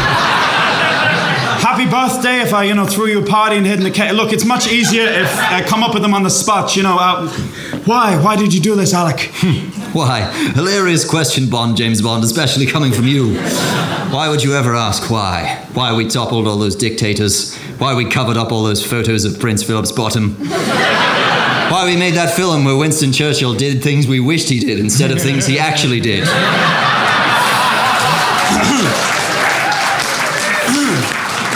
happy 1.60 1.90
birthday. 1.90 2.42
If 2.42 2.54
I, 2.54 2.64
you 2.64 2.74
know, 2.74 2.86
threw 2.86 3.08
you 3.08 3.22
a 3.22 3.26
party 3.26 3.58
and 3.58 3.66
hid 3.66 3.80
in 3.80 3.84
the 3.84 3.92
cake. 3.92 4.14
Look, 4.14 4.32
it's 4.32 4.46
much 4.46 4.68
easier 4.68 5.06
if 5.06 5.38
I 5.38 5.62
come 5.64 5.84
up 5.84 5.94
with 5.94 6.04
them 6.04 6.14
on 6.14 6.24
the 6.24 6.30
spot. 6.30 6.76
You 6.76 6.84
know, 6.84 6.98
uh, 7.00 7.28
why? 7.88 8.22
Why 8.22 8.36
did 8.36 8.54
you 8.54 8.60
do 8.60 8.76
this, 8.76 8.94
Alec? 8.94 9.32
Hmm. 9.36 9.70
Why? 9.94 10.22
Hilarious 10.54 11.10
question, 11.10 11.50
Bond, 11.50 11.78
James 11.78 12.02
Bond, 12.02 12.24
especially 12.24 12.66
coming 12.66 12.92
from 12.92 13.08
you. 13.08 13.36
Why 14.12 14.28
would 14.30 14.44
you 14.44 14.54
ever 14.56 14.76
ask 14.76 15.10
why? 15.10 15.66
Why 15.74 15.94
we 15.96 16.08
toppled 16.08 16.48
all 16.48 16.58
those 16.58 16.76
dictators? 16.76 17.56
Why 17.80 17.96
we 17.96 18.10
covered 18.10 18.36
up 18.38 18.52
all 18.52 18.64
those 18.64 18.86
photos 18.86 19.24
of 19.26 19.40
Prince 19.40 19.64
Philip's 19.64 19.92
bottom? 19.92 20.36
Why 21.70 21.84
we 21.86 21.96
made 21.98 22.16
that 22.16 22.36
film 22.36 22.66
where 22.66 22.76
Winston 22.76 23.12
Churchill 23.14 23.54
did 23.54 23.82
things 23.82 24.06
we 24.08 24.20
wished 24.20 24.50
he 24.50 24.60
did 24.60 24.80
instead 24.80 25.12
of 25.12 25.22
things 25.22 25.46
he 25.46 25.58
actually 25.70 26.00
did? 26.00 26.26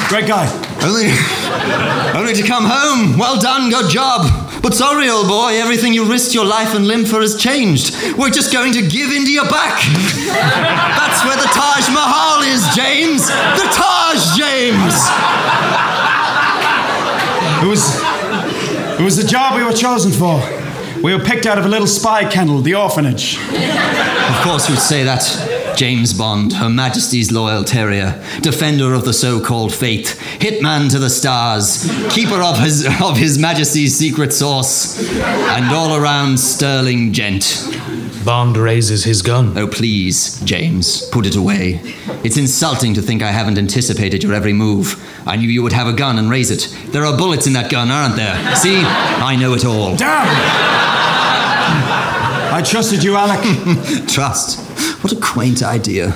Great 0.07 0.27
guy. 0.27 0.47
Only, 0.84 1.11
only 2.19 2.34
to 2.34 2.43
come 2.45 2.65
home. 2.65 3.17
Well 3.17 3.39
done, 3.39 3.69
good 3.69 3.89
job. 3.89 4.51
But 4.62 4.76
sorry, 4.76 5.09
old 5.09 5.28
boy, 5.28 5.59
everything 5.59 5.93
you 5.93 6.05
risked 6.05 6.36
your 6.36 6.45
life 6.45 6.76
and 6.76 6.88
limb 6.88 7.05
for 7.05 7.22
has 7.22 7.36
changed. 7.36 7.95
We're 8.16 8.30
just 8.30 8.53
going 8.53 8.74
to 8.74 8.82
give 8.82 9.12
India 9.12 9.41
back. 9.41 9.82
That's 10.28 11.26
where 11.26 11.36
the 11.36 11.49
Taj 11.51 11.89
Mahal 11.89 12.43
is, 12.43 12.62
James. 12.76 13.28
The 13.28 13.68
Taj, 13.74 14.38
James. 14.38 14.93
It 17.64 17.68
was, 17.68 18.99
it 18.99 19.03
was 19.03 19.18
the 19.18 19.28
job 19.28 19.55
we 19.55 19.64
were 19.64 19.74
chosen 19.74 20.12
for. 20.12 20.39
We 21.01 21.16
were 21.16 21.24
picked 21.24 21.47
out 21.47 21.57
of 21.57 21.66
a 21.66 21.70
little 21.70 21.88
spy 21.88 22.30
kennel, 22.30 22.62
the 22.62 22.76
orphanage. 22.76 23.38
Of 23.38 24.41
course, 24.43 24.70
you'd 24.70 24.78
say 24.78 25.03
that. 25.03 25.61
James 25.76 26.13
Bond, 26.13 26.53
Her 26.53 26.69
Majesty's 26.69 27.32
loyal 27.32 27.63
terrier, 27.63 28.24
defender 28.41 28.93
of 28.93 29.05
the 29.05 29.13
so-called 29.13 29.74
faith, 29.74 30.19
hitman 30.39 30.89
to 30.91 30.99
the 30.99 31.09
stars, 31.09 31.89
keeper 32.09 32.41
of 32.41 32.59
his 32.59 32.86
of 33.01 33.17
His 33.17 33.39
Majesty's 33.39 33.97
secret 33.97 34.34
sauce, 34.34 34.99
and 35.19 35.65
all-around 35.74 36.39
sterling 36.39 37.13
gent. 37.13 37.67
Bond 38.24 38.55
raises 38.55 39.03
his 39.03 39.24
gun. 39.24 39.57
Oh, 39.57 39.67
please, 39.67 40.39
James, 40.41 41.09
put 41.09 41.26
it 41.26 41.36
away. 41.36 41.82
It's 42.24 42.38
insulting 42.38 42.93
to 42.93 43.01
think 43.01 43.24
I 43.24 43.32
haven't 43.32 43.57
anticipated 43.57 44.22
your 44.22 44.36
every 44.36 44.53
move. 44.53 45.03
I 45.28 45.38
knew 45.38 45.49
you 45.49 45.63
would 45.63 45.74
have 45.74 45.88
a 45.88 45.93
gun 45.93 46.19
and 46.19 46.30
raise 46.30 46.51
it. 46.51 46.67
There 46.91 47.03
are 47.03 47.17
bullets 47.17 47.47
in 47.47 47.53
that 47.53 47.72
gun, 47.72 47.89
aren't 47.89 48.15
there? 48.15 48.55
See, 48.55 48.80
I 48.80 49.36
know 49.36 49.53
it 49.55 49.65
all. 49.65 49.95
Damn! 49.95 50.91
I 52.54 52.62
trusted 52.62 53.02
you, 53.04 53.16
Alec. 53.16 53.39
Trust. 54.08 54.60
What 55.02 55.14
a 55.14 55.16
quaint 55.16 55.64
idea. 55.64 56.10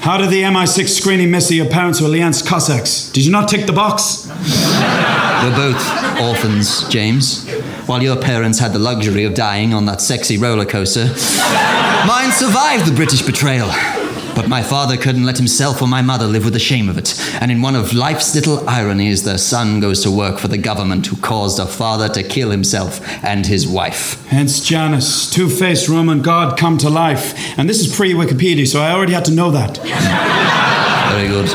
How 0.00 0.18
did 0.18 0.30
the 0.30 0.42
MI6 0.42 0.88
screening 0.88 1.30
miss 1.30 1.48
that 1.48 1.54
your 1.54 1.68
parents 1.68 2.00
were 2.00 2.08
Lienz 2.08 2.46
Cossacks? 2.46 3.10
Did 3.10 3.24
you 3.24 3.32
not 3.32 3.48
tick 3.48 3.66
the 3.66 3.72
box? 3.72 4.26
We're 4.28 5.56
both 5.56 6.20
orphans, 6.20 6.86
James. 6.88 7.48
While 7.86 8.02
your 8.02 8.16
parents 8.20 8.58
had 8.58 8.72
the 8.72 8.78
luxury 8.78 9.24
of 9.24 9.34
dying 9.34 9.72
on 9.72 9.86
that 9.86 10.00
sexy 10.00 10.36
roller 10.36 10.66
coaster, 10.66 11.06
mine 12.06 12.30
survived 12.32 12.86
the 12.86 12.92
British 12.94 13.22
betrayal. 13.22 13.70
But 14.40 14.48
my 14.48 14.62
father 14.62 14.96
couldn't 14.96 15.26
let 15.26 15.36
himself 15.36 15.82
or 15.82 15.86
my 15.86 16.00
mother 16.00 16.26
live 16.26 16.44
with 16.44 16.54
the 16.54 16.58
shame 16.58 16.88
of 16.88 16.96
it. 16.96 17.14
And 17.42 17.50
in 17.50 17.60
one 17.60 17.76
of 17.76 17.92
life's 17.92 18.34
little 18.34 18.66
ironies, 18.66 19.22
their 19.22 19.36
son 19.36 19.80
goes 19.80 20.02
to 20.04 20.10
work 20.10 20.38
for 20.38 20.48
the 20.48 20.56
government 20.56 21.06
who 21.06 21.16
caused 21.16 21.58
a 21.58 21.66
father 21.66 22.08
to 22.08 22.22
kill 22.22 22.50
himself 22.50 23.06
and 23.22 23.44
his 23.44 23.68
wife. 23.68 24.26
Hence 24.28 24.66
Janus, 24.66 25.30
two 25.30 25.50
faced 25.50 25.90
Roman 25.90 26.22
god 26.22 26.58
come 26.58 26.78
to 26.78 26.88
life. 26.88 27.34
And 27.58 27.68
this 27.68 27.80
is 27.80 27.94
pre 27.94 28.14
Wikipedia, 28.14 28.66
so 28.66 28.80
I 28.80 28.92
already 28.92 29.12
had 29.12 29.26
to 29.26 29.30
know 29.30 29.50
that. 29.50 29.76
Very 31.12 31.28
good. 31.28 31.50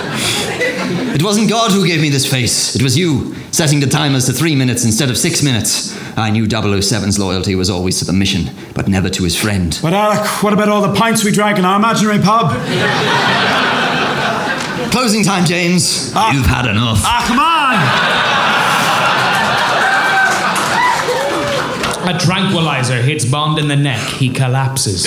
It 1.16 1.24
wasn't 1.24 1.50
God 1.50 1.72
who 1.72 1.88
gave 1.88 2.02
me 2.02 2.10
this 2.10 2.30
face. 2.30 2.76
It 2.76 2.84
was 2.84 2.96
you, 2.96 3.34
setting 3.52 3.80
the 3.80 3.88
timers 3.88 4.28
to 4.28 4.34
three 4.34 4.56
minutes 4.56 4.86
instead 4.86 5.10
of 5.10 5.18
six 5.18 5.42
minutes. 5.42 5.98
I 6.18 6.30
knew 6.32 6.48
007's 6.48 7.20
loyalty 7.20 7.56
was 7.56 7.70
always 7.70 8.00
to 8.00 8.06
the 8.06 8.14
mission, 8.14 8.50
but 8.74 8.88
never 8.88 9.10
to 9.10 9.24
his 9.24 9.36
friend. 9.40 9.78
But 9.82 9.94
Alec, 9.94 10.26
what 10.42 10.54
about 10.54 10.70
all 10.70 10.82
the 10.82 10.94
pints 10.94 11.24
we 11.26 11.32
drank 11.32 11.60
in 11.60 11.66
our 11.66 11.76
imaginary 11.78 12.20
pub? 12.20 12.52
Closing 14.92 15.24
time, 15.26 15.44
James. 15.46 16.14
You've 16.32 16.46
had 16.46 16.68
enough. 16.68 17.02
Ah, 17.04 17.26
come 17.28 17.40
on! 17.40 17.76
A 22.16 22.20
tranquilizer 22.20 23.02
hits 23.02 23.26
Bond 23.26 23.58
in 23.60 23.68
the 23.68 23.76
neck. 23.76 24.00
He 24.00 24.30
collapses. 24.30 25.06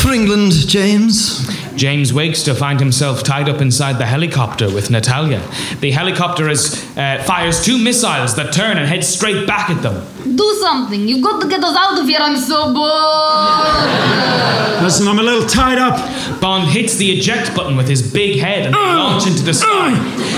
For 0.00 0.12
England, 0.12 0.52
James. 0.68 1.46
James 1.74 2.12
wakes 2.12 2.42
to 2.44 2.54
find 2.54 2.80
himself 2.80 3.22
tied 3.22 3.48
up 3.48 3.60
inside 3.60 3.98
the 3.98 4.06
helicopter 4.06 4.72
with 4.72 4.90
Natalia. 4.90 5.40
The 5.80 5.90
helicopter 5.90 6.48
is, 6.48 6.74
uh, 6.96 7.22
fires 7.26 7.64
two 7.64 7.78
missiles 7.78 8.34
that 8.36 8.52
turn 8.52 8.78
and 8.78 8.88
head 8.88 9.04
straight 9.04 9.46
back 9.46 9.70
at 9.70 9.82
them. 9.82 10.04
Do 10.36 10.56
something. 10.60 11.06
You've 11.06 11.22
got 11.22 11.40
to 11.42 11.48
get 11.48 11.62
us 11.62 11.76
out 11.76 11.98
of 12.00 12.06
here. 12.06 12.18
I'm 12.20 12.36
so 12.36 12.72
bored. 12.72 14.82
Listen, 14.82 15.08
I'm 15.08 15.18
a 15.18 15.22
little 15.22 15.46
tied 15.48 15.78
up. 15.78 16.40
Bond 16.40 16.68
hits 16.68 16.96
the 16.96 17.10
eject 17.10 17.54
button 17.54 17.76
with 17.76 17.88
his 17.88 18.12
big 18.12 18.38
head 18.40 18.66
and 18.66 18.74
they 18.74 18.78
launch 18.78 19.26
into 19.26 19.42
the 19.42 19.54
sky. 19.54 19.90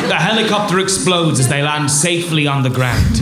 The 0.09 0.17
helicopter 0.17 0.79
explodes 0.79 1.39
as 1.39 1.49
they 1.49 1.63
land 1.63 1.91
safely 1.91 2.47
on 2.47 2.63
the 2.63 2.71
ground. 2.71 3.21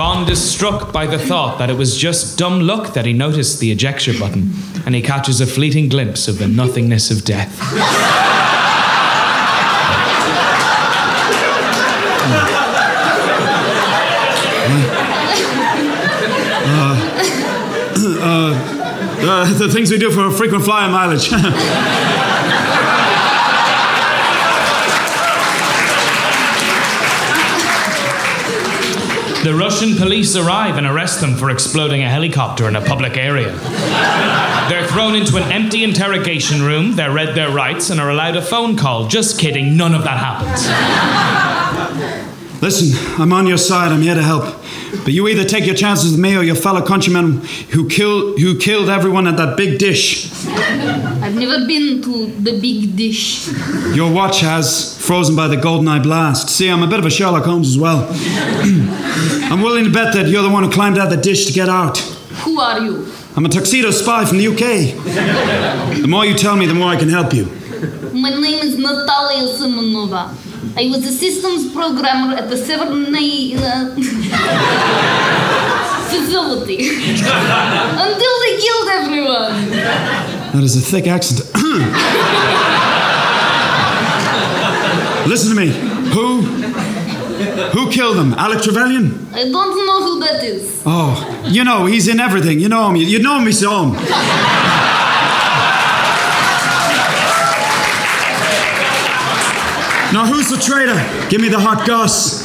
Bond 0.00 0.30
is 0.30 0.40
struck 0.42 0.94
by 0.94 1.06
the 1.06 1.18
thought 1.18 1.58
that 1.58 1.68
it 1.68 1.76
was 1.76 1.94
just 1.94 2.38
dumb 2.38 2.60
luck 2.60 2.94
that 2.94 3.04
he 3.04 3.12
noticed 3.12 3.60
the 3.60 3.70
ejection 3.70 4.18
button, 4.18 4.50
and 4.86 4.94
he 4.94 5.02
catches 5.02 5.42
a 5.42 5.46
fleeting 5.46 5.90
glimpse 5.90 6.26
of 6.26 6.38
the 6.38 6.48
nothingness 6.48 7.10
of 7.10 7.22
death. 7.22 7.54
Uh, 18.22 18.54
uh, 19.22 19.58
the 19.58 19.68
things 19.68 19.90
we 19.90 19.98
do 19.98 20.10
for 20.10 20.30
frequent 20.30 20.64
flyer 20.64 20.90
mileage. 20.90 21.28
The 29.42 29.54
Russian 29.54 29.96
police 29.96 30.36
arrive 30.36 30.76
and 30.76 30.86
arrest 30.86 31.22
them 31.22 31.34
for 31.34 31.48
exploding 31.48 32.02
a 32.02 32.10
helicopter 32.10 32.68
in 32.68 32.76
a 32.76 32.80
public 32.82 33.16
area. 33.16 33.52
They're 34.68 34.86
thrown 34.86 35.14
into 35.14 35.38
an 35.38 35.50
empty 35.50 35.82
interrogation 35.82 36.60
room, 36.60 36.94
they're 36.94 37.10
read 37.10 37.34
their 37.34 37.50
rights, 37.50 37.88
and 37.88 37.98
are 38.00 38.10
allowed 38.10 38.36
a 38.36 38.42
phone 38.42 38.76
call. 38.76 39.08
Just 39.08 39.40
kidding, 39.40 39.78
none 39.78 39.94
of 39.94 40.04
that 40.04 40.18
happens. 40.18 41.59
Listen, 42.60 43.20
I'm 43.20 43.32
on 43.32 43.46
your 43.46 43.56
side. 43.56 43.90
I'm 43.90 44.02
here 44.02 44.14
to 44.14 44.22
help. 44.22 44.44
But 45.04 45.14
you 45.14 45.28
either 45.28 45.44
take 45.44 45.64
your 45.64 45.74
chances 45.74 46.12
with 46.12 46.20
me 46.20 46.36
or 46.36 46.42
your 46.42 46.54
fellow 46.54 46.84
countrymen 46.84 47.38
who 47.70 47.88
killed 47.88 48.38
who 48.38 48.58
killed 48.58 48.90
everyone 48.90 49.26
at 49.26 49.38
that 49.38 49.56
big 49.56 49.78
dish. 49.78 50.30
I've 50.46 51.34
never 51.34 51.66
been 51.66 52.02
to 52.02 52.26
the 52.26 52.60
big 52.60 52.96
dish. 52.96 53.48
Your 53.94 54.12
watch 54.12 54.40
has, 54.40 55.00
frozen 55.00 55.34
by 55.36 55.48
the 55.48 55.56
GoldenEye 55.56 56.02
blast. 56.02 56.50
See, 56.50 56.68
I'm 56.68 56.82
a 56.82 56.86
bit 56.86 56.98
of 56.98 57.06
a 57.06 57.10
Sherlock 57.10 57.44
Holmes 57.44 57.68
as 57.68 57.78
well. 57.78 58.06
I'm 59.50 59.62
willing 59.62 59.84
to 59.84 59.90
bet 59.90 60.12
that 60.14 60.28
you're 60.28 60.42
the 60.42 60.50
one 60.50 60.64
who 60.64 60.70
climbed 60.70 60.98
out 60.98 61.08
the 61.08 61.16
dish 61.16 61.46
to 61.46 61.52
get 61.52 61.68
out. 61.70 61.98
Who 62.44 62.60
are 62.60 62.80
you? 62.80 63.10
I'm 63.36 63.46
a 63.46 63.48
tuxedo 63.48 63.90
spy 63.90 64.26
from 64.26 64.38
the 64.38 64.48
UK. 64.48 66.00
The 66.02 66.08
more 66.08 66.26
you 66.26 66.34
tell 66.34 66.56
me, 66.56 66.66
the 66.66 66.74
more 66.74 66.88
I 66.88 66.96
can 66.96 67.08
help 67.08 67.32
you. 67.32 67.46
My 68.12 68.30
name 68.30 68.60
is 68.60 68.76
Natalia 68.76 69.48
Simonova. 69.56 70.49
I 70.76 70.86
was 70.88 71.04
a 71.04 71.12
systems 71.12 71.72
programmer 71.72 72.34
at 72.36 72.48
the 72.48 72.56
Severnaya 72.56 73.58
uh, 73.58 73.94
facility 76.10 76.88
until 78.06 78.34
they 78.44 78.54
killed 78.60 78.88
everyone. 78.88 79.70
That 80.52 80.62
is 80.62 80.76
a 80.76 80.80
thick 80.80 81.06
accent. 81.06 81.40
Listen 85.28 85.50
to 85.54 85.60
me. 85.60 85.68
Who? 86.14 86.42
Who 87.72 87.90
killed 87.90 88.16
them? 88.16 88.32
Alec 88.34 88.62
Trevelyan? 88.62 89.26
I 89.32 89.44
don't 89.50 89.86
know 89.86 90.02
who 90.02 90.20
that 90.20 90.42
is. 90.42 90.82
Oh, 90.86 91.44
you 91.48 91.64
know, 91.64 91.86
he's 91.86 92.08
in 92.08 92.20
everything. 92.20 92.58
You 92.60 92.68
know 92.68 92.88
him. 92.90 92.96
You 92.96 93.18
know 93.20 93.38
him, 93.38 93.46
you 93.46 93.52
saw 93.52 93.84
him. 93.84 93.94
Now, 100.12 100.26
who's 100.26 100.48
the 100.50 100.56
traitor? 100.56 100.98
Give 101.30 101.40
me 101.40 101.48
the 101.48 101.60
hot 101.60 101.86
goss. 101.86 102.44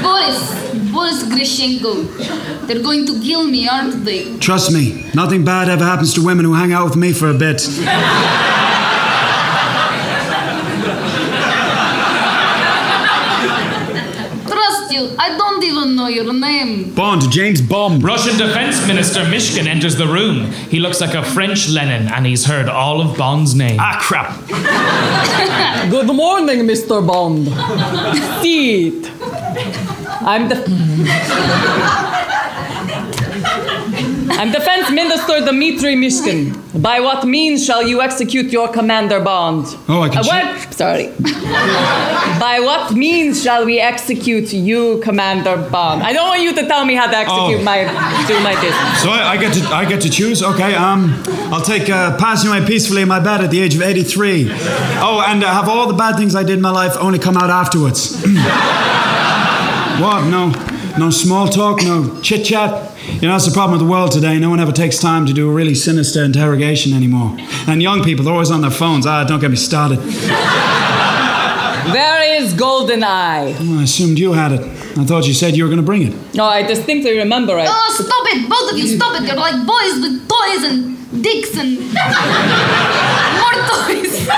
Boris. 0.00 0.58
Boris 0.92 1.22
Grishenko. 1.24 2.66
They're 2.66 2.82
going 2.82 3.04
to 3.06 3.20
kill 3.20 3.44
me, 3.44 3.68
aren't 3.68 4.04
they? 4.04 4.38
Trust 4.38 4.72
me, 4.72 5.10
nothing 5.14 5.44
bad 5.44 5.68
ever 5.68 5.84
happens 5.84 6.14
to 6.14 6.24
women 6.24 6.44
who 6.44 6.54
hang 6.54 6.72
out 6.72 6.84
with 6.84 6.96
me 6.96 7.12
for 7.12 7.28
a 7.28 7.34
bit. 7.34 7.58
Trust 14.46 14.92
you. 14.92 15.14
I 15.18 15.34
don't 15.36 15.47
even 15.88 15.96
know 15.96 16.08
your 16.08 16.32
name. 16.32 16.94
Bond, 16.94 17.30
James 17.30 17.60
Bond. 17.60 18.02
Russian 18.02 18.36
Defense 18.36 18.86
Minister 18.86 19.20
Mishkin 19.20 19.66
enters 19.66 19.96
the 19.96 20.06
room. 20.06 20.50
He 20.70 20.80
looks 20.80 21.00
like 21.00 21.14
a 21.14 21.22
French 21.22 21.68
Lenin, 21.68 22.08
and 22.08 22.26
he's 22.26 22.44
heard 22.44 22.68
all 22.68 23.00
of 23.00 23.16
Bond's 23.16 23.54
name. 23.54 23.78
Ah, 23.80 23.98
crap. 24.00 24.30
Good 25.90 26.06
morning, 26.14 26.66
Mr. 26.66 27.06
Bond. 27.06 27.46
Sit. 28.42 29.10
I'm 30.22 30.48
the. 30.48 32.18
I'm 34.30 34.52
Defense 34.52 34.90
Minister 34.90 35.40
Dmitry 35.44 35.94
Mishkin. 35.96 36.54
By 36.82 37.00
what 37.00 37.24
means 37.26 37.64
shall 37.64 37.82
you 37.86 38.00
execute 38.02 38.52
your 38.52 38.68
commander 38.68 39.20
bond? 39.20 39.66
Oh, 39.88 40.02
I 40.02 40.08
can 40.08 40.18
Uh, 40.18 40.24
what? 40.24 40.74
Sorry. 40.74 41.06
By 42.38 42.60
what 42.60 42.92
means 42.92 43.42
shall 43.42 43.64
we 43.64 43.80
execute 43.80 44.52
you, 44.52 45.00
Commander 45.02 45.56
Bond? 45.56 46.02
I 46.04 46.12
don't 46.12 46.28
want 46.28 46.42
you 46.42 46.54
to 46.54 46.66
tell 46.68 46.84
me 46.84 46.94
how 46.94 47.06
to 47.10 47.16
execute 47.16 47.60
Oh. 47.60 47.64
my 47.64 47.78
do 48.28 48.38
my 48.40 48.54
business. 48.60 49.02
So 49.02 49.10
I, 49.10 49.32
I 49.32 49.36
get 49.38 49.54
to 49.54 49.62
I 49.74 49.84
get 49.86 50.00
to 50.02 50.10
choose. 50.10 50.42
Okay, 50.42 50.74
um, 50.74 51.20
I'll 51.52 51.62
take 51.62 51.88
uh, 51.90 52.16
passing 52.18 52.50
away 52.50 52.64
peacefully 52.64 53.02
in 53.02 53.08
my 53.08 53.18
bed 53.20 53.40
at 53.40 53.50
the 53.50 53.60
age 53.60 53.74
of 53.74 53.82
83. 53.82 54.48
Oh, 55.00 55.24
and 55.26 55.42
uh, 55.42 55.52
have 55.52 55.68
all 55.68 55.88
the 55.88 55.94
bad 55.94 56.16
things 56.16 56.34
I 56.36 56.42
did 56.44 56.56
in 56.56 56.60
my 56.62 56.70
life 56.70 56.96
only 57.00 57.18
come 57.18 57.36
out 57.36 57.50
afterwards. 57.50 58.22
what? 59.98 60.22
No, 60.28 60.52
no 60.98 61.10
small 61.10 61.48
talk, 61.48 61.82
no 61.82 62.20
chit 62.22 62.44
chat. 62.46 62.94
You 63.08 63.22
know 63.22 63.32
that's 63.32 63.46
the 63.46 63.52
problem 63.52 63.78
with 63.78 63.86
the 63.86 63.90
world 63.90 64.12
today. 64.12 64.38
No 64.38 64.50
one 64.50 64.60
ever 64.60 64.72
takes 64.72 64.98
time 64.98 65.26
to 65.26 65.32
do 65.32 65.48
a 65.50 65.52
really 65.52 65.74
sinister 65.74 66.22
interrogation 66.24 66.92
anymore. 66.92 67.36
And 67.66 67.82
young 67.82 68.02
people, 68.04 68.24
they're 68.24 68.32
always 68.34 68.50
on 68.50 68.60
their 68.60 68.70
phones. 68.70 69.06
Ah, 69.06 69.24
don't 69.24 69.40
get 69.40 69.50
me 69.50 69.56
started. 69.56 69.98
Where 71.92 72.22
is 72.42 72.52
Goldeneye? 72.54 73.56
Oh, 73.60 73.78
I 73.80 73.82
assumed 73.84 74.18
you 74.18 74.32
had 74.34 74.52
it. 74.52 74.60
I 74.98 75.04
thought 75.04 75.26
you 75.26 75.32
said 75.34 75.56
you 75.56 75.62
were 75.64 75.68
going 75.70 75.80
to 75.80 75.86
bring 75.86 76.02
it. 76.02 76.34
No, 76.34 76.44
I 76.44 76.62
distinctly 76.62 77.16
remember 77.18 77.56
it. 77.58 77.66
Oh, 77.68 77.90
stop 77.94 78.26
it! 78.34 78.48
Both 78.48 78.72
of 78.72 78.78
you, 78.78 78.86
stop 78.86 79.14
it! 79.20 79.26
You're 79.26 79.36
like 79.36 79.54
boys 79.66 80.00
with 80.02 80.28
toys 80.28 80.64
and 80.64 81.22
dicks 81.22 81.56
and 81.56 81.78
more 83.40 83.56
toys. 83.72 84.28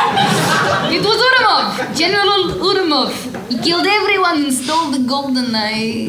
It 0.90 1.02
was 1.04 1.18
Ourumov, 1.26 1.96
General 1.96 2.42
Ourumov. 2.66 3.29
Killed 3.62 3.86
everyone 3.86 4.44
and 4.44 4.52
stole 4.52 4.90
the 4.90 5.00
golden 5.06 5.54
eye. 5.54 6.08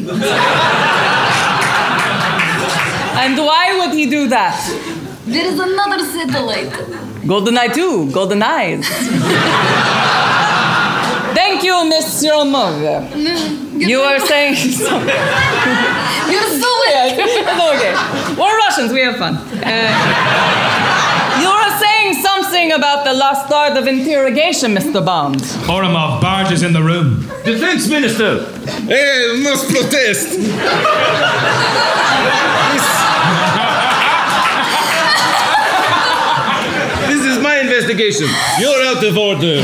And 3.22 3.36
why 3.38 3.78
would 3.78 3.92
he 3.94 4.06
do 4.08 4.26
that? 4.28 4.56
There 5.26 5.44
is 5.46 5.58
another 5.60 6.00
satellite. 6.04 6.72
Goldeneye 7.22 7.72
2, 7.74 8.10
Golden 8.10 8.42
Eyes. 8.42 8.86
Thank 11.34 11.62
you, 11.62 11.84
Miss 11.88 12.24
Romov. 12.24 12.80
You 13.78 13.98
were 14.00 14.18
saying 14.20 14.54
something. 14.86 15.14
You're 16.32 16.52
so 16.60 16.70
weird. 16.82 17.18
Okay. 17.72 17.92
We're 18.38 18.56
Russians, 18.58 18.92
we 18.92 19.00
have 19.02 19.16
fun. 19.16 19.34
Uh, 19.36 19.40
you 19.40 19.50
were 19.58 19.58
saying 19.62 20.61
something 22.62 22.78
about 22.78 23.04
the 23.04 23.12
last 23.12 23.50
art 23.50 23.76
of 23.76 23.86
interrogation, 23.88 24.74
Mr. 24.74 25.04
Bond. 25.04 25.40
Ourumov 25.66 26.20
barges 26.20 26.62
in 26.62 26.72
the 26.72 26.82
room. 26.82 27.20
Defense 27.44 27.88
Minister! 27.88 28.44
Hey, 28.86 29.40
must 29.42 29.68
protest! 29.68 30.28
this, 30.30 30.46
this 37.08 37.24
is 37.26 37.42
my 37.42 37.58
investigation. 37.60 38.28
You're 38.60 38.82
out 38.86 39.02
of 39.02 39.16
order. 39.18 39.62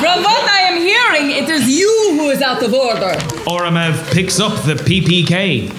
From 0.00 0.22
what 0.22 0.44
I 0.50 0.60
am 0.68 0.76
hearing, 0.76 1.30
it 1.30 1.48
is 1.48 1.66
you 1.68 2.16
who 2.18 2.28
is 2.28 2.42
out 2.42 2.62
of 2.62 2.74
order. 2.74 3.14
Ourumov 3.46 4.12
picks 4.12 4.38
up 4.38 4.64
the 4.64 4.74
PPK. 4.74 5.72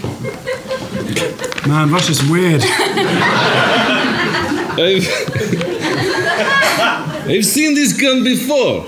Man, 1.67 1.91
Russia's 1.91 2.27
weird. 2.27 2.63
I've, 4.79 5.07
I've 7.29 7.45
seen 7.45 7.73
this 7.73 7.99
gun 7.99 8.23
before. 8.23 8.85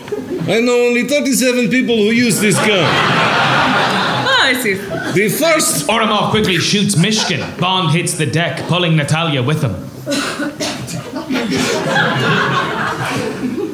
I 0.47 0.61
know 0.61 0.87
only 0.87 1.07
37 1.07 1.69
people 1.69 1.97
who 1.97 2.11
use 2.11 2.39
this 2.39 2.55
gun. 2.57 2.85
Ah, 2.87 4.45
I 4.45 4.53
see. 4.53 4.73
The 4.73 5.29
first. 5.29 5.87
Ourumov 5.87 6.29
quickly 6.29 6.57
shoots 6.57 6.95
Mishkin. 6.95 7.59
Bond 7.59 7.91
hits 7.91 8.13
the 8.13 8.25
deck, 8.25 8.67
pulling 8.67 8.95
Natalia 8.95 9.41
with 9.41 9.63
him. 9.63 9.75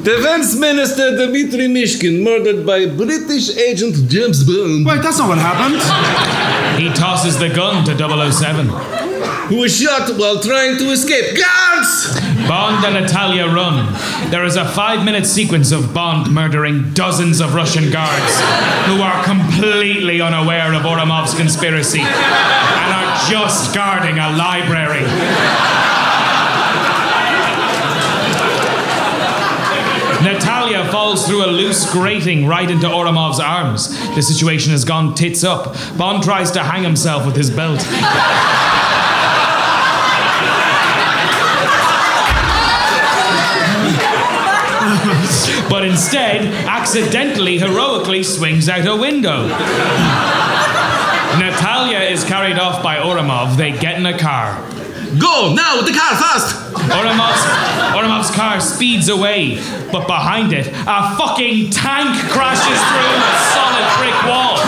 Defense 0.06 0.54
Minister 0.54 1.16
Dmitry 1.16 1.66
Mishkin 1.66 2.22
murdered 2.22 2.64
by 2.64 2.86
British 2.86 3.56
agent 3.56 4.08
James 4.08 4.44
Bond. 4.44 4.86
Wait, 4.86 5.02
that's 5.02 5.18
not 5.18 5.28
what 5.28 5.38
happened. 5.38 5.82
He 6.80 6.88
tosses 6.94 7.36
the 7.40 7.48
gun 7.48 7.84
to 7.86 8.30
007. 8.30 8.68
Who 9.48 9.56
was 9.56 9.76
shot 9.76 10.08
while 10.16 10.38
trying 10.38 10.78
to 10.78 10.92
escape. 10.92 11.36
Guards! 11.36 12.20
Bond 12.46 12.84
and 12.86 12.94
Natalia 12.94 13.46
run. 13.48 13.92
There 14.30 14.44
is 14.44 14.54
a 14.54 14.64
five 14.64 15.04
minute 15.04 15.26
sequence 15.26 15.72
of 15.72 15.92
Bond 15.92 16.32
murdering 16.32 16.92
dozens 16.94 17.40
of 17.40 17.56
Russian 17.56 17.90
guards 17.90 18.32
who 18.86 19.02
are 19.02 19.24
completely 19.24 20.20
unaware 20.20 20.72
of 20.72 20.82
Ourumov's 20.82 21.34
conspiracy 21.34 21.98
and 21.98 22.92
are 22.94 23.28
just 23.28 23.74
guarding 23.74 24.20
a 24.20 24.30
library. 24.36 25.02
Natalia 30.26 30.84
through 31.26 31.44
a 31.44 31.50
loose 31.50 31.90
grating 31.92 32.46
right 32.46 32.70
into 32.70 32.86
Ourumov's 32.86 33.40
arms. 33.40 33.88
The 34.14 34.22
situation 34.22 34.72
has 34.72 34.84
gone 34.84 35.14
tits 35.14 35.42
up. 35.44 35.76
Bond 35.96 36.22
tries 36.22 36.50
to 36.52 36.62
hang 36.62 36.82
himself 36.82 37.26
with 37.26 37.36
his 37.36 37.50
belt. 37.50 37.80
but 45.68 45.84
instead, 45.84 46.46
accidentally, 46.66 47.58
heroically 47.58 48.22
swings 48.22 48.68
out 48.68 48.86
a 48.86 48.96
window. 48.96 49.48
Natalia 51.38 51.98
is 51.98 52.24
carried 52.24 52.58
off 52.58 52.82
by 52.82 52.96
Ourumov. 52.96 53.56
They 53.56 53.72
get 53.72 53.98
in 53.98 54.06
a 54.06 54.16
car. 54.18 54.62
Go 55.14 55.54
now 55.54 55.78
with 55.78 55.86
the 55.86 55.94
car 55.94 56.18
fast! 56.18 56.74
Ourumov's, 56.90 57.42
Ourumov's 57.94 58.30
car 58.34 58.60
speeds 58.60 59.08
away, 59.08 59.56
but 59.92 60.06
behind 60.06 60.52
it, 60.52 60.66
a 60.66 61.16
fucking 61.16 61.70
tank 61.70 62.10
crashes 62.30 62.80
through 62.90 63.14
a 63.22 63.32
solid 63.54 63.86
brick 64.02 64.18
wall. 64.26 64.58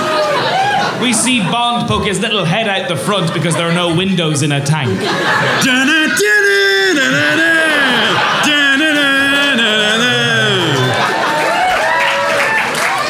We 1.02 1.12
see 1.12 1.40
Bond 1.40 1.88
poke 1.88 2.06
his 2.06 2.20
little 2.20 2.44
head 2.44 2.68
out 2.68 2.88
the 2.88 2.96
front 2.96 3.34
because 3.34 3.54
there 3.54 3.68
are 3.68 3.74
no 3.74 3.94
windows 3.94 4.42
in 4.42 4.52
a 4.52 4.64
tank. 4.64 4.98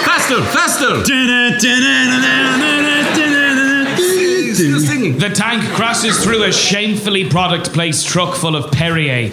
Faster, 0.05 0.43
faster! 0.53 2.35
The 5.17 5.31
tank 5.31 5.65
crashes 5.73 6.23
through 6.23 6.43
a 6.45 6.53
shamefully 6.53 7.29
product 7.29 7.73
placed 7.73 8.07
truck 8.07 8.37
full 8.37 8.55
of 8.55 8.71
Perrier. 8.71 9.31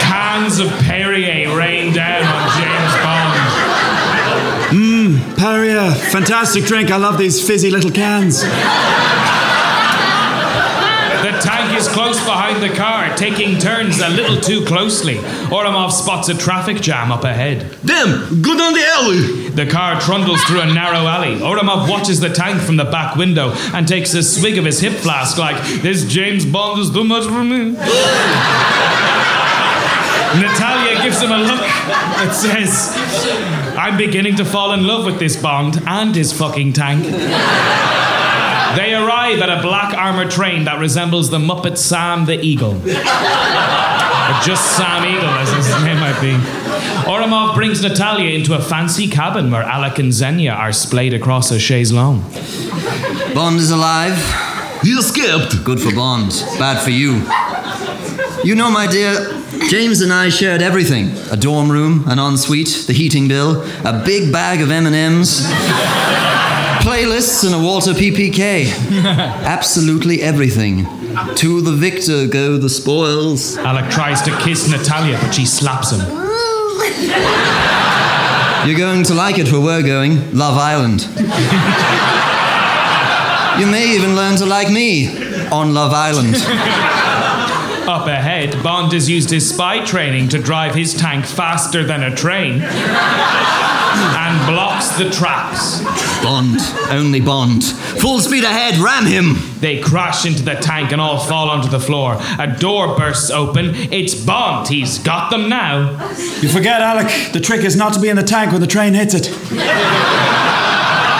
Cans 0.00 0.60
of 0.60 0.68
Perrier 0.80 1.54
rain 1.56 1.92
down 1.92 2.24
on 2.24 2.50
James 2.60 2.94
Bond. 3.02 3.38
Mmm, 4.72 5.36
Perrier, 5.36 5.90
fantastic 6.10 6.64
drink. 6.64 6.90
I 6.90 6.96
love 6.96 7.18
these 7.18 7.44
fizzy 7.44 7.70
little 7.70 7.90
cans. 7.90 8.42
Close 11.88 12.18
behind 12.24 12.62
the 12.62 12.74
car, 12.74 13.14
taking 13.16 13.58
turns 13.58 14.00
a 14.00 14.08
little 14.08 14.40
too 14.40 14.64
closely. 14.64 15.14
Ourumov 15.50 15.90
spots 15.92 16.28
a 16.28 16.34
traffic 16.36 16.80
jam 16.80 17.12
up 17.12 17.24
ahead. 17.24 17.76
Damn, 17.84 18.42
good 18.42 18.60
on 18.60 18.72
the 18.72 18.84
alley! 18.84 19.48
The 19.50 19.66
car 19.70 20.00
trundles 20.00 20.42
through 20.44 20.60
a 20.60 20.66
narrow 20.72 21.06
alley. 21.06 21.36
Ourumov 21.36 21.88
watches 21.88 22.20
the 22.20 22.30
tank 22.30 22.60
from 22.60 22.76
the 22.76 22.84
back 22.84 23.16
window 23.16 23.52
and 23.74 23.86
takes 23.86 24.14
a 24.14 24.22
swig 24.22 24.58
of 24.58 24.64
his 24.64 24.80
hip 24.80 24.94
flask 24.94 25.38
like, 25.38 25.62
this 25.82 26.04
James 26.06 26.44
Bond 26.46 26.80
is 26.80 26.90
too 26.90 27.04
much 27.04 27.24
for 27.24 27.44
me. 27.44 27.76
Natalia 30.40 31.02
gives 31.02 31.20
him 31.20 31.30
a 31.30 31.38
look 31.38 31.60
that 31.60 32.32
says, 32.34 32.96
I'm 33.76 33.98
beginning 33.98 34.36
to 34.36 34.44
fall 34.44 34.72
in 34.72 34.86
love 34.86 35.04
with 35.04 35.18
this 35.18 35.36
Bond 35.36 35.82
and 35.86 36.14
his 36.14 36.32
fucking 36.32 36.72
tank. 36.72 37.04
They 38.76 38.94
arrive 38.94 39.40
at 39.40 39.50
a 39.50 39.60
black 39.62 39.94
armored 39.94 40.30
train 40.30 40.64
that 40.64 40.78
resembles 40.78 41.30
the 41.30 41.38
Muppet 41.38 41.76
Sam 41.76 42.24
the 42.24 42.40
Eagle. 42.40 42.74
or 42.74 44.40
just 44.44 44.76
Sam 44.76 45.04
Eagle, 45.04 45.28
as 45.28 45.52
his 45.52 45.68
name 45.84 45.98
might 46.00 46.20
be. 46.20 46.32
Ourumov 47.06 47.54
brings 47.54 47.82
Natalia 47.82 48.30
into 48.30 48.54
a 48.54 48.60
fancy 48.62 49.08
cabin 49.08 49.50
where 49.50 49.62
Alec 49.62 49.98
and 49.98 50.12
Xenia 50.12 50.52
are 50.52 50.72
splayed 50.72 51.12
across 51.12 51.50
a 51.50 51.58
chaise 51.58 51.92
longue. 51.92 52.22
Bond 53.34 53.56
is 53.58 53.70
alive. 53.70 54.16
He 54.82 54.90
escaped. 54.92 55.64
Good 55.64 55.80
for 55.80 55.94
Bond. 55.94 56.30
Bad 56.58 56.82
for 56.82 56.90
you. 56.90 57.22
You 58.44 58.56
know, 58.56 58.70
my 58.70 58.86
dear, 58.88 59.42
James 59.68 60.00
and 60.00 60.12
I 60.12 60.28
shared 60.28 60.62
everything: 60.62 61.10
a 61.30 61.36
dorm 61.36 61.70
room, 61.70 62.04
an 62.08 62.18
ensuite, 62.18 62.86
the 62.86 62.92
heating 62.92 63.28
bill, 63.28 63.62
a 63.84 64.02
big 64.04 64.32
bag 64.32 64.60
of 64.60 64.70
M&Ms, 64.70 65.46
playlists, 67.02 67.44
and 67.44 67.54
a 67.54 67.58
Walther 67.58 67.94
PPK. 67.94 68.70
Absolutely 69.04 70.22
everything. 70.22 70.84
To 71.36 71.60
the 71.60 71.72
victor 71.72 72.26
go 72.28 72.56
the 72.58 72.68
spoils. 72.68 73.56
Alec 73.58 73.90
tries 73.90 74.22
to 74.22 74.30
kiss 74.38 74.70
Natalia, 74.70 75.18
but 75.20 75.32
she 75.32 75.44
slaps 75.44 75.90
him. 75.90 75.98
You're 78.68 78.78
going 78.78 79.02
to 79.04 79.14
like 79.14 79.38
it 79.38 79.50
where 79.50 79.60
we're 79.60 79.82
going. 79.82 80.36
Love 80.36 80.56
Island. 80.58 81.08
You 83.60 83.66
may 83.66 83.94
even 83.94 84.16
learn 84.16 84.36
to 84.36 84.46
like 84.46 84.70
me 84.70 85.08
on 85.50 85.74
Love 85.74 85.92
Island. 85.92 86.36
Up 87.86 88.06
ahead, 88.06 88.62
Bond 88.62 88.92
has 88.92 89.10
used 89.10 89.28
his 89.28 89.46
spy 89.46 89.84
training 89.84 90.30
to 90.30 90.38
drive 90.38 90.74
his 90.74 90.94
tank 90.94 91.26
faster 91.26 91.84
than 91.84 92.02
a 92.02 92.16
train 92.16 92.62
and 93.98 94.52
blocks 94.52 94.90
the 94.98 95.10
tracks. 95.10 95.80
Bond, 96.22 96.58
only 96.90 97.20
Bond. 97.20 97.64
Full 97.64 98.20
speed 98.20 98.44
ahead, 98.44 98.78
ram 98.78 99.06
him! 99.06 99.34
They 99.60 99.80
crash 99.80 100.24
into 100.26 100.42
the 100.42 100.54
tank 100.54 100.92
and 100.92 101.00
all 101.00 101.18
fall 101.18 101.48
onto 101.50 101.68
the 101.68 101.80
floor. 101.80 102.16
A 102.38 102.46
door 102.58 102.96
bursts 102.96 103.30
open. 103.30 103.74
It's 103.92 104.14
Bond. 104.14 104.68
He's 104.68 104.98
got 104.98 105.30
them 105.30 105.48
now. 105.48 105.90
You 106.40 106.48
forget, 106.48 106.80
Alec. 106.80 107.32
The 107.32 107.40
trick 107.40 107.64
is 107.64 107.76
not 107.76 107.92
to 107.94 108.00
be 108.00 108.08
in 108.08 108.16
the 108.16 108.22
tank 108.22 108.52
when 108.52 108.60
the 108.60 108.66
train 108.66 108.94
hits 108.94 109.14
it. 109.14 109.30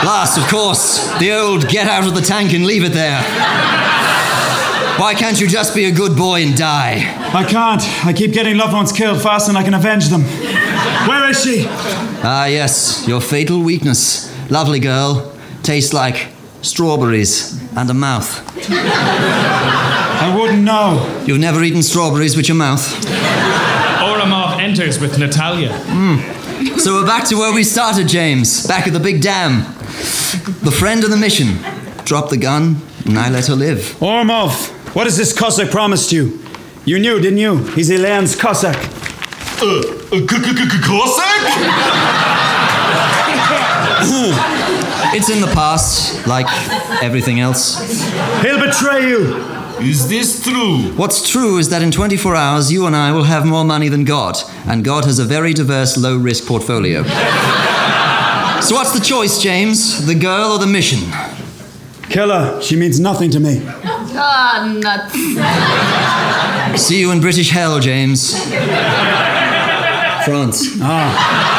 Last, 0.04 0.36
of 0.36 0.48
course, 0.48 1.16
the 1.18 1.32
old 1.32 1.68
get 1.68 1.86
out 1.86 2.06
of 2.06 2.14
the 2.14 2.20
tank 2.20 2.52
and 2.52 2.66
leave 2.66 2.82
it 2.84 2.92
there. 2.92 3.81
Why 4.98 5.14
can't 5.14 5.40
you 5.40 5.48
just 5.48 5.74
be 5.74 5.86
a 5.86 5.90
good 5.90 6.16
boy 6.16 6.42
and 6.42 6.56
die? 6.56 7.02
I 7.34 7.44
can't. 7.44 7.82
I 8.06 8.12
keep 8.12 8.32
getting 8.32 8.56
loved 8.56 8.72
ones 8.72 8.92
killed 8.92 9.20
faster 9.22 9.52
than 9.52 9.56
I 9.60 9.64
can 9.64 9.74
avenge 9.74 10.08
them. 10.08 10.22
Where 11.08 11.28
is 11.30 11.42
she? 11.42 11.64
Ah, 12.24 12.46
yes, 12.46 13.06
your 13.08 13.20
fatal 13.20 13.60
weakness. 13.62 14.30
Lovely 14.50 14.78
girl. 14.78 15.34
Tastes 15.62 15.92
like 15.92 16.28
strawberries 16.60 17.60
and 17.76 17.90
a 17.90 17.94
mouth. 17.94 18.42
I 18.70 20.36
wouldn't 20.38 20.62
know. 20.62 21.22
You've 21.26 21.40
never 21.40 21.62
eaten 21.64 21.82
strawberries 21.82 22.36
with 22.36 22.46
your 22.48 22.56
mouth? 22.56 22.86
Ourumov 23.98 24.60
enters 24.60 25.00
with 25.00 25.18
Natalia. 25.18 25.72
So 26.78 26.94
we're 27.00 27.06
back 27.06 27.26
to 27.28 27.36
where 27.36 27.52
we 27.52 27.64
started, 27.64 28.08
James. 28.08 28.66
Back 28.68 28.86
at 28.86 28.92
the 28.92 29.00
big 29.00 29.20
dam. 29.20 29.62
The 30.62 30.70
friend 30.70 31.02
of 31.02 31.10
the 31.10 31.16
mission. 31.16 31.58
Drop 32.04 32.28
the 32.30 32.36
gun, 32.36 32.76
and 33.06 33.18
I 33.18 33.30
let 33.30 33.46
her 33.46 33.54
live. 33.56 33.96
Ourumov, 34.00 34.70
what 34.94 35.06
has 35.06 35.16
this 35.16 35.32
Cossack 35.32 35.70
promised 35.70 36.10
you? 36.12 36.40
You 36.84 36.98
knew, 36.98 37.20
didn't 37.20 37.38
you? 37.38 37.58
He's 37.74 37.90
Elaine's 37.90 38.34
Cossack. 38.34 38.76
Uh, 39.60 39.80
uh, 40.12 40.26
Cossack? 40.26 41.42
It's 45.14 45.28
in 45.28 45.42
the 45.42 45.46
past, 45.48 46.26
like 46.26 46.46
everything 47.02 47.38
else. 47.38 47.78
He'll 48.40 48.58
betray 48.58 49.08
you. 49.08 49.36
Is 49.78 50.08
this 50.08 50.42
true? 50.42 50.90
What's 50.96 51.28
true 51.28 51.58
is 51.58 51.68
that 51.68 51.82
in 51.82 51.90
24 51.90 52.34
hours, 52.34 52.72
you 52.72 52.86
and 52.86 52.96
I 52.96 53.12
will 53.12 53.24
have 53.24 53.44
more 53.44 53.62
money 53.62 53.88
than 53.88 54.04
God, 54.04 54.36
and 54.66 54.82
God 54.82 55.04
has 55.04 55.18
a 55.18 55.24
very 55.24 55.52
diverse, 55.52 55.98
low 55.98 56.16
risk 56.16 56.46
portfolio. 56.46 57.02
so, 57.02 58.74
what's 58.74 58.92
the 58.92 59.04
choice, 59.04 59.42
James? 59.42 60.06
The 60.06 60.14
girl 60.14 60.52
or 60.52 60.58
the 60.58 60.66
mission? 60.66 61.00
Kill 62.08 62.30
her. 62.30 62.62
She 62.62 62.76
means 62.76 62.98
nothing 62.98 63.30
to 63.32 63.40
me. 63.40 63.60
Ah, 64.14 64.72
nuts. 64.80 65.12
See 66.82 67.00
you 67.00 67.10
in 67.10 67.20
British 67.20 67.50
hell, 67.50 67.80
James. 67.80 68.34
France. 70.24 70.78
Ah. 70.80 71.58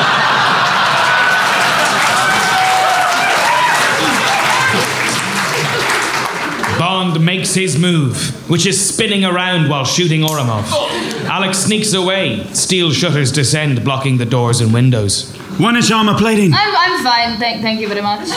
Bond 6.80 7.24
makes 7.24 7.54
his 7.54 7.78
move, 7.78 8.49
which 8.49 8.66
is 8.66 8.84
spinning 8.84 9.24
around 9.24 9.70
while 9.70 9.86
shooting 9.86 10.22
Ourumov. 10.22 10.66
Alex 11.26 11.60
sneaks 11.60 11.93
away. 11.93 12.45
Steel 12.54 12.91
shutters 12.91 13.32
descend, 13.32 13.84
blocking 13.84 14.18
the 14.18 14.26
doors 14.26 14.60
and 14.62 14.74
windows. 14.74 15.32
One 15.60 15.76
inch 15.76 15.91
armor 15.91 16.16
plating. 16.18 16.51
I'm, 16.54 16.76
I'm 16.76 17.04
fine. 17.04 17.38
Thank, 17.38 17.62
thank 17.62 17.80
you 17.80 17.88
very 17.88 18.01
much. 18.01 18.28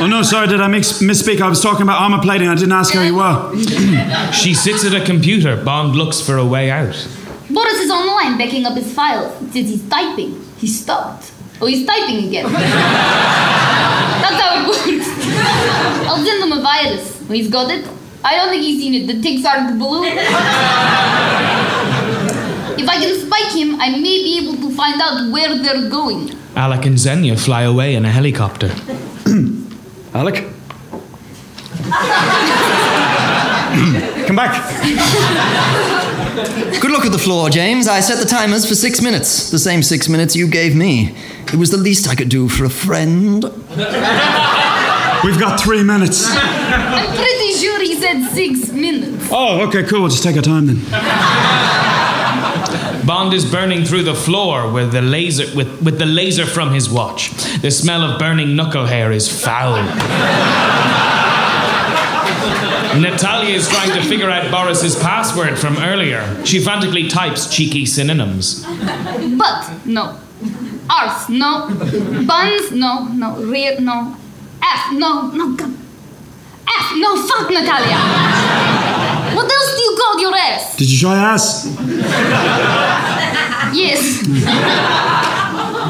Oh 0.00 0.06
no, 0.08 0.22
sorry, 0.22 0.48
did 0.48 0.60
I 0.60 0.66
mix, 0.68 1.00
misspeak? 1.00 1.40
I 1.40 1.48
was 1.48 1.60
talking 1.62 1.82
about 1.82 2.00
armor 2.00 2.20
plating. 2.20 2.48
I 2.48 2.54
didn't 2.54 2.72
ask 2.72 2.92
how 2.92 3.02
you 3.02 3.14
were. 3.16 3.52
She 4.32 4.54
sits 4.54 4.84
at 4.84 4.92
a 4.94 5.00
computer. 5.04 5.56
Bond 5.62 5.94
looks 5.94 6.20
for 6.20 6.36
a 6.36 6.44
way 6.44 6.70
out. 6.70 6.94
Boris 7.50 7.78
is 7.78 7.90
online 7.90 8.36
backing 8.38 8.66
up 8.66 8.76
his 8.76 8.92
files. 8.92 9.32
It 9.42 9.52
says 9.52 9.68
he's 9.70 9.88
typing. 9.88 10.40
He 10.58 10.66
stopped. 10.66 11.30
Oh, 11.60 11.66
he's 11.66 11.86
typing 11.86 12.26
again. 12.26 12.50
That's 12.52 14.40
how 14.40 14.60
it 14.60 14.66
works. 14.68 15.08
I'll 16.08 16.24
send 16.24 16.42
him 16.42 16.52
a 16.58 16.60
virus. 16.62 17.20
He's 17.28 17.48
got 17.48 17.70
it. 17.70 17.86
I 18.24 18.36
don't 18.36 18.48
think 18.50 18.62
he's 18.62 18.80
seen 18.82 18.94
it. 18.94 19.06
The 19.06 19.20
ticks 19.22 19.44
aren't 19.46 19.78
blue. 19.78 20.04
if 20.04 20.18
I 22.88 22.98
can 23.00 23.14
spike 23.26 23.52
him, 23.54 23.80
I 23.80 23.90
may 23.90 24.22
be 24.22 24.38
able 24.42 24.56
to 24.68 24.74
find 24.74 25.00
out 25.00 25.30
where 25.30 25.56
they're 25.62 25.88
going. 25.88 26.30
Alec 26.56 26.86
and 26.86 26.98
Xenia 26.98 27.36
fly 27.36 27.62
away 27.62 27.94
in 27.96 28.04
a 28.06 28.10
helicopter. 28.10 28.68
Alec? 30.14 30.36
Come 34.26 34.36
back. 34.36 34.54
Good 36.80 36.90
look 36.90 37.04
at 37.04 37.12
the 37.12 37.18
floor, 37.18 37.50
James. 37.50 37.88
I 37.88 38.00
set 38.00 38.18
the 38.18 38.24
timers 38.24 38.66
for 38.66 38.74
six 38.74 39.02
minutes. 39.02 39.50
The 39.50 39.58
same 39.58 39.82
six 39.82 40.08
minutes 40.08 40.34
you 40.34 40.48
gave 40.48 40.74
me. 40.74 41.14
It 41.46 41.56
was 41.56 41.70
the 41.70 41.76
least 41.76 42.08
I 42.08 42.14
could 42.14 42.30
do 42.30 42.48
for 42.48 42.64
a 42.64 42.70
friend. 42.70 43.44
We've 45.24 45.38
got 45.38 45.60
three 45.60 45.82
minutes. 45.82 46.24
I'm 46.26 47.14
pretty 47.16 47.52
sure 47.52 47.80
he 47.80 47.94
said 47.96 48.26
six 48.30 48.70
minutes. 48.72 49.28
Oh, 49.30 49.66
okay, 49.68 49.82
cool. 49.84 50.00
We'll 50.00 50.10
just 50.10 50.22
take 50.22 50.36
our 50.36 50.42
time 50.42 50.66
then. 50.66 50.76
Bond 53.06 53.32
is 53.32 53.44
burning 53.48 53.84
through 53.84 54.02
the 54.02 54.14
floor 54.14 54.70
with 54.70 54.90
the 54.90 55.00
laser 55.00 55.54
with, 55.54 55.80
with 55.80 55.98
the 55.98 56.06
laser 56.06 56.44
from 56.44 56.72
his 56.72 56.90
watch. 56.90 57.30
The 57.60 57.70
smell 57.70 58.02
of 58.02 58.18
burning 58.18 58.56
knuckle 58.56 58.86
hair 58.86 59.12
is 59.12 59.28
foul. 59.28 59.76
Natalia 63.00 63.54
is 63.54 63.68
trying 63.68 63.92
to 63.92 64.02
figure 64.08 64.30
out 64.30 64.50
Boris's 64.50 64.96
password 64.96 65.58
from 65.58 65.76
earlier. 65.78 66.44
She 66.44 66.60
frantically 66.60 67.08
types 67.08 67.54
cheeky 67.54 67.86
synonyms. 67.86 68.64
But 68.64 69.70
no. 69.84 70.18
Arse, 70.90 71.28
no. 71.28 71.68
Buns, 72.26 72.72
no, 72.72 73.04
no. 73.08 73.36
Rear, 73.44 73.80
no. 73.80 74.16
F, 74.62 74.92
no, 74.92 75.30
no. 75.30 75.56
F, 76.68 76.92
no. 76.96 77.16
Fuck, 77.22 77.50
Natalia. 77.50 78.85
What 79.36 79.52
else 79.52 79.76
do 79.76 79.82
you 79.82 79.96
call 80.00 80.20
your 80.20 80.34
ass? 80.34 80.76
Did 80.76 80.90
you 80.90 80.98
try 80.98 81.16
ass? 81.16 81.66
Yes. 83.74 84.22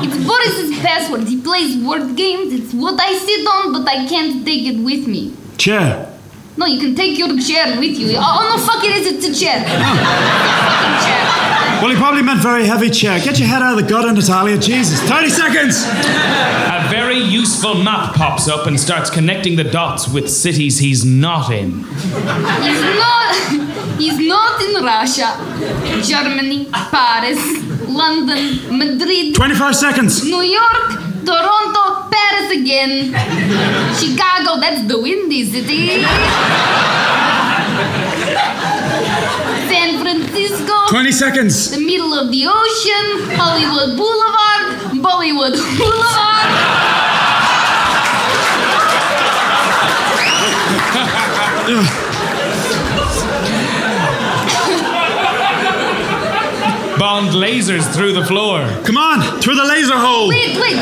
it's 0.03 0.19
Boris's 0.27 0.79
password. 0.81 1.29
He 1.29 1.41
plays 1.41 1.77
word 1.85 2.17
games. 2.17 2.53
It's 2.53 2.75
what 2.75 3.01
I 3.01 3.17
sit 3.17 3.47
on, 3.47 3.73
but 3.73 3.89
I 3.89 4.07
can't 4.09 4.45
take 4.45 4.67
it 4.67 4.83
with 4.83 5.07
me. 5.07 5.37
Chair. 5.59 6.13
No, 6.57 6.67
you 6.67 6.81
can 6.81 6.95
take 6.97 7.19
your 7.19 7.39
chair 7.39 7.79
with 7.79 7.97
you. 7.97 8.17
Oh, 8.19 8.57
no, 8.57 8.59
fuck 8.67 8.83
it 8.83 8.97
is. 8.97 9.07
It's 9.13 9.29
a 9.29 9.45
chair. 9.45 9.63
Ah. 9.69 9.95
Fucking 10.67 10.99
chair. 11.07 11.46
Well, 11.81 11.91
he 11.91 11.97
probably 11.97 12.23
meant 12.23 12.41
very 12.41 12.65
heavy 12.65 12.91
chair. 12.91 13.19
Get 13.21 13.39
your 13.39 13.49
head 13.49 13.63
out 13.63 13.79
of 13.79 13.85
the 13.85 13.89
gutter, 13.91 14.13
Natalia. 14.13 14.59
Jesus. 14.59 15.01
30 15.03 15.29
seconds. 15.29 15.85
A 15.85 16.89
very 16.91 17.19
useful 17.19 17.75
map 17.75 18.15
pops 18.15 18.49
up 18.49 18.67
and 18.67 18.79
starts 18.81 19.11
connecting 19.11 19.57
the 19.57 19.65
dots 19.65 20.09
with 20.09 20.31
cities 20.31 20.79
he's 20.79 21.05
not 21.05 21.51
in. 21.51 21.85
He's 21.85 22.83
not. 23.03 23.77
He's 23.99 24.19
not 24.19 24.61
in 24.61 24.85
Russia, 24.85 25.37
Germany, 26.03 26.67
Paris, 26.71 27.41
London, 27.89 28.79
Madrid, 28.79 29.35
25 29.35 29.75
seconds. 29.75 30.23
New 30.23 30.43
York, 30.43 30.89
Toronto, 31.25 32.11
Paris 32.11 32.53
again, 32.61 33.13
Chicago. 33.97 34.61
That's 34.61 34.87
the 34.87 34.99
windy 35.01 35.45
city. 35.51 36.05
San 40.07 40.23
Francisco. 40.23 40.73
20 40.89 41.11
seconds. 41.11 41.71
The 41.73 41.85
middle 41.85 42.15
of 42.15 42.31
the 42.31 42.47
ocean, 42.47 43.37
Hollywood 43.37 43.97
Boulevard, 43.97 45.03
Bollywood 45.03 45.57
Boulevard. 45.77 46.47
Bond 57.01 57.31
lasers 57.31 57.93
through 57.93 58.13
the 58.13 58.25
floor. 58.25 58.61
Come 58.85 58.97
on, 58.97 59.41
through 59.41 59.57
the 59.57 59.65
laser 59.65 59.97
hole. 59.97 60.29
Wait, 60.29 60.57
wait. 60.57 60.79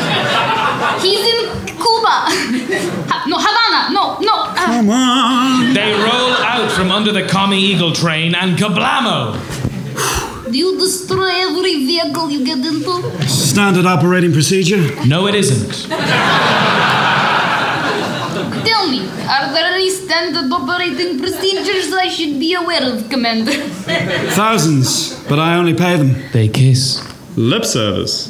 He's 1.01 1.19
in 1.19 1.64
Cuba. 1.95 2.15
Ha- 3.07 3.25
no, 3.27 3.37
Havana. 3.39 3.93
No, 3.93 4.19
no. 4.19 4.33
uh, 4.51 4.55
Come 4.55 4.89
on. 4.89 5.73
They 5.73 5.93
roll 5.93 6.33
out 6.43 6.71
from 6.71 6.91
under 6.91 7.11
the 7.11 7.23
Commie 7.27 7.59
Eagle 7.59 7.91
train 7.93 8.35
and 8.35 8.57
kablamo! 8.57 9.35
do 10.51 10.57
you 10.57 10.77
destroy 10.79 11.29
every 11.49 11.85
vehicle 11.85 12.29
you 12.29 12.45
get 12.45 12.59
into? 12.59 13.01
Standard 13.27 13.85
operating 13.85 14.31
procedure. 14.31 14.77
No, 15.05 15.27
it 15.27 15.35
isn't. 15.35 15.89
Tell 18.65 18.87
me, 18.89 19.01
are 19.27 19.51
there 19.53 19.73
any 19.73 19.89
standard 19.89 20.51
operating 20.51 21.19
procedures 21.19 21.91
I 21.93 22.07
should 22.09 22.39
be 22.39 22.53
aware 22.53 22.83
of, 22.93 23.09
Commander? 23.09 23.51
Thousands, 24.33 25.13
but 25.27 25.39
I 25.39 25.55
only 25.55 25.73
pay 25.73 25.97
them. 25.97 26.15
They 26.31 26.47
kiss. 26.47 27.01
Lip 27.35 27.65
service. 27.65 28.29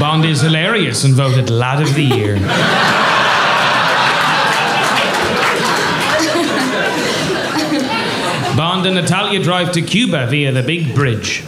Bond 0.00 0.24
is 0.24 0.40
hilarious 0.40 1.04
and 1.04 1.12
voted 1.12 1.50
Lad 1.50 1.82
of 1.82 1.94
the 1.94 2.02
Year. 2.02 2.36
Bond 8.56 8.86
and 8.86 8.94
Natalia 8.94 9.42
drive 9.42 9.72
to 9.72 9.82
Cuba 9.82 10.26
via 10.26 10.52
the 10.52 10.62
big 10.62 10.94
bridge. 10.94 11.44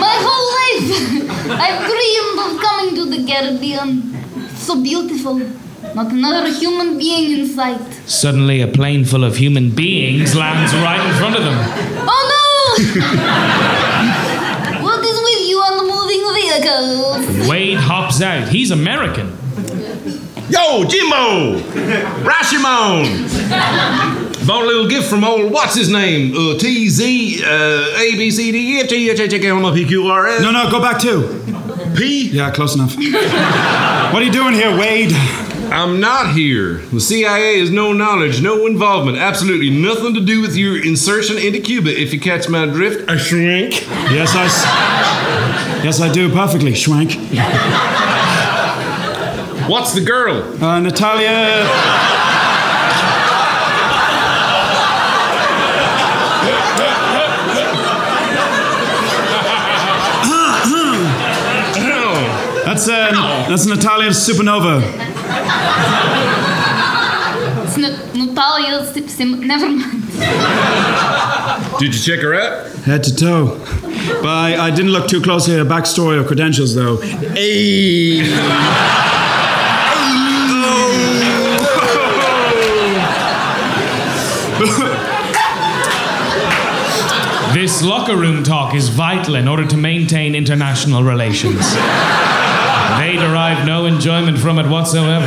My 0.00 0.16
whole 0.26 0.46
life, 0.58 0.88
I've 1.60 1.80
dreamed 1.88 2.38
of 2.40 2.60
coming 2.60 2.94
to 2.96 3.04
the 3.08 3.24
Caribbean. 3.24 4.48
So 4.56 4.82
beautiful. 4.82 5.63
Not 5.94 6.10
another 6.10 6.50
human 6.52 6.98
being 6.98 7.38
in 7.38 7.46
sight. 7.46 7.80
Suddenly, 8.06 8.60
a 8.60 8.66
plane 8.66 9.04
full 9.04 9.22
of 9.22 9.36
human 9.36 9.70
beings 9.70 10.34
lands 10.34 10.74
right 10.74 10.98
in 11.08 11.14
front 11.14 11.36
of 11.36 11.44
them. 11.44 11.54
Oh 11.56 12.22
no! 12.34 12.42
what 14.82 15.04
is 15.04 15.20
with 15.22 15.48
you 15.48 15.58
on 15.58 15.76
the 15.78 15.84
moving 15.94 16.24
vehicles? 16.34 17.48
Wade 17.48 17.78
hops 17.78 18.20
out. 18.20 18.48
He's 18.48 18.72
American. 18.72 19.28
Yo, 20.50 20.84
Jimbo! 20.84 21.60
Rashomon! 22.24 23.06
Bought 24.46 24.64
a 24.64 24.66
little 24.66 24.88
gift 24.88 25.08
from 25.08 25.22
old, 25.22 25.52
what's 25.52 25.76
his 25.76 25.90
name? 25.90 26.34
Uh, 26.36 26.58
T 26.58 26.88
Z 26.88 27.42
uh, 27.44 27.48
A 27.48 28.16
B 28.16 28.32
C 28.32 28.50
D 28.50 28.76
E 28.76 28.80
F 28.80 28.88
G 28.88 29.10
H 29.10 29.20
I 29.20 29.26
J 29.28 29.38
K 29.38 29.46
L 29.48 29.58
M 29.58 29.64
N 29.64 29.70
O 29.70 29.74
P 29.74 29.86
Q 29.86 30.08
R 30.08 30.26
S. 30.26 30.42
No, 30.42 30.50
no, 30.50 30.68
go 30.72 30.80
back 30.82 31.00
two. 31.00 31.40
P? 31.96 32.30
Yeah, 32.30 32.50
close 32.50 32.74
enough. 32.74 32.96
what 32.96 34.20
are 34.20 34.24
you 34.24 34.32
doing 34.32 34.54
here, 34.54 34.76
Wade? 34.76 35.12
I'm 35.72 36.00
not 36.00 36.34
here. 36.34 36.74
The 36.92 37.00
CIA 37.00 37.58
has 37.60 37.70
no 37.70 37.92
knowledge, 37.92 38.40
no 38.42 38.66
involvement, 38.66 39.18
absolutely 39.18 39.70
nothing 39.70 40.14
to 40.14 40.20
do 40.20 40.40
with 40.40 40.56
your 40.56 40.84
insertion 40.84 41.36
into 41.38 41.60
Cuba. 41.60 41.90
If 41.90 42.12
you 42.12 42.20
catch 42.20 42.48
my 42.48 42.66
drift, 42.66 43.08
I 43.08 43.16
shrink. 43.16 43.82
Yes, 44.10 44.34
I. 44.34 44.44
S- 44.44 45.84
yes, 45.84 46.00
I 46.00 46.12
do 46.12 46.30
perfectly, 46.32 46.72
Schwank. 46.72 47.14
What's 49.68 49.94
the 49.94 50.00
girl? 50.02 50.42
Uh, 50.62 50.80
Natalia. 50.80 51.64
That's 62.64 62.88
uh, 62.88 63.46
that's 63.48 63.66
Natalia 63.66 64.08
Supernova. 64.10 65.13
It's 67.66 67.78
N- 67.78 68.26
Natalia. 68.28 68.84
Sim- 68.92 69.08
Sim- 69.08 69.46
never 69.46 69.68
mind. 69.68 70.02
Did 71.78 71.94
you 71.94 72.00
check 72.00 72.20
her 72.20 72.34
out? 72.34 72.66
Head 72.84 73.02
to 73.04 73.14
toe. 73.16 73.58
But 74.22 74.28
I, 74.28 74.66
I 74.66 74.70
didn't 74.70 74.92
look 74.92 75.08
too 75.08 75.20
closely 75.20 75.54
at 75.54 75.58
her 75.60 75.64
backstory 75.64 76.20
or 76.22 76.24
credentials, 76.26 76.74
though. 76.74 76.96
Hey. 76.98 78.22
This 87.52 87.82
locker 87.82 88.16
room 88.16 88.42
talk 88.42 88.74
is 88.74 88.88
vital 88.88 89.36
in 89.36 89.46
order 89.46 89.64
to 89.66 89.76
maintain 89.76 90.34
international 90.34 91.04
relations. 91.04 91.60
They 92.98 93.16
derive 93.16 93.66
no 93.66 93.86
enjoyment 93.86 94.38
from 94.38 94.58
it 94.58 94.66
whatsoever. 94.68 95.26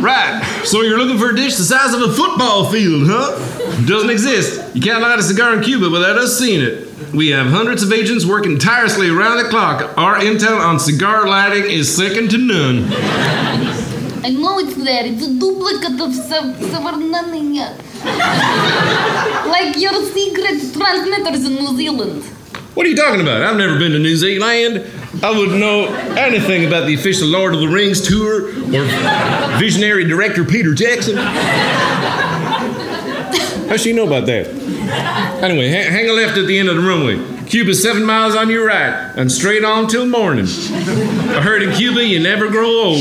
Right. 0.00 0.42
So 0.64 0.82
you're 0.82 0.98
looking 0.98 1.18
for 1.18 1.30
a 1.30 1.36
dish 1.36 1.56
the 1.56 1.62
size 1.64 1.94
of 1.94 2.02
a 2.02 2.12
football 2.12 2.70
field, 2.70 3.04
huh? 3.06 3.86
Doesn't 3.86 4.10
exist. 4.10 4.74
You 4.74 4.82
can't 4.82 5.00
light 5.00 5.18
a 5.18 5.22
cigar 5.22 5.54
in 5.56 5.62
Cuba 5.62 5.88
without 5.88 6.18
us 6.18 6.38
seeing 6.38 6.60
it. 6.60 6.88
We 7.14 7.28
have 7.30 7.46
hundreds 7.46 7.82
of 7.82 7.92
agents 7.92 8.24
working 8.26 8.58
tirelessly 8.58 9.08
around 9.08 9.38
the 9.42 9.48
clock. 9.48 9.96
Our 9.96 10.16
intel 10.18 10.58
on 10.60 10.78
cigar 10.78 11.26
lighting 11.26 11.70
is 11.70 11.94
second 11.94 12.30
to 12.32 12.38
none. 12.38 12.84
I 14.24 14.30
know 14.30 14.58
it's 14.58 14.74
there. 14.76 15.06
It's 15.06 15.26
a 15.26 15.38
duplicate 15.38 16.00
of 16.00 16.14
Sev- 16.14 16.56
Severnaya. 16.72 17.76
like 19.48 19.76
your 19.78 19.94
secret 20.12 20.72
transmitters 20.72 21.44
in 21.46 21.54
New 21.56 21.76
Zealand. 21.76 22.24
What 22.74 22.86
are 22.86 22.88
you 22.88 22.96
talking 22.96 23.20
about? 23.20 23.42
I've 23.42 23.56
never 23.56 23.78
been 23.78 23.92
to 23.92 23.98
New 24.00 24.16
Zealand. 24.16 24.82
I 25.22 25.30
wouldn't 25.30 25.60
know 25.60 25.86
anything 26.16 26.64
about 26.66 26.86
the 26.86 26.94
official 26.94 27.28
Lord 27.28 27.54
of 27.54 27.60
the 27.60 27.68
Rings 27.68 28.00
tour 28.06 28.48
or 28.48 28.84
visionary 29.58 30.04
director 30.04 30.44
Peter 30.44 30.74
Jackson. 30.74 31.16
How's 33.68 33.80
she 33.80 33.92
know 33.92 34.06
about 34.06 34.26
that? 34.26 34.48
Anyway, 35.42 35.68
ha- 35.70 35.90
hang 35.90 36.08
a 36.08 36.12
left 36.12 36.36
at 36.36 36.46
the 36.46 36.58
end 36.58 36.68
of 36.68 36.74
the 36.76 36.82
runway. 36.82 37.16
Cuba's 37.46 37.80
seven 37.80 38.04
miles 38.04 38.34
on 38.34 38.50
your 38.50 38.66
right 38.66 39.12
and 39.16 39.30
straight 39.30 39.62
on 39.64 39.86
till 39.86 40.06
morning. 40.06 40.46
I 40.46 41.40
heard 41.40 41.62
in 41.62 41.72
Cuba 41.74 42.04
you 42.04 42.18
never 42.20 42.48
grow 42.48 42.66
old. 42.68 42.98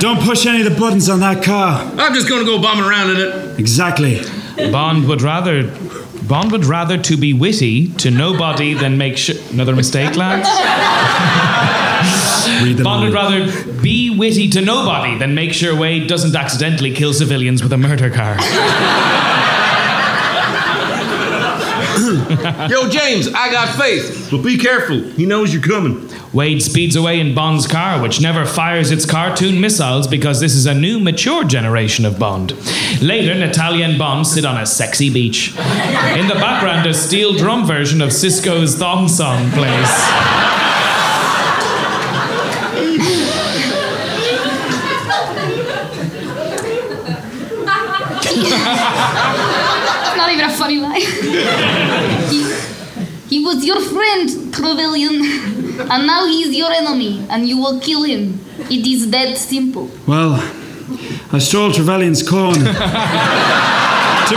Don't 0.00 0.20
push 0.22 0.46
any 0.46 0.62
of 0.66 0.72
the 0.72 0.76
buttons 0.80 1.08
on 1.08 1.20
that 1.20 1.44
car. 1.44 1.82
I'm 1.96 2.14
just 2.14 2.28
gonna 2.28 2.44
go 2.44 2.60
bombing 2.60 2.84
around 2.86 3.10
in 3.10 3.16
it. 3.18 3.60
Exactly. 3.60 4.20
Bond 4.72 5.06
would 5.08 5.20
rather. 5.22 5.70
Bond 6.28 6.52
would 6.52 6.64
rather 6.64 6.98
to 6.98 7.16
be 7.16 7.32
witty 7.32 7.88
to 7.94 8.10
nobody 8.10 8.74
than 8.74 8.98
make 8.98 9.16
sure. 9.16 9.36
Another 9.50 9.74
mistake, 9.74 10.16
lads? 10.16 10.48
Bond 12.82 13.04
would 13.04 13.12
rather 13.12 13.80
be 13.82 14.16
witty 14.16 14.48
to 14.50 14.60
nobody 14.60 15.18
than 15.18 15.34
make 15.34 15.52
sure 15.52 15.76
Wade 15.76 16.08
doesn't 16.08 16.34
accidentally 16.34 16.92
kill 16.94 17.12
civilians 17.12 17.62
with 17.62 17.72
a 17.72 17.78
murder 17.78 18.10
car. 18.10 18.36
Yo, 22.68 22.88
James, 22.88 23.28
I 23.28 23.50
got 23.50 23.76
faith, 23.76 24.28
but 24.30 24.42
be 24.42 24.58
careful. 24.58 25.00
He 25.00 25.26
knows 25.26 25.52
you're 25.52 25.62
coming. 25.62 26.08
Wade 26.32 26.62
speeds 26.62 26.96
away 26.96 27.20
in 27.20 27.34
Bond's 27.34 27.66
car, 27.66 28.00
which 28.00 28.22
never 28.22 28.46
fires 28.46 28.90
its 28.90 29.04
cartoon 29.04 29.60
missiles 29.60 30.06
because 30.06 30.40
this 30.40 30.54
is 30.54 30.64
a 30.64 30.72
new, 30.72 30.98
mature 30.98 31.44
generation 31.44 32.06
of 32.06 32.18
Bond. 32.18 32.52
Later, 33.02 33.34
Natalia 33.34 33.84
and 33.84 33.98
Bond 33.98 34.26
sit 34.26 34.46
on 34.46 34.56
a 34.56 34.64
sexy 34.64 35.12
beach. 35.12 35.50
In 35.50 36.28
the 36.28 36.38
background, 36.40 36.86
a 36.86 36.94
steel 36.94 37.34
drum 37.34 37.66
version 37.66 38.00
of 38.00 38.08
Sisqo's 38.10 38.76
thong 38.76 39.08
song 39.08 39.50
plays. 39.50 39.88
It's 48.34 50.16
not 50.16 50.32
even 50.32 50.44
a 50.46 50.52
funny 50.52 50.78
line. 50.78 51.02
he, 52.30 52.42
he 53.28 53.44
was 53.44 53.62
your 53.64 53.80
friend, 53.82 54.54
Trevelyan, 54.54 55.61
and 55.90 56.06
now 56.06 56.26
he's 56.26 56.54
your 56.54 56.70
enemy, 56.70 57.26
and 57.30 57.48
you 57.48 57.58
will 57.58 57.80
kill 57.80 58.02
him. 58.04 58.40
It 58.70 58.86
is 58.86 59.10
that 59.10 59.36
simple. 59.36 59.90
Well, 60.06 60.34
I 61.32 61.38
stole 61.38 61.72
Trevelyan's 61.72 62.22
corn. 62.28 62.54
to 62.54 62.60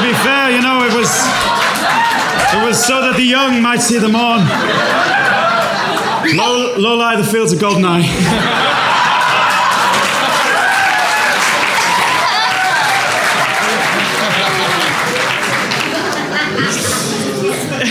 be 0.02 0.14
fair, 0.26 0.52
you 0.52 0.62
know, 0.62 0.84
it 0.84 0.94
was 0.94 1.10
it 2.56 2.66
was 2.66 2.84
so 2.84 3.02
that 3.02 3.16
the 3.18 3.24
young 3.24 3.62
might 3.62 3.82
see 3.82 3.98
the 4.00 4.08
morn. 4.10 4.42
Low, 6.38 6.76
low 6.78 6.96
lie 6.96 7.16
the 7.18 7.24
fields 7.24 7.54
of 7.54 7.60
Goldeneye. 7.60 8.06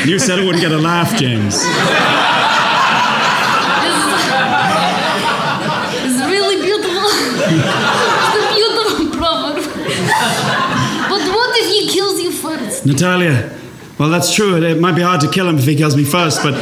You 0.05 0.18
said 0.18 0.38
it 0.38 0.44
wouldn't 0.44 0.61
get 0.62 0.72
a 0.72 0.76
laugh, 0.76 1.16
James. 1.18 1.55
It's 6.05 6.20
really 6.26 6.61
beautiful. 6.61 7.09
it's 8.24 8.36
a 8.36 8.44
beautiful 8.55 9.18
proverb. 9.18 9.57
but 11.09 11.22
what 11.34 11.50
if 11.62 11.66
he 11.72 11.88
kills 11.88 12.20
you 12.20 12.32
first? 12.32 12.74
Natalia, 12.85 13.51
well, 13.99 14.11
that's 14.11 14.35
true. 14.35 14.57
It, 14.57 14.62
it 14.64 14.80
might 14.80 14.95
be 14.97 15.03
hard 15.03 15.20
to 15.22 15.30
kill 15.30 15.49
him 15.49 15.57
if 15.59 15.64
he 15.64 15.76
kills 15.76 15.97
me 15.97 16.05
first, 16.05 16.43
but 16.43 16.55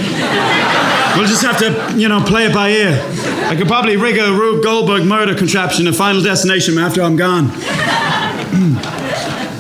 we'll 1.17 1.27
just 1.27 1.43
have 1.43 1.59
to, 1.59 1.99
you 1.99 2.09
know, 2.09 2.23
play 2.23 2.47
it 2.47 2.55
by 2.55 2.71
ear. 2.71 3.01
I 3.49 3.57
could 3.57 3.67
probably 3.67 3.97
rig 3.97 4.19
a 4.19 4.33
Rube 4.33 4.63
Goldberg 4.63 5.05
murder 5.05 5.35
contraption, 5.35 5.87
a 5.87 5.93
final 5.93 6.23
destination 6.23 6.79
after 6.79 7.03
I'm 7.03 7.17
gone. 7.17 7.47
Hmm. 7.51 8.75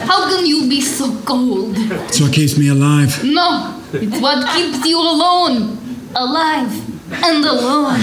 How 0.06 0.28
can 0.28 0.46
you 0.46 0.68
be 0.68 0.80
so 0.80 1.16
cold? 1.24 1.74
It's 1.76 2.20
what 2.20 2.32
keeps 2.32 2.56
me 2.58 2.68
alive. 2.68 3.24
No, 3.24 3.80
it's 3.92 4.20
what 4.20 4.46
keeps 4.54 4.84
you 4.86 4.98
alone, 5.00 5.78
alive, 6.14 6.72
and 7.24 7.44
alone. 7.44 8.00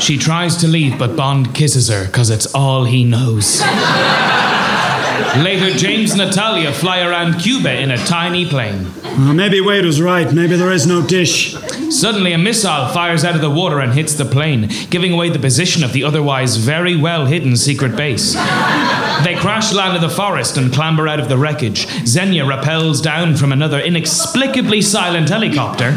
She 0.00 0.16
tries 0.16 0.56
to 0.58 0.68
leave, 0.68 0.98
but 0.98 1.16
Bond 1.16 1.54
kisses 1.54 1.88
her 1.88 2.06
because 2.06 2.30
it's 2.30 2.46
all 2.54 2.84
he 2.84 3.04
knows. 3.04 3.60
Later, 5.42 5.70
James 5.76 6.12
and 6.12 6.18
Natalia 6.18 6.72
fly 6.72 7.00
around 7.00 7.40
Cuba 7.40 7.80
in 7.80 7.90
a 7.90 7.98
tiny 7.98 8.46
plane. 8.46 8.90
Well, 9.02 9.34
maybe 9.34 9.60
Wade 9.60 9.84
was 9.84 10.00
right. 10.00 10.32
Maybe 10.32 10.56
there 10.56 10.72
is 10.72 10.86
no 10.86 11.04
dish. 11.06 11.54
Suddenly, 11.90 12.32
a 12.32 12.38
missile 12.38 12.88
fires 12.88 13.24
out 13.24 13.34
of 13.34 13.40
the 13.40 13.50
water 13.50 13.80
and 13.80 13.92
hits 13.92 14.14
the 14.14 14.24
plane, 14.24 14.68
giving 14.90 15.12
away 15.12 15.30
the 15.30 15.38
position 15.38 15.82
of 15.82 15.92
the 15.92 16.04
otherwise 16.04 16.56
very 16.56 16.96
well 16.96 17.26
hidden 17.26 17.56
secret 17.56 17.96
base. 17.96 18.34
They 19.24 19.34
crash 19.34 19.72
land 19.72 19.96
in 19.96 20.02
the 20.02 20.08
forest 20.08 20.56
and 20.56 20.72
clamber 20.72 21.08
out 21.08 21.18
of 21.18 21.28
the 21.28 21.36
wreckage. 21.36 21.88
Xenia 22.06 22.44
rappels 22.44 23.02
down 23.02 23.36
from 23.36 23.50
another 23.50 23.80
inexplicably 23.80 24.82
silent 24.82 25.28
helicopter, 25.28 25.94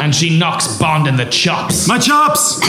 and 0.00 0.14
she 0.14 0.38
knocks 0.38 0.78
Bond 0.78 1.06
in 1.06 1.16
the 1.16 1.26
chops. 1.26 1.86
My 1.86 1.98
chops! 1.98 2.60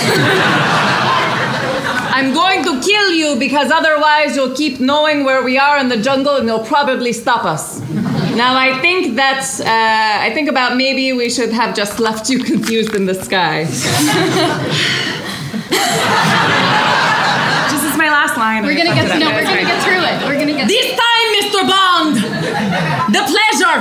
I'm 2.22 2.36
going 2.36 2.64
to 2.66 2.80
kill 2.88 3.10
you 3.10 3.36
because 3.40 3.72
otherwise 3.72 4.36
you'll 4.36 4.56
keep 4.56 4.80
knowing 4.80 5.24
where 5.24 5.42
we 5.44 5.58
are 5.58 5.80
in 5.80 5.90
the 5.90 5.98
jungle 5.98 6.36
and 6.36 6.46
you'll 6.48 6.64
probably 6.64 7.14
stop 7.14 7.46
us. 7.46 7.80
Now 8.38 8.56
I 8.56 8.80
think 8.80 9.16
that's 9.16 9.60
uh, 9.60 9.66
I 9.66 10.30
think 10.36 10.48
about 10.48 10.78
maybe 10.78 11.14
we 11.14 11.32
should 11.32 11.52
have 11.52 11.76
just 11.76 12.00
left 12.00 12.30
you 12.30 12.38
confused 12.52 12.94
in 12.94 13.08
the 13.08 13.16
sky. 13.16 13.66
This 17.72 17.84
is 17.90 17.98
my 17.98 18.10
last 18.10 18.38
line. 18.38 18.64
We're 18.66 18.78
gonna 18.78 18.94
get 18.94 19.08
no, 19.20 19.28
we're 19.32 19.44
gonna 19.44 19.64
get 19.64 19.82
through 19.84 20.04
it. 20.04 20.22
We're 20.28 20.38
gonna 20.40 20.54
get 20.54 20.68
This 20.68 20.92
time, 20.92 21.28
Mr. 21.40 21.62
Bond, 21.72 22.16
the 23.16 23.24
pleasure 23.34 23.78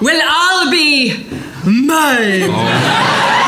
will 0.00 0.22
all 0.24 0.70
be 0.70 1.26
mine. 1.66 3.45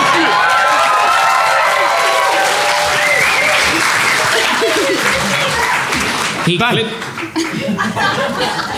He, 6.48 6.56
clip- 6.56 6.86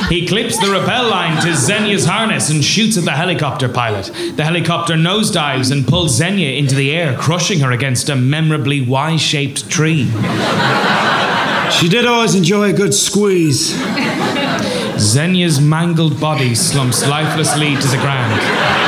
he 0.08 0.26
clips 0.26 0.58
the 0.58 0.70
rappel 0.72 1.08
line 1.08 1.40
to 1.42 1.54
Xenia's 1.54 2.04
harness 2.04 2.50
and 2.50 2.64
shoots 2.64 2.98
at 2.98 3.04
the 3.04 3.12
helicopter 3.12 3.68
pilot. 3.68 4.06
The 4.36 4.42
helicopter 4.42 4.94
nosedives 4.94 5.70
and 5.70 5.86
pulls 5.86 6.16
Xenia 6.16 6.50
into 6.58 6.74
the 6.74 6.90
air, 6.92 7.16
crushing 7.16 7.60
her 7.60 7.70
against 7.70 8.08
a 8.08 8.16
memorably 8.16 8.80
Y 8.80 9.16
shaped 9.16 9.70
tree. 9.70 10.10
She 11.70 11.88
did 11.88 12.06
always 12.06 12.34
enjoy 12.34 12.70
a 12.70 12.72
good 12.72 12.92
squeeze. 12.92 13.72
Xenia's 14.98 15.60
mangled 15.60 16.20
body 16.20 16.56
slumps 16.56 17.06
lifelessly 17.06 17.76
to 17.76 17.86
the 17.88 17.98
ground. 17.98 18.79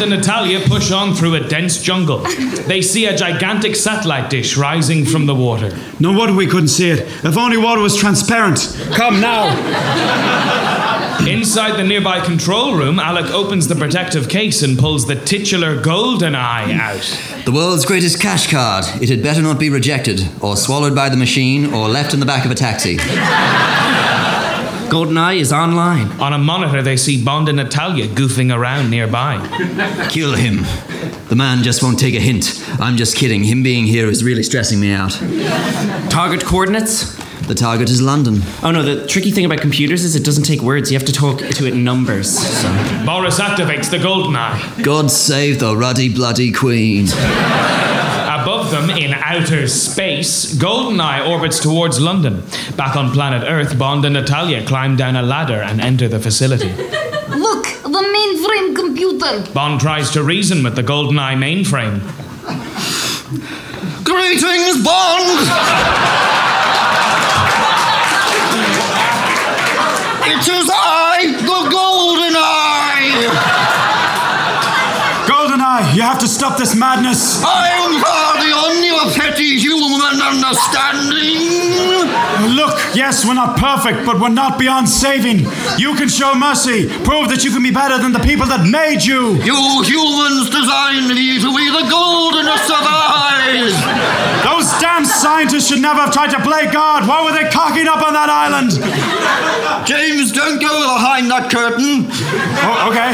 Bond 0.00 0.12
and 0.14 0.22
Natalia 0.22 0.66
push 0.66 0.90
on 0.92 1.14
through 1.14 1.34
a 1.34 1.40
dense 1.46 1.82
jungle. 1.82 2.20
They 2.66 2.80
see 2.80 3.04
a 3.04 3.14
gigantic 3.14 3.76
satellite 3.76 4.30
dish 4.30 4.56
rising 4.56 5.04
from 5.04 5.26
the 5.26 5.34
water. 5.34 5.76
No 5.98 6.12
wonder 6.12 6.34
we 6.34 6.46
couldn't 6.46 6.68
see 6.68 6.88
it. 6.88 7.00
If 7.22 7.36
only 7.36 7.58
water 7.58 7.82
was 7.82 7.98
transparent. 7.98 8.78
Come 8.92 9.20
now. 9.20 9.50
Inside 11.28 11.76
the 11.76 11.84
nearby 11.84 12.20
control 12.24 12.76
room, 12.76 12.98
Alec 12.98 13.26
opens 13.26 13.68
the 13.68 13.74
protective 13.74 14.30
case 14.30 14.62
and 14.62 14.78
pulls 14.78 15.06
the 15.06 15.16
titular 15.16 15.78
golden 15.82 16.34
eye 16.34 16.72
out. 16.72 17.44
The 17.44 17.52
world's 17.52 17.84
greatest 17.84 18.22
cash 18.22 18.50
card. 18.50 18.86
It 19.02 19.10
had 19.10 19.22
better 19.22 19.42
not 19.42 19.58
be 19.58 19.68
rejected, 19.68 20.26
or 20.40 20.56
swallowed 20.56 20.94
by 20.94 21.10
the 21.10 21.18
machine, 21.18 21.74
or 21.74 21.88
left 21.88 22.14
in 22.14 22.20
the 22.20 22.26
back 22.26 22.46
of 22.46 22.50
a 22.50 22.54
taxi. 22.54 22.96
GoldenEye 24.90 25.38
is 25.38 25.52
online. 25.52 26.10
On 26.20 26.32
a 26.32 26.38
monitor, 26.38 26.82
they 26.82 26.96
see 26.96 27.24
Bond 27.24 27.48
and 27.48 27.58
Natalia 27.58 28.08
goofing 28.08 28.52
around 28.52 28.90
nearby. 28.90 29.38
Kill 30.10 30.34
him. 30.34 30.64
The 31.28 31.36
man 31.36 31.62
just 31.62 31.80
won't 31.80 32.00
take 32.00 32.14
a 32.16 32.20
hint. 32.20 32.60
I'm 32.80 32.96
just 32.96 33.16
kidding. 33.16 33.44
Him 33.44 33.62
being 33.62 33.86
here 33.86 34.08
is 34.08 34.24
really 34.24 34.42
stressing 34.42 34.80
me 34.80 34.90
out. 34.90 35.12
Target 36.10 36.44
coordinates? 36.44 37.16
The 37.46 37.54
target 37.54 37.88
is 37.88 38.02
London. 38.02 38.40
Oh 38.64 38.72
no, 38.72 38.82
the 38.82 39.06
tricky 39.06 39.30
thing 39.30 39.44
about 39.44 39.60
computers 39.60 40.02
is 40.02 40.16
it 40.16 40.24
doesn't 40.24 40.44
take 40.44 40.60
words. 40.60 40.90
You 40.90 40.98
have 40.98 41.06
to 41.06 41.12
talk 41.12 41.38
to 41.38 41.66
it 41.66 41.74
in 41.74 41.84
numbers. 41.84 42.36
So. 42.36 42.68
Boris 43.06 43.38
activates 43.38 43.90
the 43.90 43.98
golden 44.00 44.34
eye. 44.34 44.82
God 44.82 45.10
save 45.10 45.60
the 45.60 45.76
ruddy 45.76 46.12
bloody 46.12 46.50
queen. 46.50 47.06
Above 48.70 48.86
them, 48.86 48.96
in 48.96 49.12
outer 49.14 49.66
space, 49.66 50.54
Goldeneye 50.54 51.28
orbits 51.28 51.58
towards 51.58 51.98
London. 52.00 52.44
Back 52.76 52.94
on 52.94 53.10
planet 53.10 53.42
Earth, 53.44 53.76
Bond 53.76 54.04
and 54.04 54.14
Natalia 54.14 54.64
climb 54.64 54.94
down 54.96 55.16
a 55.16 55.22
ladder 55.22 55.60
and 55.60 55.80
enter 55.80 56.06
the 56.06 56.20
facility. 56.20 56.68
Look, 57.30 57.64
the 57.82 57.88
mainframe 57.88 58.76
computer. 58.76 59.42
Bond 59.52 59.80
tries 59.80 60.12
to 60.12 60.22
reason 60.22 60.62
with 60.62 60.76
the 60.76 60.84
Goldeneye 60.84 61.34
mainframe. 61.34 62.00
Greetings, 64.04 64.84
Bond! 64.84 65.50
It 70.22 70.46
is 70.46 70.70
I, 70.72 71.32
the 71.40 71.70
Golden 71.70 72.34
Eye! 72.36 73.26
Goldeneye, 75.26 75.96
you 75.96 76.02
have 76.02 76.18
to 76.20 76.28
stop 76.28 76.56
this 76.56 76.76
madness. 76.76 77.42
I 77.42 77.69
yes, 82.94 83.24
we're 83.26 83.34
not 83.34 83.58
perfect, 83.58 84.06
but 84.06 84.20
we're 84.20 84.28
not 84.28 84.58
beyond 84.58 84.88
saving. 84.88 85.46
You 85.78 85.94
can 85.94 86.08
show 86.08 86.34
mercy. 86.34 86.88
Prove 87.04 87.28
that 87.30 87.44
you 87.44 87.50
can 87.50 87.62
be 87.62 87.70
better 87.70 87.98
than 87.98 88.12
the 88.12 88.20
people 88.20 88.46
that 88.46 88.66
made 88.66 89.04
you. 89.04 89.38
You 89.42 89.82
humans 89.82 90.50
designed 90.50 91.08
me 91.08 91.38
to 91.38 91.48
be 91.54 91.66
the 91.70 91.86
goldenest 91.88 92.70
of 92.70 92.82
eyes. 92.82 93.74
Those 94.44 94.68
damn 94.80 95.04
scientists 95.04 95.68
should 95.68 95.82
never 95.82 96.00
have 96.00 96.12
tried 96.12 96.30
to 96.30 96.40
play 96.40 96.70
God. 96.70 97.06
Why 97.08 97.24
were 97.24 97.32
they 97.32 97.48
cocking 97.50 97.86
up 97.86 98.02
on 98.02 98.12
that 98.14 98.28
island? 98.30 98.74
James, 99.86 100.32
don't 100.32 100.60
go 100.60 100.70
behind 100.80 101.30
that 101.30 101.50
curtain. 101.50 102.06
Oh, 102.62 102.90
okay. 102.90 103.10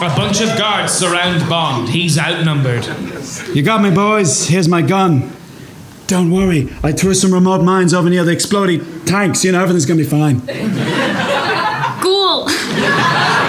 A 0.00 0.14
bunch 0.14 0.40
of 0.40 0.56
guards 0.56 0.92
surround 0.92 1.48
Bond. 1.48 1.88
He's 1.88 2.18
outnumbered. 2.18 2.86
You 3.54 3.62
got 3.62 3.82
me, 3.82 3.90
boys. 3.90 4.46
Here's 4.46 4.68
my 4.68 4.80
gun. 4.80 5.37
Don't 6.08 6.30
worry. 6.30 6.72
I 6.82 6.92
threw 6.92 7.12
some 7.12 7.34
remote 7.34 7.62
mines 7.62 7.92
over 7.92 8.08
near 8.08 8.24
the 8.24 8.32
exploding 8.32 9.04
tanks. 9.04 9.44
You 9.44 9.52
know, 9.52 9.60
everything's 9.60 9.84
gonna 9.84 9.98
be 9.98 10.04
fine. 10.04 10.40
Cool. 12.00 12.48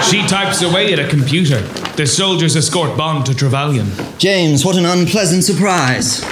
She 0.02 0.26
types 0.26 0.60
away 0.60 0.92
at 0.92 0.98
a 0.98 1.08
computer. 1.08 1.60
The 1.96 2.06
soldiers 2.06 2.56
escort 2.56 2.98
Bond 2.98 3.24
to 3.26 3.34
Trevelyan. 3.34 3.90
James, 4.18 4.62
what 4.62 4.76
an 4.76 4.84
unpleasant 4.84 5.42
surprise. 5.42 6.22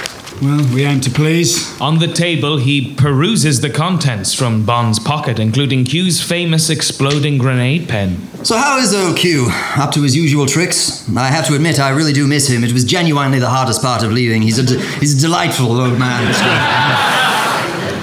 Well, 0.41 0.65
we 0.73 0.85
aim 0.85 1.01
to 1.01 1.09
please. 1.09 1.79
On 1.81 1.99
the 1.99 2.07
table, 2.07 2.57
he 2.57 2.95
peruses 2.95 3.59
the 3.59 3.69
contents 3.69 4.33
from 4.33 4.65
Bond's 4.65 4.97
pocket, 4.97 5.37
including 5.37 5.83
Q's 5.83 6.21
famous 6.23 6.69
exploding 6.69 7.37
grenade 7.37 7.89
pen. 7.89 8.17
So, 8.45 8.55
how 8.55 8.77
is 8.79 8.93
old 8.93 9.17
Q? 9.17 9.47
Up 9.77 9.91
to 9.91 10.01
his 10.01 10.15
usual 10.15 10.45
tricks? 10.45 11.05
I 11.13 11.27
have 11.27 11.45
to 11.47 11.55
admit, 11.55 11.77
I 11.81 11.89
really 11.89 12.13
do 12.13 12.25
miss 12.25 12.47
him. 12.47 12.63
It 12.63 12.71
was 12.71 12.85
genuinely 12.85 13.39
the 13.39 13.49
hardest 13.49 13.81
part 13.81 14.01
of 14.01 14.13
leaving. 14.13 14.41
He's 14.41 14.57
a, 14.59 14.63
de- 14.63 14.79
he's 14.99 15.17
a 15.17 15.27
delightful 15.27 15.71
old 15.79 15.99
man. 15.99 16.33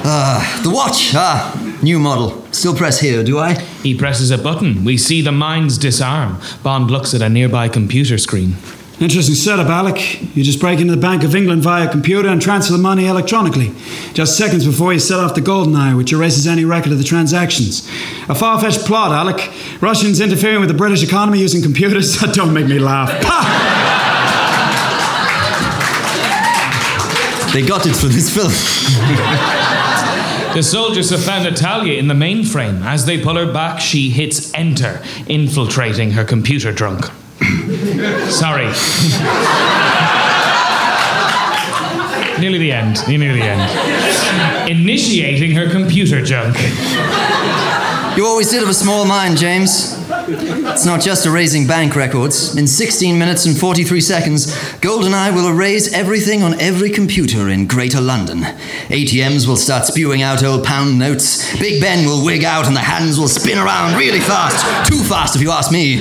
Ah, 0.08 0.60
the 0.62 0.70
watch. 0.70 1.10
Ah, 1.16 1.78
new 1.82 1.98
model. 1.98 2.40
Still 2.52 2.76
press 2.76 3.00
here, 3.00 3.24
do 3.24 3.40
I? 3.40 3.54
He 3.82 3.92
presses 3.98 4.30
a 4.30 4.38
button. 4.38 4.84
We 4.84 4.96
see 4.98 5.20
the 5.20 5.32
mines 5.32 5.78
disarm. 5.78 6.38
Bond 6.62 6.92
looks 6.92 7.12
at 7.12 7.22
a 7.22 7.28
nearby 7.28 7.68
computer 7.68 8.16
screen. 8.16 8.54
Interesting 8.98 9.34
setup, 9.34 9.66
Alec. 9.66 10.22
You 10.34 10.42
just 10.42 10.58
break 10.58 10.80
into 10.80 10.94
the 10.94 11.00
Bank 11.00 11.22
of 11.22 11.34
England 11.34 11.62
via 11.62 11.86
computer 11.90 12.28
and 12.28 12.40
transfer 12.40 12.72
the 12.72 12.78
money 12.78 13.06
electronically. 13.06 13.72
Just 14.14 14.38
seconds 14.38 14.64
before 14.64 14.94
you 14.94 14.98
set 14.98 15.20
off 15.20 15.34
the 15.34 15.42
golden 15.42 15.76
eye, 15.76 15.94
which 15.94 16.14
erases 16.14 16.46
any 16.46 16.64
record 16.64 16.92
of 16.92 16.98
the 16.98 17.04
transactions. 17.04 17.86
A 18.30 18.34
far 18.34 18.58
fetched 18.58 18.86
plot, 18.86 19.12
Alec. 19.12 19.52
Russians 19.82 20.18
interfering 20.18 20.60
with 20.60 20.70
the 20.70 20.74
British 20.74 21.02
economy 21.02 21.40
using 21.40 21.62
computers? 21.62 22.16
That 22.26 22.34
don't 22.34 22.54
make 22.54 22.66
me 22.66 22.78
laugh. 22.78 23.10
They 27.52 27.66
got 27.66 27.86
it 27.86 27.96
for 27.96 28.06
this 28.08 28.28
film. 28.34 28.52
The 30.54 30.62
soldiers 30.62 31.08
have 31.08 31.22
found 31.22 31.44
Natalia 31.44 31.98
in 31.98 32.06
the 32.06 32.12
mainframe. 32.12 32.84
As 32.84 33.06
they 33.06 33.22
pull 33.22 33.36
her 33.36 33.50
back, 33.50 33.80
she 33.80 34.10
hits 34.10 34.52
enter, 34.52 35.02
infiltrating 35.26 36.10
her 36.10 36.24
computer 36.24 36.70
drunk. 36.70 37.06
Sorry. 38.30 38.66
Nearly 42.40 42.58
the 42.58 42.72
end. 42.72 43.06
Nearly 43.08 43.40
the 43.40 43.46
end. 43.46 44.70
Initiating 44.70 45.52
her 45.52 45.70
computer 45.70 46.22
junk. 46.22 46.56
You 48.16 48.24
always 48.24 48.50
did 48.50 48.60
have 48.60 48.70
a 48.70 48.74
small 48.74 49.04
mind, 49.04 49.36
James. 49.36 49.94
It's 50.08 50.86
not 50.86 51.02
just 51.02 51.26
erasing 51.26 51.66
bank 51.66 51.94
records. 51.94 52.56
In 52.56 52.66
16 52.66 53.18
minutes 53.18 53.44
and 53.44 53.54
43 53.54 54.00
seconds, 54.00 54.46
GoldenEye 54.80 55.34
will 55.34 55.48
erase 55.48 55.92
everything 55.92 56.42
on 56.42 56.58
every 56.58 56.88
computer 56.88 57.50
in 57.50 57.66
Greater 57.66 58.00
London. 58.00 58.38
ATMs 58.88 59.46
will 59.46 59.56
start 59.56 59.84
spewing 59.84 60.22
out 60.22 60.42
old 60.42 60.64
pound 60.64 60.98
notes. 60.98 61.58
Big 61.60 61.78
Ben 61.82 62.06
will 62.06 62.24
wig 62.24 62.42
out 62.42 62.66
and 62.66 62.74
the 62.74 62.80
hands 62.80 63.18
will 63.18 63.28
spin 63.28 63.58
around 63.58 63.98
really 63.98 64.20
fast. 64.20 64.88
Too 64.88 65.02
fast, 65.04 65.36
if 65.36 65.42
you 65.42 65.50
ask 65.50 65.70
me. 65.70 65.96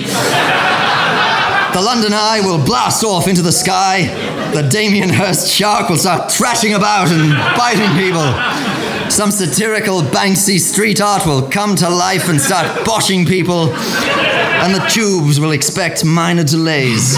The 1.75 1.81
London 1.81 2.13
Eye 2.13 2.39
will 2.41 2.63
blast 2.63 3.03
off 3.03 3.27
into 3.27 3.41
the 3.41 3.51
sky. 3.51 4.05
The 4.53 4.61
Damien 4.69 5.09
Hirst 5.09 5.51
shark 5.51 5.89
will 5.89 5.97
start 5.97 6.31
thrashing 6.31 6.75
about 6.75 7.11
and 7.11 7.33
biting 7.57 7.91
people. 7.97 8.74
Some 9.09 9.31
satirical 9.31 10.01
Banksy 10.01 10.59
street 10.59 10.99
art 10.99 11.25
will 11.25 11.47
come 11.49 11.75
to 11.77 11.89
life 11.89 12.27
and 12.27 12.39
start 12.41 12.65
boshing 12.85 13.27
people. 13.27 13.69
And 13.73 14.73
the 14.73 14.85
tubes 14.89 15.39
will 15.39 15.51
expect 15.51 16.03
minor 16.03 16.43
delays. 16.43 17.15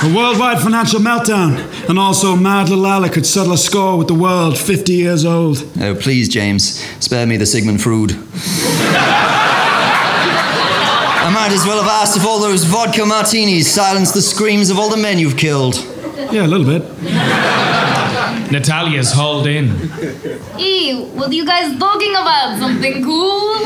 A 0.00 0.14
worldwide 0.14 0.60
financial 0.60 1.00
meltdown, 1.00 1.58
and 1.88 1.98
also 1.98 2.36
mad 2.36 2.68
little 2.68 2.86
Alec 2.86 3.12
could 3.14 3.26
settle 3.26 3.52
a 3.54 3.58
score 3.58 3.98
with 3.98 4.06
the 4.06 4.14
world 4.14 4.56
50 4.56 4.92
years 4.92 5.24
old. 5.24 5.66
Oh, 5.80 5.96
please, 5.96 6.28
James, 6.28 6.80
spare 7.04 7.26
me 7.26 7.36
the 7.36 7.46
Sigmund 7.46 7.82
Freud. 7.82 8.12
I 11.20 11.30
might 11.34 11.50
as 11.52 11.66
well 11.66 11.82
have 11.82 11.90
asked 11.90 12.16
if 12.16 12.24
all 12.24 12.38
those 12.38 12.62
vodka 12.62 13.04
martinis 13.04 13.68
silenced 13.68 14.14
the 14.14 14.22
screams 14.22 14.70
of 14.70 14.78
all 14.78 14.88
the 14.88 14.96
men 14.96 15.18
you've 15.18 15.36
killed. 15.36 15.74
Yeah, 16.30 16.44
a 16.44 16.46
little 16.46 16.66
bit. 16.66 16.82
Natalia's 18.52 19.12
hauled 19.12 19.46
in. 19.46 19.66
Ew, 20.58 21.04
what 21.14 21.30
are 21.30 21.34
you 21.34 21.46
guys 21.46 21.76
talking 21.78 22.12
about? 22.12 22.58
Something 22.58 23.02
cool? 23.02 23.56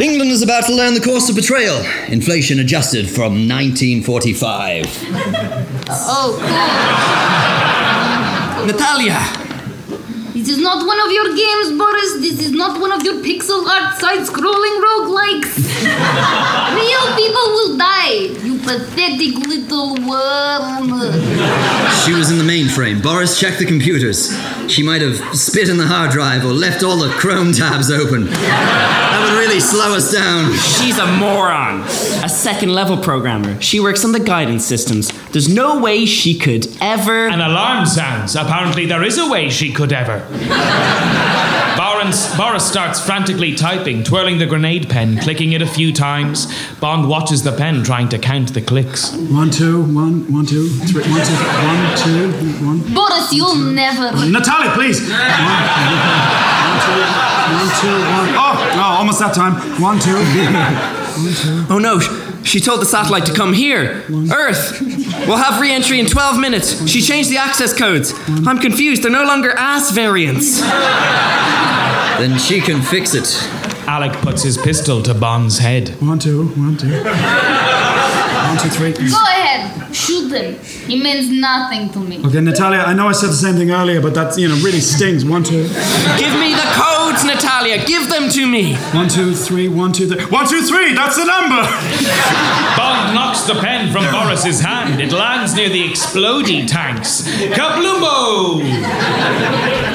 England 0.00 0.30
is 0.30 0.42
about 0.42 0.64
to 0.66 0.72
learn 0.74 0.94
the 0.94 1.00
course 1.00 1.28
of 1.28 1.34
betrayal. 1.36 1.76
Inflation 2.08 2.60
adjusted 2.60 3.08
from 3.08 3.48
1945. 3.48 4.84
Oh, 5.90 6.38
cool. 8.58 8.66
Natalia! 8.66 9.18
This 10.34 10.48
is 10.50 10.58
not 10.58 10.86
one 10.86 11.00
of 11.00 11.10
your 11.10 11.34
games, 11.34 11.76
Boris. 11.76 12.12
This 12.22 12.40
is 12.46 12.52
not 12.52 12.80
one 12.80 12.92
of 12.92 13.02
your 13.02 13.14
pixel 13.24 13.66
art 13.66 13.98
side 13.98 14.20
scrolling 14.20 14.80
roguelikes. 14.86 15.58
Real 16.78 17.06
people 17.16 17.46
will 17.58 17.76
die. 17.76 18.38
You 18.46 18.57
pathetic 18.68 19.34
little 19.46 19.94
worm. 19.94 20.88
She 22.04 22.12
was 22.12 22.30
in 22.30 22.36
the 22.36 22.44
mainframe. 22.44 23.02
Boris 23.02 23.40
checked 23.40 23.58
the 23.58 23.64
computers. 23.64 24.30
She 24.70 24.82
might 24.82 25.00
have 25.00 25.16
spit 25.34 25.70
in 25.70 25.78
the 25.78 25.86
hard 25.86 26.10
drive 26.10 26.44
or 26.44 26.52
left 26.52 26.82
all 26.82 26.98
the 26.98 27.08
Chrome 27.08 27.52
tabs 27.52 27.90
open. 27.90 28.26
That 28.26 29.24
would 29.24 29.38
really 29.38 29.60
slow 29.60 29.94
us 29.94 30.12
down. 30.12 30.52
She's 30.52 30.98
a 30.98 31.06
moron. 31.06 31.80
A 32.22 32.28
second 32.28 32.74
level 32.74 32.98
programmer. 32.98 33.58
She 33.62 33.80
works 33.80 34.04
on 34.04 34.12
the 34.12 34.20
guidance 34.20 34.66
systems. 34.66 35.10
There's 35.30 35.48
no 35.48 35.80
way 35.80 36.04
she 36.04 36.38
could 36.38 36.68
ever. 36.82 37.28
An 37.28 37.40
alarm 37.40 37.86
sounds. 37.86 38.36
Apparently, 38.36 38.84
there 38.84 39.02
is 39.02 39.16
a 39.16 39.30
way 39.30 39.48
she 39.48 39.72
could 39.72 39.94
ever. 39.94 40.26
Boris, 41.98 42.36
Boris 42.36 42.64
starts 42.64 43.04
frantically 43.04 43.56
typing, 43.56 44.04
twirling 44.04 44.38
the 44.38 44.46
grenade 44.46 44.88
pen, 44.88 45.18
clicking 45.18 45.50
it 45.50 45.62
a 45.62 45.66
few 45.66 45.92
times. 45.92 46.46
Bond 46.78 47.08
watches 47.08 47.42
the 47.42 47.50
pen, 47.50 47.82
trying 47.82 48.08
to 48.10 48.18
count 48.20 48.54
the 48.54 48.60
clicks. 48.60 49.12
One, 49.16 49.50
two, 49.50 49.82
one, 49.82 50.32
one, 50.32 50.46
two, 50.46 50.68
three, 50.68 51.02
one, 51.02 51.26
two, 51.26 51.34
one, 51.66 51.96
two, 51.98 52.64
one. 52.64 52.94
Boris, 52.94 53.32
you'll 53.32 53.56
never. 53.56 54.12
Natalia, 54.30 54.70
please. 54.74 55.00
One, 55.00 55.10
one, 55.10 56.78
two, 56.86 57.02
one, 57.58 57.68
two, 57.80 57.98
one. 57.98 58.28
Oh, 58.38 58.70
oh, 58.74 58.96
almost 58.98 59.18
that 59.18 59.34
time. 59.34 59.54
One, 59.82 59.98
two. 59.98 61.04
One, 61.18 61.34
two. 61.34 61.66
Oh 61.74 61.78
no, 61.78 61.98
she 62.42 62.60
told 62.60 62.80
the 62.80 62.86
satellite 62.86 63.26
to 63.26 63.34
come 63.34 63.52
here. 63.52 64.04
Earth. 64.32 64.80
We'll 65.26 65.36
have 65.36 65.60
re 65.60 65.72
entry 65.72 65.98
in 66.00 66.06
12 66.06 66.38
minutes. 66.40 66.88
She 66.88 67.02
changed 67.02 67.30
the 67.30 67.36
access 67.38 67.76
codes. 67.76 68.12
I'm 68.46 68.58
confused. 68.58 69.02
They're 69.02 69.10
no 69.10 69.24
longer 69.24 69.50
ass 69.50 69.90
variants. 69.90 70.60
Then 70.60 72.38
she 72.38 72.60
can 72.60 72.82
fix 72.82 73.14
it. 73.14 73.28
Alec 73.86 74.12
puts 74.22 74.42
his 74.42 74.58
pistol 74.58 75.02
to 75.02 75.14
Bond's 75.14 75.58
head. 75.58 75.90
One, 76.00 76.18
two, 76.18 76.48
one, 76.48 76.76
two. 76.76 76.88
One, 76.88 78.58
two, 78.58 78.68
three. 78.70 78.92
Go 78.92 79.22
ahead, 79.22 79.94
shoot 79.94 80.32
him. 80.32 80.58
He 80.88 81.02
means 81.02 81.30
nothing 81.30 81.90
to 81.90 81.98
me. 82.00 82.24
Okay, 82.24 82.40
Natalia, 82.40 82.80
I 82.80 82.92
know 82.94 83.08
I 83.08 83.12
said 83.12 83.28
the 83.30 83.34
same 83.34 83.56
thing 83.56 83.70
earlier, 83.70 84.00
but 84.00 84.14
that, 84.14 84.36
you 84.38 84.48
know, 84.48 84.56
really 84.56 84.80
stings. 84.80 85.24
One, 85.24 85.42
two. 85.42 85.62
Give 85.62 86.34
me 86.40 86.54
the 86.54 86.68
codes, 87.08 87.24
Natalia. 87.24 87.84
Give 87.84 88.08
them 88.08 88.28
to 88.30 88.46
me. 88.46 88.76
One, 88.92 89.08
two, 89.08 89.34
three, 89.34 89.68
one, 89.68 89.92
two, 89.92 90.08
three. 90.08 90.24
One, 90.26 90.46
two, 90.46 90.62
three, 90.62 90.94
that's 90.94 91.16
the 91.16 91.24
number! 91.24 91.62
Bond 92.76 93.14
knocks 93.14 93.42
the 93.42 93.54
pen 93.54 93.92
from 93.92 94.04
Boris's 94.12 94.60
hand. 94.60 95.00
It 95.00 95.12
lands 95.12 95.54
near 95.54 95.68
the 95.68 95.88
exploding 95.88 96.66
tanks. 96.66 97.22
Kablumbo! 97.22 98.60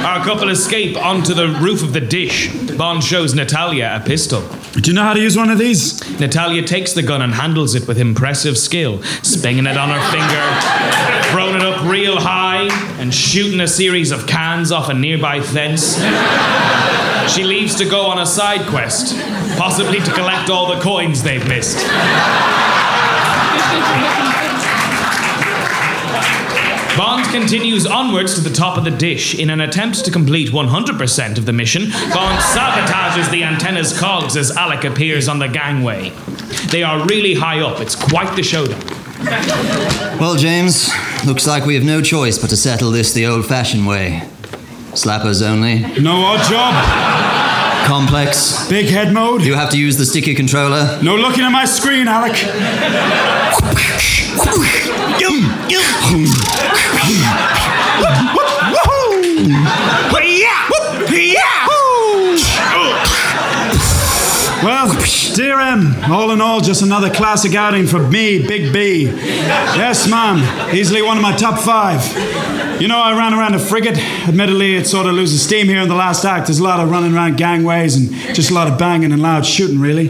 Our 0.03 0.23
couple 0.23 0.49
escape 0.49 0.98
onto 0.98 1.34
the 1.34 1.48
roof 1.48 1.84
of 1.84 1.94
the 1.94 2.02
dish. 2.02 2.52
Bond 2.77 3.03
shows 3.03 3.34
Natalia 3.34 3.99
a 4.02 4.06
pistol. 4.06 4.41
Do 4.73 4.90
you 4.90 4.95
know 4.95 5.03
how 5.03 5.14
to 5.14 5.19
use 5.19 5.38
one 5.38 5.49
of 5.49 5.60
these? 5.60 6.02
Natalia 6.19 6.64
takes 6.64 6.94
the 6.94 7.03
gun 7.03 7.22
and 7.22 7.34
handles 7.34 7.76
it 7.76 7.88
with 7.88 7.99
impressive 7.99 8.57
skill, 8.57 9.03
spinning 9.22 9.68
it 9.68 9.77
on 9.77 9.90
her 9.90 10.11
finger, 10.11 11.30
throwing 11.31 11.56
it 11.56 11.61
up 11.61 11.84
real 11.90 12.19
high, 12.19 12.64
and 12.64 12.93
shooting 13.14 13.61
a 13.61 13.68
series 13.68 14.11
of 14.11 14.27
cans 14.27 14.72
off 14.72 14.90
a 14.90 14.94
nearby 14.94 15.40
fence. 15.40 15.95
She 17.34 17.44
leaves 17.44 17.76
to 17.76 17.85
go 17.85 18.07
on 18.07 18.19
a 18.19 18.26
side 18.26 18.68
quest, 18.68 19.15
possibly 19.57 19.99
to 19.99 20.11
collect 20.14 20.49
all 20.49 20.73
the 20.73 20.81
coins 20.81 21.23
they've 21.23 21.48
missed. 21.48 21.77
Bond 26.98 27.26
continues 27.31 27.88
onwards 27.88 28.35
to 28.35 28.41
the 28.41 28.53
top 28.53 28.77
of 28.77 28.84
the 28.84 28.91
dish. 28.91 29.40
In 29.40 29.49
an 29.49 29.61
attempt 29.61 30.06
to 30.06 30.11
complete 30.11 30.49
100% 30.49 31.38
of 31.38 31.45
the 31.45 31.53
mission, 31.53 31.90
Bond 32.14 32.40
sabotages 32.40 33.31
the 33.31 33.44
antenna's 33.44 33.98
cogs 33.98 34.38
as 34.38 34.56
Alec 34.56 34.84
appears 34.84 35.27
on 35.27 35.40
the 35.40 35.48
gangway. 35.48 36.11
They 36.69 36.84
are 36.84 37.03
really 37.07 37.34
high 37.34 37.61
up, 37.61 37.80
it's 37.80 37.95
quite 37.95 38.35
the 38.35 38.44
showdown. 38.44 39.02
Well, 40.19 40.35
James, 40.35 40.89
looks 41.25 41.47
like 41.47 41.65
we 41.65 41.75
have 41.75 41.83
no 41.83 42.01
choice 42.01 42.37
but 42.37 42.49
to 42.49 42.57
settle 42.57 42.91
this 42.91 43.13
the 43.13 43.25
old 43.25 43.45
fashioned 43.45 43.87
way. 43.87 44.21
Slappers 44.91 45.41
only. 45.45 45.79
No 46.01 46.35
Oddjob. 46.35 47.87
Complex. 47.87 48.67
Big 48.69 48.87
head 48.87 49.13
mode. 49.13 49.41
You 49.41 49.55
have 49.55 49.69
to 49.71 49.77
use 49.79 49.97
the 49.97 50.05
sticky 50.05 50.35
controller. 50.35 50.99
No 51.01 51.15
looking 51.15 51.43
at 51.43 51.49
my 51.49 51.65
screen, 51.65 52.07
Alec. 52.07 52.33
All 66.11 66.31
in 66.31 66.39
all, 66.39 66.61
just 66.61 66.83
another 66.83 67.11
classic 67.11 67.55
outing 67.55 67.87
for 67.87 67.99
me, 67.99 68.45
Big 68.45 68.71
B. 68.71 69.05
Yes, 69.05 70.07
ma'am, 70.07 70.75
easily 70.75 71.01
one 71.01 71.17
of 71.17 71.23
my 71.23 71.35
top 71.35 71.59
five. 71.59 72.01
You 72.79 72.87
know, 72.87 72.99
I 72.99 73.17
ran 73.17 73.33
around 73.33 73.55
a 73.55 73.59
frigate. 73.59 73.97
Admittedly, 74.27 74.75
it 74.75 74.85
sort 74.85 75.07
of 75.07 75.13
loses 75.13 75.43
steam 75.43 75.67
here 75.67 75.81
in 75.81 75.89
the 75.89 75.95
last 75.95 76.25
act. 76.25 76.47
There's 76.47 76.59
a 76.59 76.63
lot 76.63 76.79
of 76.79 76.91
running 76.91 77.15
around 77.15 77.37
gangways 77.37 77.95
and 77.95 78.11
just 78.35 78.51
a 78.51 78.53
lot 78.53 78.67
of 78.67 78.77
banging 78.77 79.11
and 79.11 79.21
loud 79.21 79.45
shooting, 79.45 79.79
really. 79.79 80.09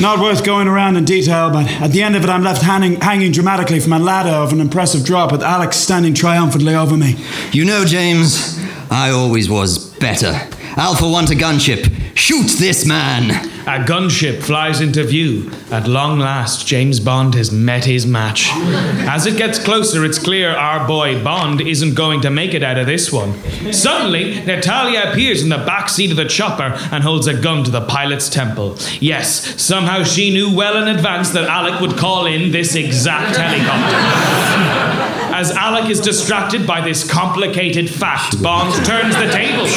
Not 0.00 0.18
worth 0.18 0.44
going 0.44 0.66
around 0.66 0.96
in 0.96 1.04
detail, 1.04 1.50
but 1.50 1.66
at 1.66 1.92
the 1.92 2.02
end 2.02 2.16
of 2.16 2.24
it, 2.24 2.30
I'm 2.30 2.42
left 2.42 2.62
hanging, 2.62 3.00
hanging 3.00 3.32
dramatically 3.32 3.80
from 3.80 3.92
a 3.92 3.98
ladder 3.98 4.30
of 4.30 4.52
an 4.52 4.60
impressive 4.60 5.04
drop 5.04 5.30
with 5.30 5.42
Alec 5.42 5.74
standing 5.74 6.14
triumphantly 6.14 6.74
over 6.74 6.96
me. 6.96 7.16
You 7.52 7.66
know, 7.66 7.84
James, 7.84 8.58
I 8.90 9.10
always 9.10 9.50
was 9.50 9.90
better. 9.98 10.32
Alpha 10.76 11.06
want 11.06 11.30
a 11.30 11.34
gunship. 11.34 12.01
Shoot 12.14 12.58
this 12.58 12.84
man. 12.86 13.30
A 13.62 13.84
gunship 13.84 14.42
flies 14.42 14.80
into 14.80 15.02
view. 15.04 15.50
At 15.70 15.86
long 15.86 16.18
last, 16.18 16.66
James 16.66 17.00
Bond 17.00 17.34
has 17.34 17.50
met 17.50 17.84
his 17.84 18.06
match. 18.06 18.48
As 18.52 19.24
it 19.26 19.38
gets 19.38 19.62
closer, 19.62 20.04
it's 20.04 20.18
clear 20.18 20.50
our 20.50 20.86
boy 20.86 21.22
Bond 21.22 21.60
isn't 21.60 21.94
going 21.94 22.20
to 22.22 22.30
make 22.30 22.54
it 22.54 22.62
out 22.62 22.76
of 22.78 22.86
this 22.86 23.12
one. 23.12 23.34
Suddenly, 23.72 24.44
Natalia 24.44 25.10
appears 25.10 25.42
in 25.42 25.48
the 25.48 25.58
back 25.58 25.88
seat 25.88 26.10
of 26.10 26.16
the 26.16 26.26
chopper 26.26 26.76
and 26.92 27.02
holds 27.02 27.26
a 27.26 27.40
gun 27.40 27.64
to 27.64 27.70
the 27.70 27.86
pilot's 27.86 28.28
temple. 28.28 28.76
Yes, 29.00 29.60
somehow 29.62 30.02
she 30.02 30.32
knew 30.32 30.54
well 30.54 30.76
in 30.82 30.88
advance 30.94 31.30
that 31.30 31.44
Alec 31.44 31.80
would 31.80 31.96
call 31.96 32.26
in 32.26 32.50
this 32.52 32.74
exact 32.74 33.36
helicopter. 33.36 35.18
As 35.34 35.50
Alec 35.50 35.90
is 35.90 36.00
distracted 36.00 36.66
by 36.66 36.80
this 36.80 37.10
complicated 37.10 37.88
fact, 37.88 38.42
Bond 38.42 38.74
turns 38.84 39.16
the 39.16 39.30
tables. 39.30 39.72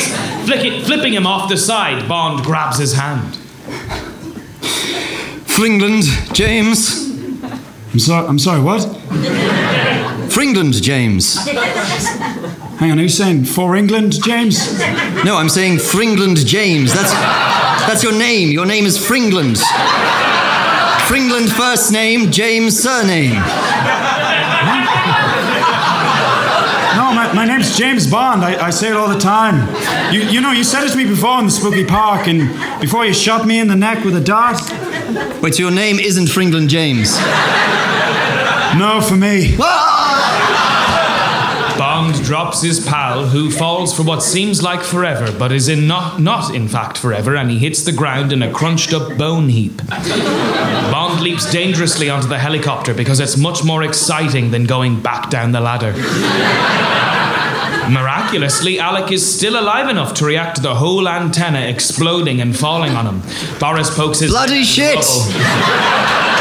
Flick 0.45 0.65
it, 0.65 0.85
flipping 0.85 1.13
him 1.13 1.25
off 1.25 1.49
the 1.49 1.57
side, 1.57 2.07
Bond 2.07 2.43
grabs 2.43 2.77
his 2.77 2.93
hand. 2.93 3.35
Fringland, 5.47 6.33
James. 6.33 7.09
I'm 7.93 7.99
sorry, 7.99 8.27
I'm 8.27 8.39
sorry, 8.39 8.61
what? 8.61 8.81
Fringland, 10.29 10.81
James. 10.81 11.37
Hang 12.77 12.91
on, 12.91 12.99
are 12.99 13.03
you 13.03 13.07
saying 13.07 13.45
for 13.45 13.77
England, 13.77 14.21
James? 14.21 14.77
No, 15.23 15.37
I'm 15.37 15.47
saying 15.47 15.77
Fringland, 15.77 16.45
James. 16.45 16.93
That's 16.93 17.13
that's 17.87 18.03
your 18.03 18.11
name. 18.11 18.49
Your 18.49 18.65
name 18.65 18.85
is 18.85 18.97
Fringland. 18.97 19.61
Fringland 21.07 21.49
first 21.49 21.93
name, 21.93 22.31
James 22.31 22.77
surname. 22.77 23.31
No, 26.97 27.13
my, 27.35 27.45
my 27.45 27.53
name's 27.53 27.77
James 27.77 28.09
Bond. 28.09 28.43
I, 28.43 28.67
I 28.67 28.69
say 28.69 28.89
it 28.89 28.95
all 28.95 29.09
the 29.09 29.19
time. 29.19 29.67
You, 30.13 30.21
you 30.21 30.41
know, 30.41 30.51
you 30.51 30.63
said 30.63 30.85
it 30.85 30.91
to 30.91 30.97
me 30.97 31.05
before 31.05 31.39
in 31.39 31.45
the 31.45 31.51
spooky 31.51 31.85
park, 31.85 32.27
and 32.27 32.49
before 32.79 33.05
you 33.05 33.13
shot 33.13 33.45
me 33.45 33.59
in 33.59 33.67
the 33.67 33.75
neck 33.75 34.03
with 34.03 34.15
a 34.15 34.21
dart. 34.21 34.61
But 35.41 35.59
your 35.59 35.71
name 35.71 35.99
isn't 35.99 36.27
Fringland 36.27 36.69
James. 36.69 37.17
No, 38.77 39.01
for 39.01 39.15
me. 39.15 39.55
Bond 41.77 42.23
drops 42.23 42.61
his 42.61 42.85
pal, 42.85 43.25
who 43.25 43.51
falls 43.51 43.93
for 43.95 44.03
what 44.03 44.23
seems 44.23 44.63
like 44.63 44.81
forever, 44.81 45.37
but 45.37 45.51
is 45.51 45.67
in 45.67 45.87
not, 45.87 46.21
not 46.21 46.55
in 46.55 46.69
fact 46.69 46.97
forever, 46.97 47.35
and 47.35 47.51
he 47.51 47.59
hits 47.59 47.83
the 47.83 47.91
ground 47.91 48.31
in 48.31 48.41
a 48.41 48.51
crunched 48.51 48.93
up 48.93 49.17
bone 49.17 49.49
heap. 49.49 49.85
Bond 49.87 51.21
leaps 51.21 51.51
dangerously 51.51 52.09
onto 52.09 52.27
the 52.27 52.39
helicopter 52.39 52.93
because 52.93 53.19
it's 53.19 53.37
much 53.37 53.63
more 53.63 53.83
exciting 53.83 54.51
than 54.51 54.65
going 54.65 55.01
back 55.01 55.29
down 55.29 55.51
the 55.51 55.59
ladder. 55.59 55.93
Miraculously, 57.89 58.79
Alec 58.79 59.11
is 59.11 59.35
still 59.35 59.59
alive 59.59 59.89
enough 59.89 60.13
to 60.15 60.25
react 60.25 60.57
to 60.57 60.61
the 60.61 60.75
whole 60.75 61.07
antenna 61.07 61.61
exploding 61.61 62.41
and 62.41 62.57
falling 62.57 62.91
on 62.93 63.05
him. 63.05 63.21
Boris 63.59 63.95
pokes 63.95 64.19
his 64.19 64.31
Bloody 64.31 64.63
head 64.63 64.97
out 64.97 65.03
of 65.03 65.25
the 65.27 65.33
shit! 65.33 66.25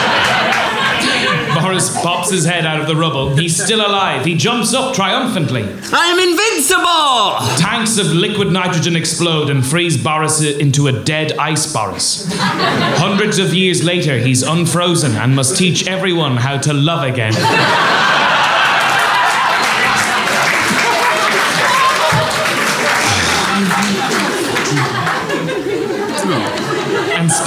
Boris 1.55 2.03
pops 2.03 2.31
his 2.31 2.45
head 2.45 2.67
out 2.67 2.81
of 2.81 2.89
the 2.89 2.97
rubble. 2.97 3.37
He's 3.37 3.63
still 3.63 3.81
alive. 3.81 4.25
He 4.27 4.35
jumps 4.35 4.75
up 4.75 4.95
triumphantly. 4.95 5.63
I'm 5.63 6.19
invincible! 6.19 7.57
Tanks 7.57 7.97
of 7.99 8.07
liquid 8.07 8.51
nitrogen 8.51 8.97
explode 8.97 9.51
and 9.51 9.65
freeze 9.65 9.97
Boris 9.97 10.43
into 10.43 10.89
a 10.89 11.05
dead 11.05 11.33
ice 11.39 11.73
Boris. 11.73 12.27
Hundreds 12.33 13.39
of 13.39 13.55
years 13.55 13.85
later, 13.85 14.19
he's 14.19 14.43
unfrozen 14.43 15.13
and 15.13 15.37
must 15.37 15.57
teach 15.57 15.87
everyone 15.87 16.37
how 16.37 16.59
to 16.59 16.73
love 16.73 17.05
again. 17.05 17.33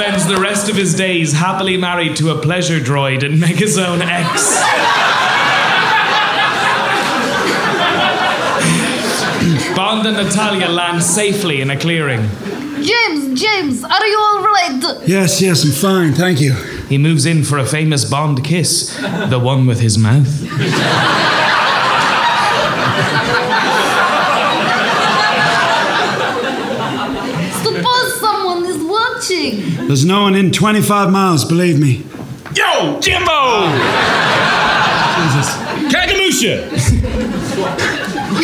Spends 0.08 0.28
the 0.28 0.38
rest 0.38 0.70
of 0.70 0.76
his 0.78 0.96
days 0.96 1.34
happily 1.34 1.76
married 1.76 2.16
to 2.16 2.30
a 2.30 2.42
pleasure 2.42 2.80
droid 2.80 3.24
in 3.24 3.34
Megazone 3.34 4.00
X. 4.02 4.56
Bond 9.76 10.08
and 10.08 10.16
Natalia 10.16 10.70
land 10.70 11.04
safely 11.04 11.60
in 11.60 11.70
a 11.70 11.78
clearing. 11.78 12.22
James, 12.82 13.42
James, 13.42 13.84
are 13.84 14.08
you 14.08 14.18
all 14.18 14.44
right? 14.44 15.02
Yes, 15.06 15.42
yes, 15.42 15.66
I'm 15.66 15.72
fine, 15.72 16.14
thank 16.14 16.40
you. 16.40 16.54
He 16.88 16.98
moves 16.98 17.26
in 17.26 17.44
for 17.44 17.58
a 17.58 17.66
famous 17.66 18.10
Bond 18.10 18.46
kiss, 18.46 18.96
the 19.30 19.40
one 19.40 19.66
with 19.66 19.82
his 19.82 19.98
mouth. 19.98 20.28
Suppose 27.62 28.20
someone 28.22 28.66
is 28.66 28.82
watching. 28.84 29.77
There's 29.88 30.04
no 30.04 30.24
one 30.24 30.36
in 30.36 30.52
25 30.52 31.12
miles, 31.12 31.46
believe 31.46 31.80
me. 31.80 32.04
Yo, 32.54 33.00
Jimbo! 33.00 33.72
Jesus. 35.16 35.56
Kagamusha! 35.88 36.68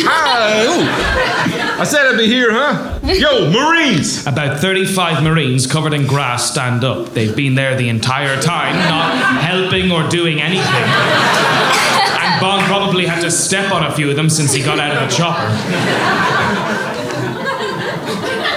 Hi, 0.06 0.64
ooh. 0.64 1.80
I 1.80 1.84
said 1.84 2.06
I'd 2.06 2.16
be 2.16 2.26
here, 2.28 2.48
huh? 2.50 2.98
Yo, 3.04 3.50
Marines! 3.50 4.26
About 4.26 4.58
35 4.58 5.22
Marines 5.22 5.66
covered 5.66 5.92
in 5.92 6.06
grass 6.06 6.50
stand 6.50 6.82
up. 6.82 7.10
They've 7.10 7.36
been 7.36 7.56
there 7.56 7.76
the 7.76 7.90
entire 7.90 8.40
time, 8.40 8.74
not 8.76 9.42
helping 9.42 9.92
or 9.92 10.08
doing 10.08 10.40
anything. 10.40 10.64
And 10.64 12.40
Bond 12.40 12.64
probably 12.64 13.04
had 13.04 13.20
to 13.20 13.30
step 13.30 13.70
on 13.70 13.84
a 13.84 13.94
few 13.94 14.08
of 14.08 14.16
them 14.16 14.30
since 14.30 14.54
he 14.54 14.62
got 14.62 14.78
out 14.78 14.96
of 14.96 15.10
the 15.10 15.14
chopper. 15.14 16.83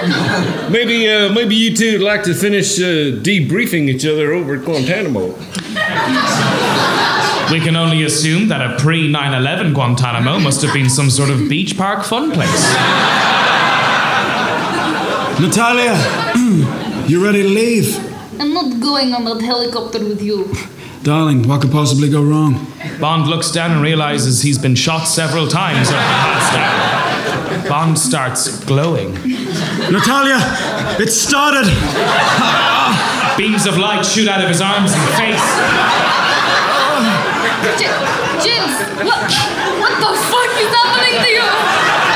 Maybe, 0.70 1.08
uh, 1.08 1.32
maybe 1.32 1.54
you 1.54 1.74
two 1.74 1.92
would 1.92 2.02
like 2.02 2.22
to 2.24 2.34
finish 2.34 2.78
uh, 2.78 3.16
debriefing 3.22 3.88
each 3.88 4.04
other 4.06 4.32
over 4.32 4.54
at 4.56 4.64
Guantanamo. 4.64 5.28
We 7.50 7.60
can 7.60 7.76
only 7.76 8.02
assume 8.04 8.48
that 8.48 8.60
a 8.60 8.76
pre 8.78 9.08
9 9.10 9.34
11 9.34 9.72
Guantanamo 9.72 10.38
must 10.38 10.62
have 10.62 10.74
been 10.74 10.90
some 10.90 11.10
sort 11.10 11.30
of 11.30 11.48
beach 11.48 11.76
park 11.76 12.04
fun 12.04 12.30
place. 12.32 12.48
Natalia, 15.40 15.94
you 17.08 17.24
ready 17.24 17.42
to 17.42 17.48
leave? 17.48 17.96
I'm 18.40 18.52
not 18.52 18.80
going 18.80 19.14
on 19.14 19.24
that 19.24 19.40
helicopter 19.40 20.00
with 20.00 20.20
you. 20.22 20.52
Darling, 21.02 21.48
what 21.48 21.62
could 21.62 21.72
possibly 21.72 22.10
go 22.10 22.22
wrong? 22.22 22.66
Bond 23.00 23.28
looks 23.28 23.50
down 23.50 23.70
and 23.72 23.82
realizes 23.82 24.42
he's 24.42 24.58
been 24.58 24.74
shot 24.74 25.04
several 25.04 25.46
times. 25.48 25.90
Passed 25.90 26.54
out. 26.54 26.97
Bond 27.68 27.98
starts 27.98 28.64
glowing. 28.64 29.12
Natalia, 29.90 30.38
it 30.98 31.10
started! 31.10 31.66
Beams 33.36 33.66
of 33.66 33.76
light 33.78 34.04
shoot 34.04 34.28
out 34.28 34.40
of 34.42 34.48
his 34.48 34.60
arms 34.60 34.92
and 34.92 35.08
face. 35.14 35.46
J- 37.78 37.92
James, 38.42 38.74
what, 39.04 39.30
what 39.80 39.94
the 40.00 40.12
fuck 40.30 40.52
is 40.58 40.70
happening 40.74 41.16
to 41.22 41.30
you? 41.30 42.07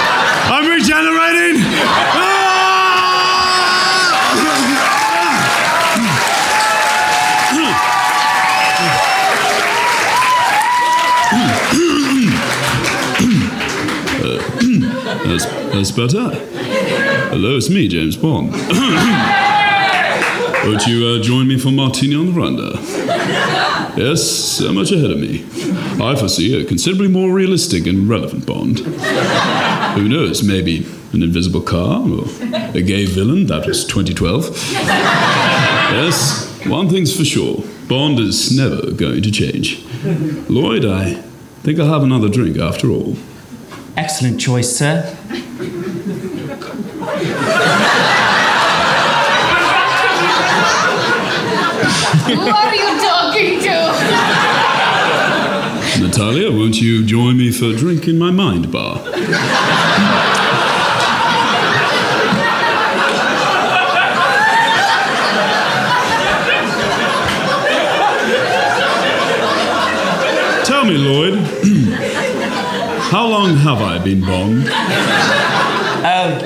That's, 15.32 15.46
that's 15.46 15.90
better. 15.92 16.28
Hello, 17.30 17.56
it's 17.56 17.70
me, 17.70 17.88
James 17.88 18.18
Bond. 18.18 18.52
Won't 20.66 20.86
you 20.86 21.06
uh, 21.06 21.22
join 21.22 21.48
me 21.48 21.58
for 21.58 21.70
martini 21.70 22.14
on 22.14 22.26
the 22.26 22.32
veranda? 22.32 22.72
Yes, 23.96 24.22
so 24.22 24.74
much 24.74 24.92
ahead 24.92 25.10
of 25.10 25.18
me. 25.18 25.42
I 26.04 26.14
foresee 26.16 26.60
a 26.60 26.66
considerably 26.66 27.08
more 27.08 27.32
realistic 27.32 27.86
and 27.86 28.06
relevant 28.06 28.44
Bond. 28.44 28.80
Who 28.80 30.06
knows, 30.06 30.42
maybe 30.42 30.86
an 31.14 31.22
invisible 31.22 31.62
car 31.62 32.06
or 32.06 32.26
a 32.74 32.82
gay 32.82 33.06
villain, 33.06 33.46
that 33.46 33.66
was 33.66 33.86
2012. 33.86 34.54
Yes, 35.94 36.46
one 36.66 36.90
thing's 36.90 37.16
for 37.16 37.24
sure 37.24 37.64
Bond 37.88 38.18
is 38.18 38.54
never 38.54 38.90
going 38.90 39.22
to 39.22 39.30
change. 39.30 39.82
Lloyd, 40.50 40.84
I 40.84 41.14
think 41.62 41.78
I'll 41.80 41.88
have 41.88 42.02
another 42.02 42.28
drink 42.28 42.58
after 42.58 42.90
all. 42.90 43.16
Excellent 43.96 44.40
choice, 44.40 44.74
sir. 44.74 45.02
Who 52.24 52.40
are 52.40 52.74
you 52.74 53.00
talking 53.00 53.60
to? 53.60 53.76
Natalia, 56.00 56.50
won't 56.50 56.80
you 56.80 57.04
join 57.04 57.36
me 57.36 57.52
for 57.52 57.66
a 57.66 57.76
drink 57.76 58.08
in 58.08 58.18
my 58.18 58.30
mind 58.30 58.72
bar? 58.72 58.98
Tell 70.64 70.84
me, 70.86 70.96
Lloyd, 70.96 71.34
how 73.12 73.26
long 73.28 73.54
have 73.56 73.82
I 73.82 74.02
been 74.02 74.22
Bond? 74.22 74.64
Oh. 76.04 76.38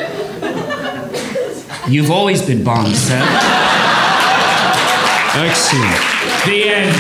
You've 1.88 2.10
always 2.10 2.44
been 2.44 2.64
Bond, 2.64 2.92
sir. 2.96 3.20
Excellent. 5.32 6.02
The 6.44 6.68
end. 6.68 6.96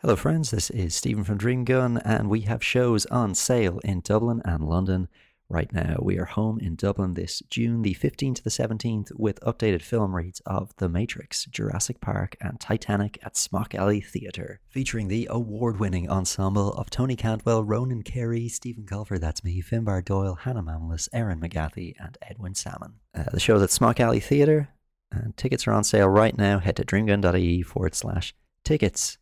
Hello, 0.00 0.16
friends. 0.16 0.50
This 0.50 0.70
is 0.70 0.92
Stephen 0.92 1.22
from 1.22 1.38
Dream 1.38 1.64
Gun, 1.64 1.98
and 1.98 2.28
we 2.28 2.40
have 2.40 2.64
shows 2.64 3.06
on 3.06 3.36
sale 3.36 3.78
in 3.84 4.00
Dublin 4.00 4.42
and 4.44 4.64
London 4.64 5.06
right 5.48 5.72
now. 5.72 5.96
We 6.00 6.18
are 6.18 6.24
home 6.24 6.58
in 6.60 6.76
Dublin 6.76 7.14
this 7.14 7.42
June 7.50 7.82
the 7.82 7.94
15th 7.94 8.36
to 8.36 8.44
the 8.44 8.50
17th 8.50 9.12
with 9.16 9.40
updated 9.40 9.82
film 9.82 10.14
reads 10.14 10.40
of 10.46 10.74
The 10.76 10.88
Matrix, 10.88 11.46
Jurassic 11.46 12.00
Park, 12.00 12.36
and 12.40 12.60
Titanic 12.60 13.18
at 13.22 13.36
Smock 13.36 13.74
Alley 13.74 14.00
Theatre, 14.00 14.60
featuring 14.68 15.08
the 15.08 15.26
award 15.30 15.80
winning 15.80 16.08
ensemble 16.08 16.72
of 16.74 16.90
Tony 16.90 17.16
Cantwell, 17.16 17.64
Ronan 17.64 18.02
Carey, 18.02 18.48
Stephen 18.48 18.84
Culver, 18.84 19.18
that's 19.18 19.44
me, 19.44 19.62
Finbar 19.62 20.04
Doyle, 20.04 20.34
Hannah 20.34 20.62
Mamalis, 20.62 21.08
Erin 21.12 21.40
McGathy, 21.40 21.94
and 21.98 22.18
Edwin 22.22 22.54
Salmon. 22.54 22.94
Uh, 23.14 23.24
the 23.32 23.40
show's 23.40 23.62
at 23.62 23.70
Smock 23.70 24.00
Alley 24.00 24.20
Theatre, 24.20 24.68
and 25.10 25.36
tickets 25.36 25.66
are 25.66 25.72
on 25.72 25.84
sale 25.84 26.08
right 26.08 26.36
now. 26.36 26.58
Head 26.58 26.76
to 26.76 26.84
dreamgun.ie 26.84 27.62
forward 27.62 27.94
slash 27.94 28.34
tickets. 28.64 29.18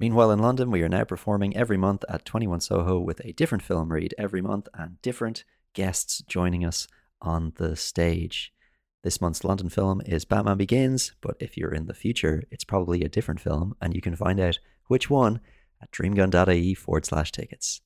Meanwhile, 0.00 0.30
in 0.30 0.38
London, 0.38 0.70
we 0.70 0.82
are 0.82 0.88
now 0.88 1.02
performing 1.02 1.56
every 1.56 1.76
month 1.76 2.04
at 2.08 2.24
21 2.24 2.60
Soho 2.60 3.00
with 3.00 3.20
a 3.24 3.32
different 3.32 3.64
film 3.64 3.92
read 3.92 4.14
every 4.16 4.40
month 4.40 4.68
and 4.72 5.02
different 5.02 5.42
guests 5.74 6.22
joining 6.28 6.64
us 6.64 6.86
on 7.20 7.52
the 7.56 7.74
stage. 7.74 8.52
This 9.02 9.20
month's 9.20 9.42
London 9.42 9.68
film 9.68 10.00
is 10.06 10.24
Batman 10.24 10.56
Begins, 10.56 11.12
but 11.20 11.36
if 11.40 11.56
you're 11.56 11.74
in 11.74 11.86
the 11.86 11.94
future, 11.94 12.44
it's 12.50 12.62
probably 12.62 13.02
a 13.02 13.08
different 13.08 13.40
film, 13.40 13.74
and 13.80 13.92
you 13.92 14.00
can 14.00 14.14
find 14.14 14.38
out 14.38 14.60
Which 14.86 15.10
one? 15.10 15.40
At 15.82 15.90
dreamgun.ie 15.90 16.74
forward 16.74 17.04
slash 17.04 17.32
tickets. 17.32 17.80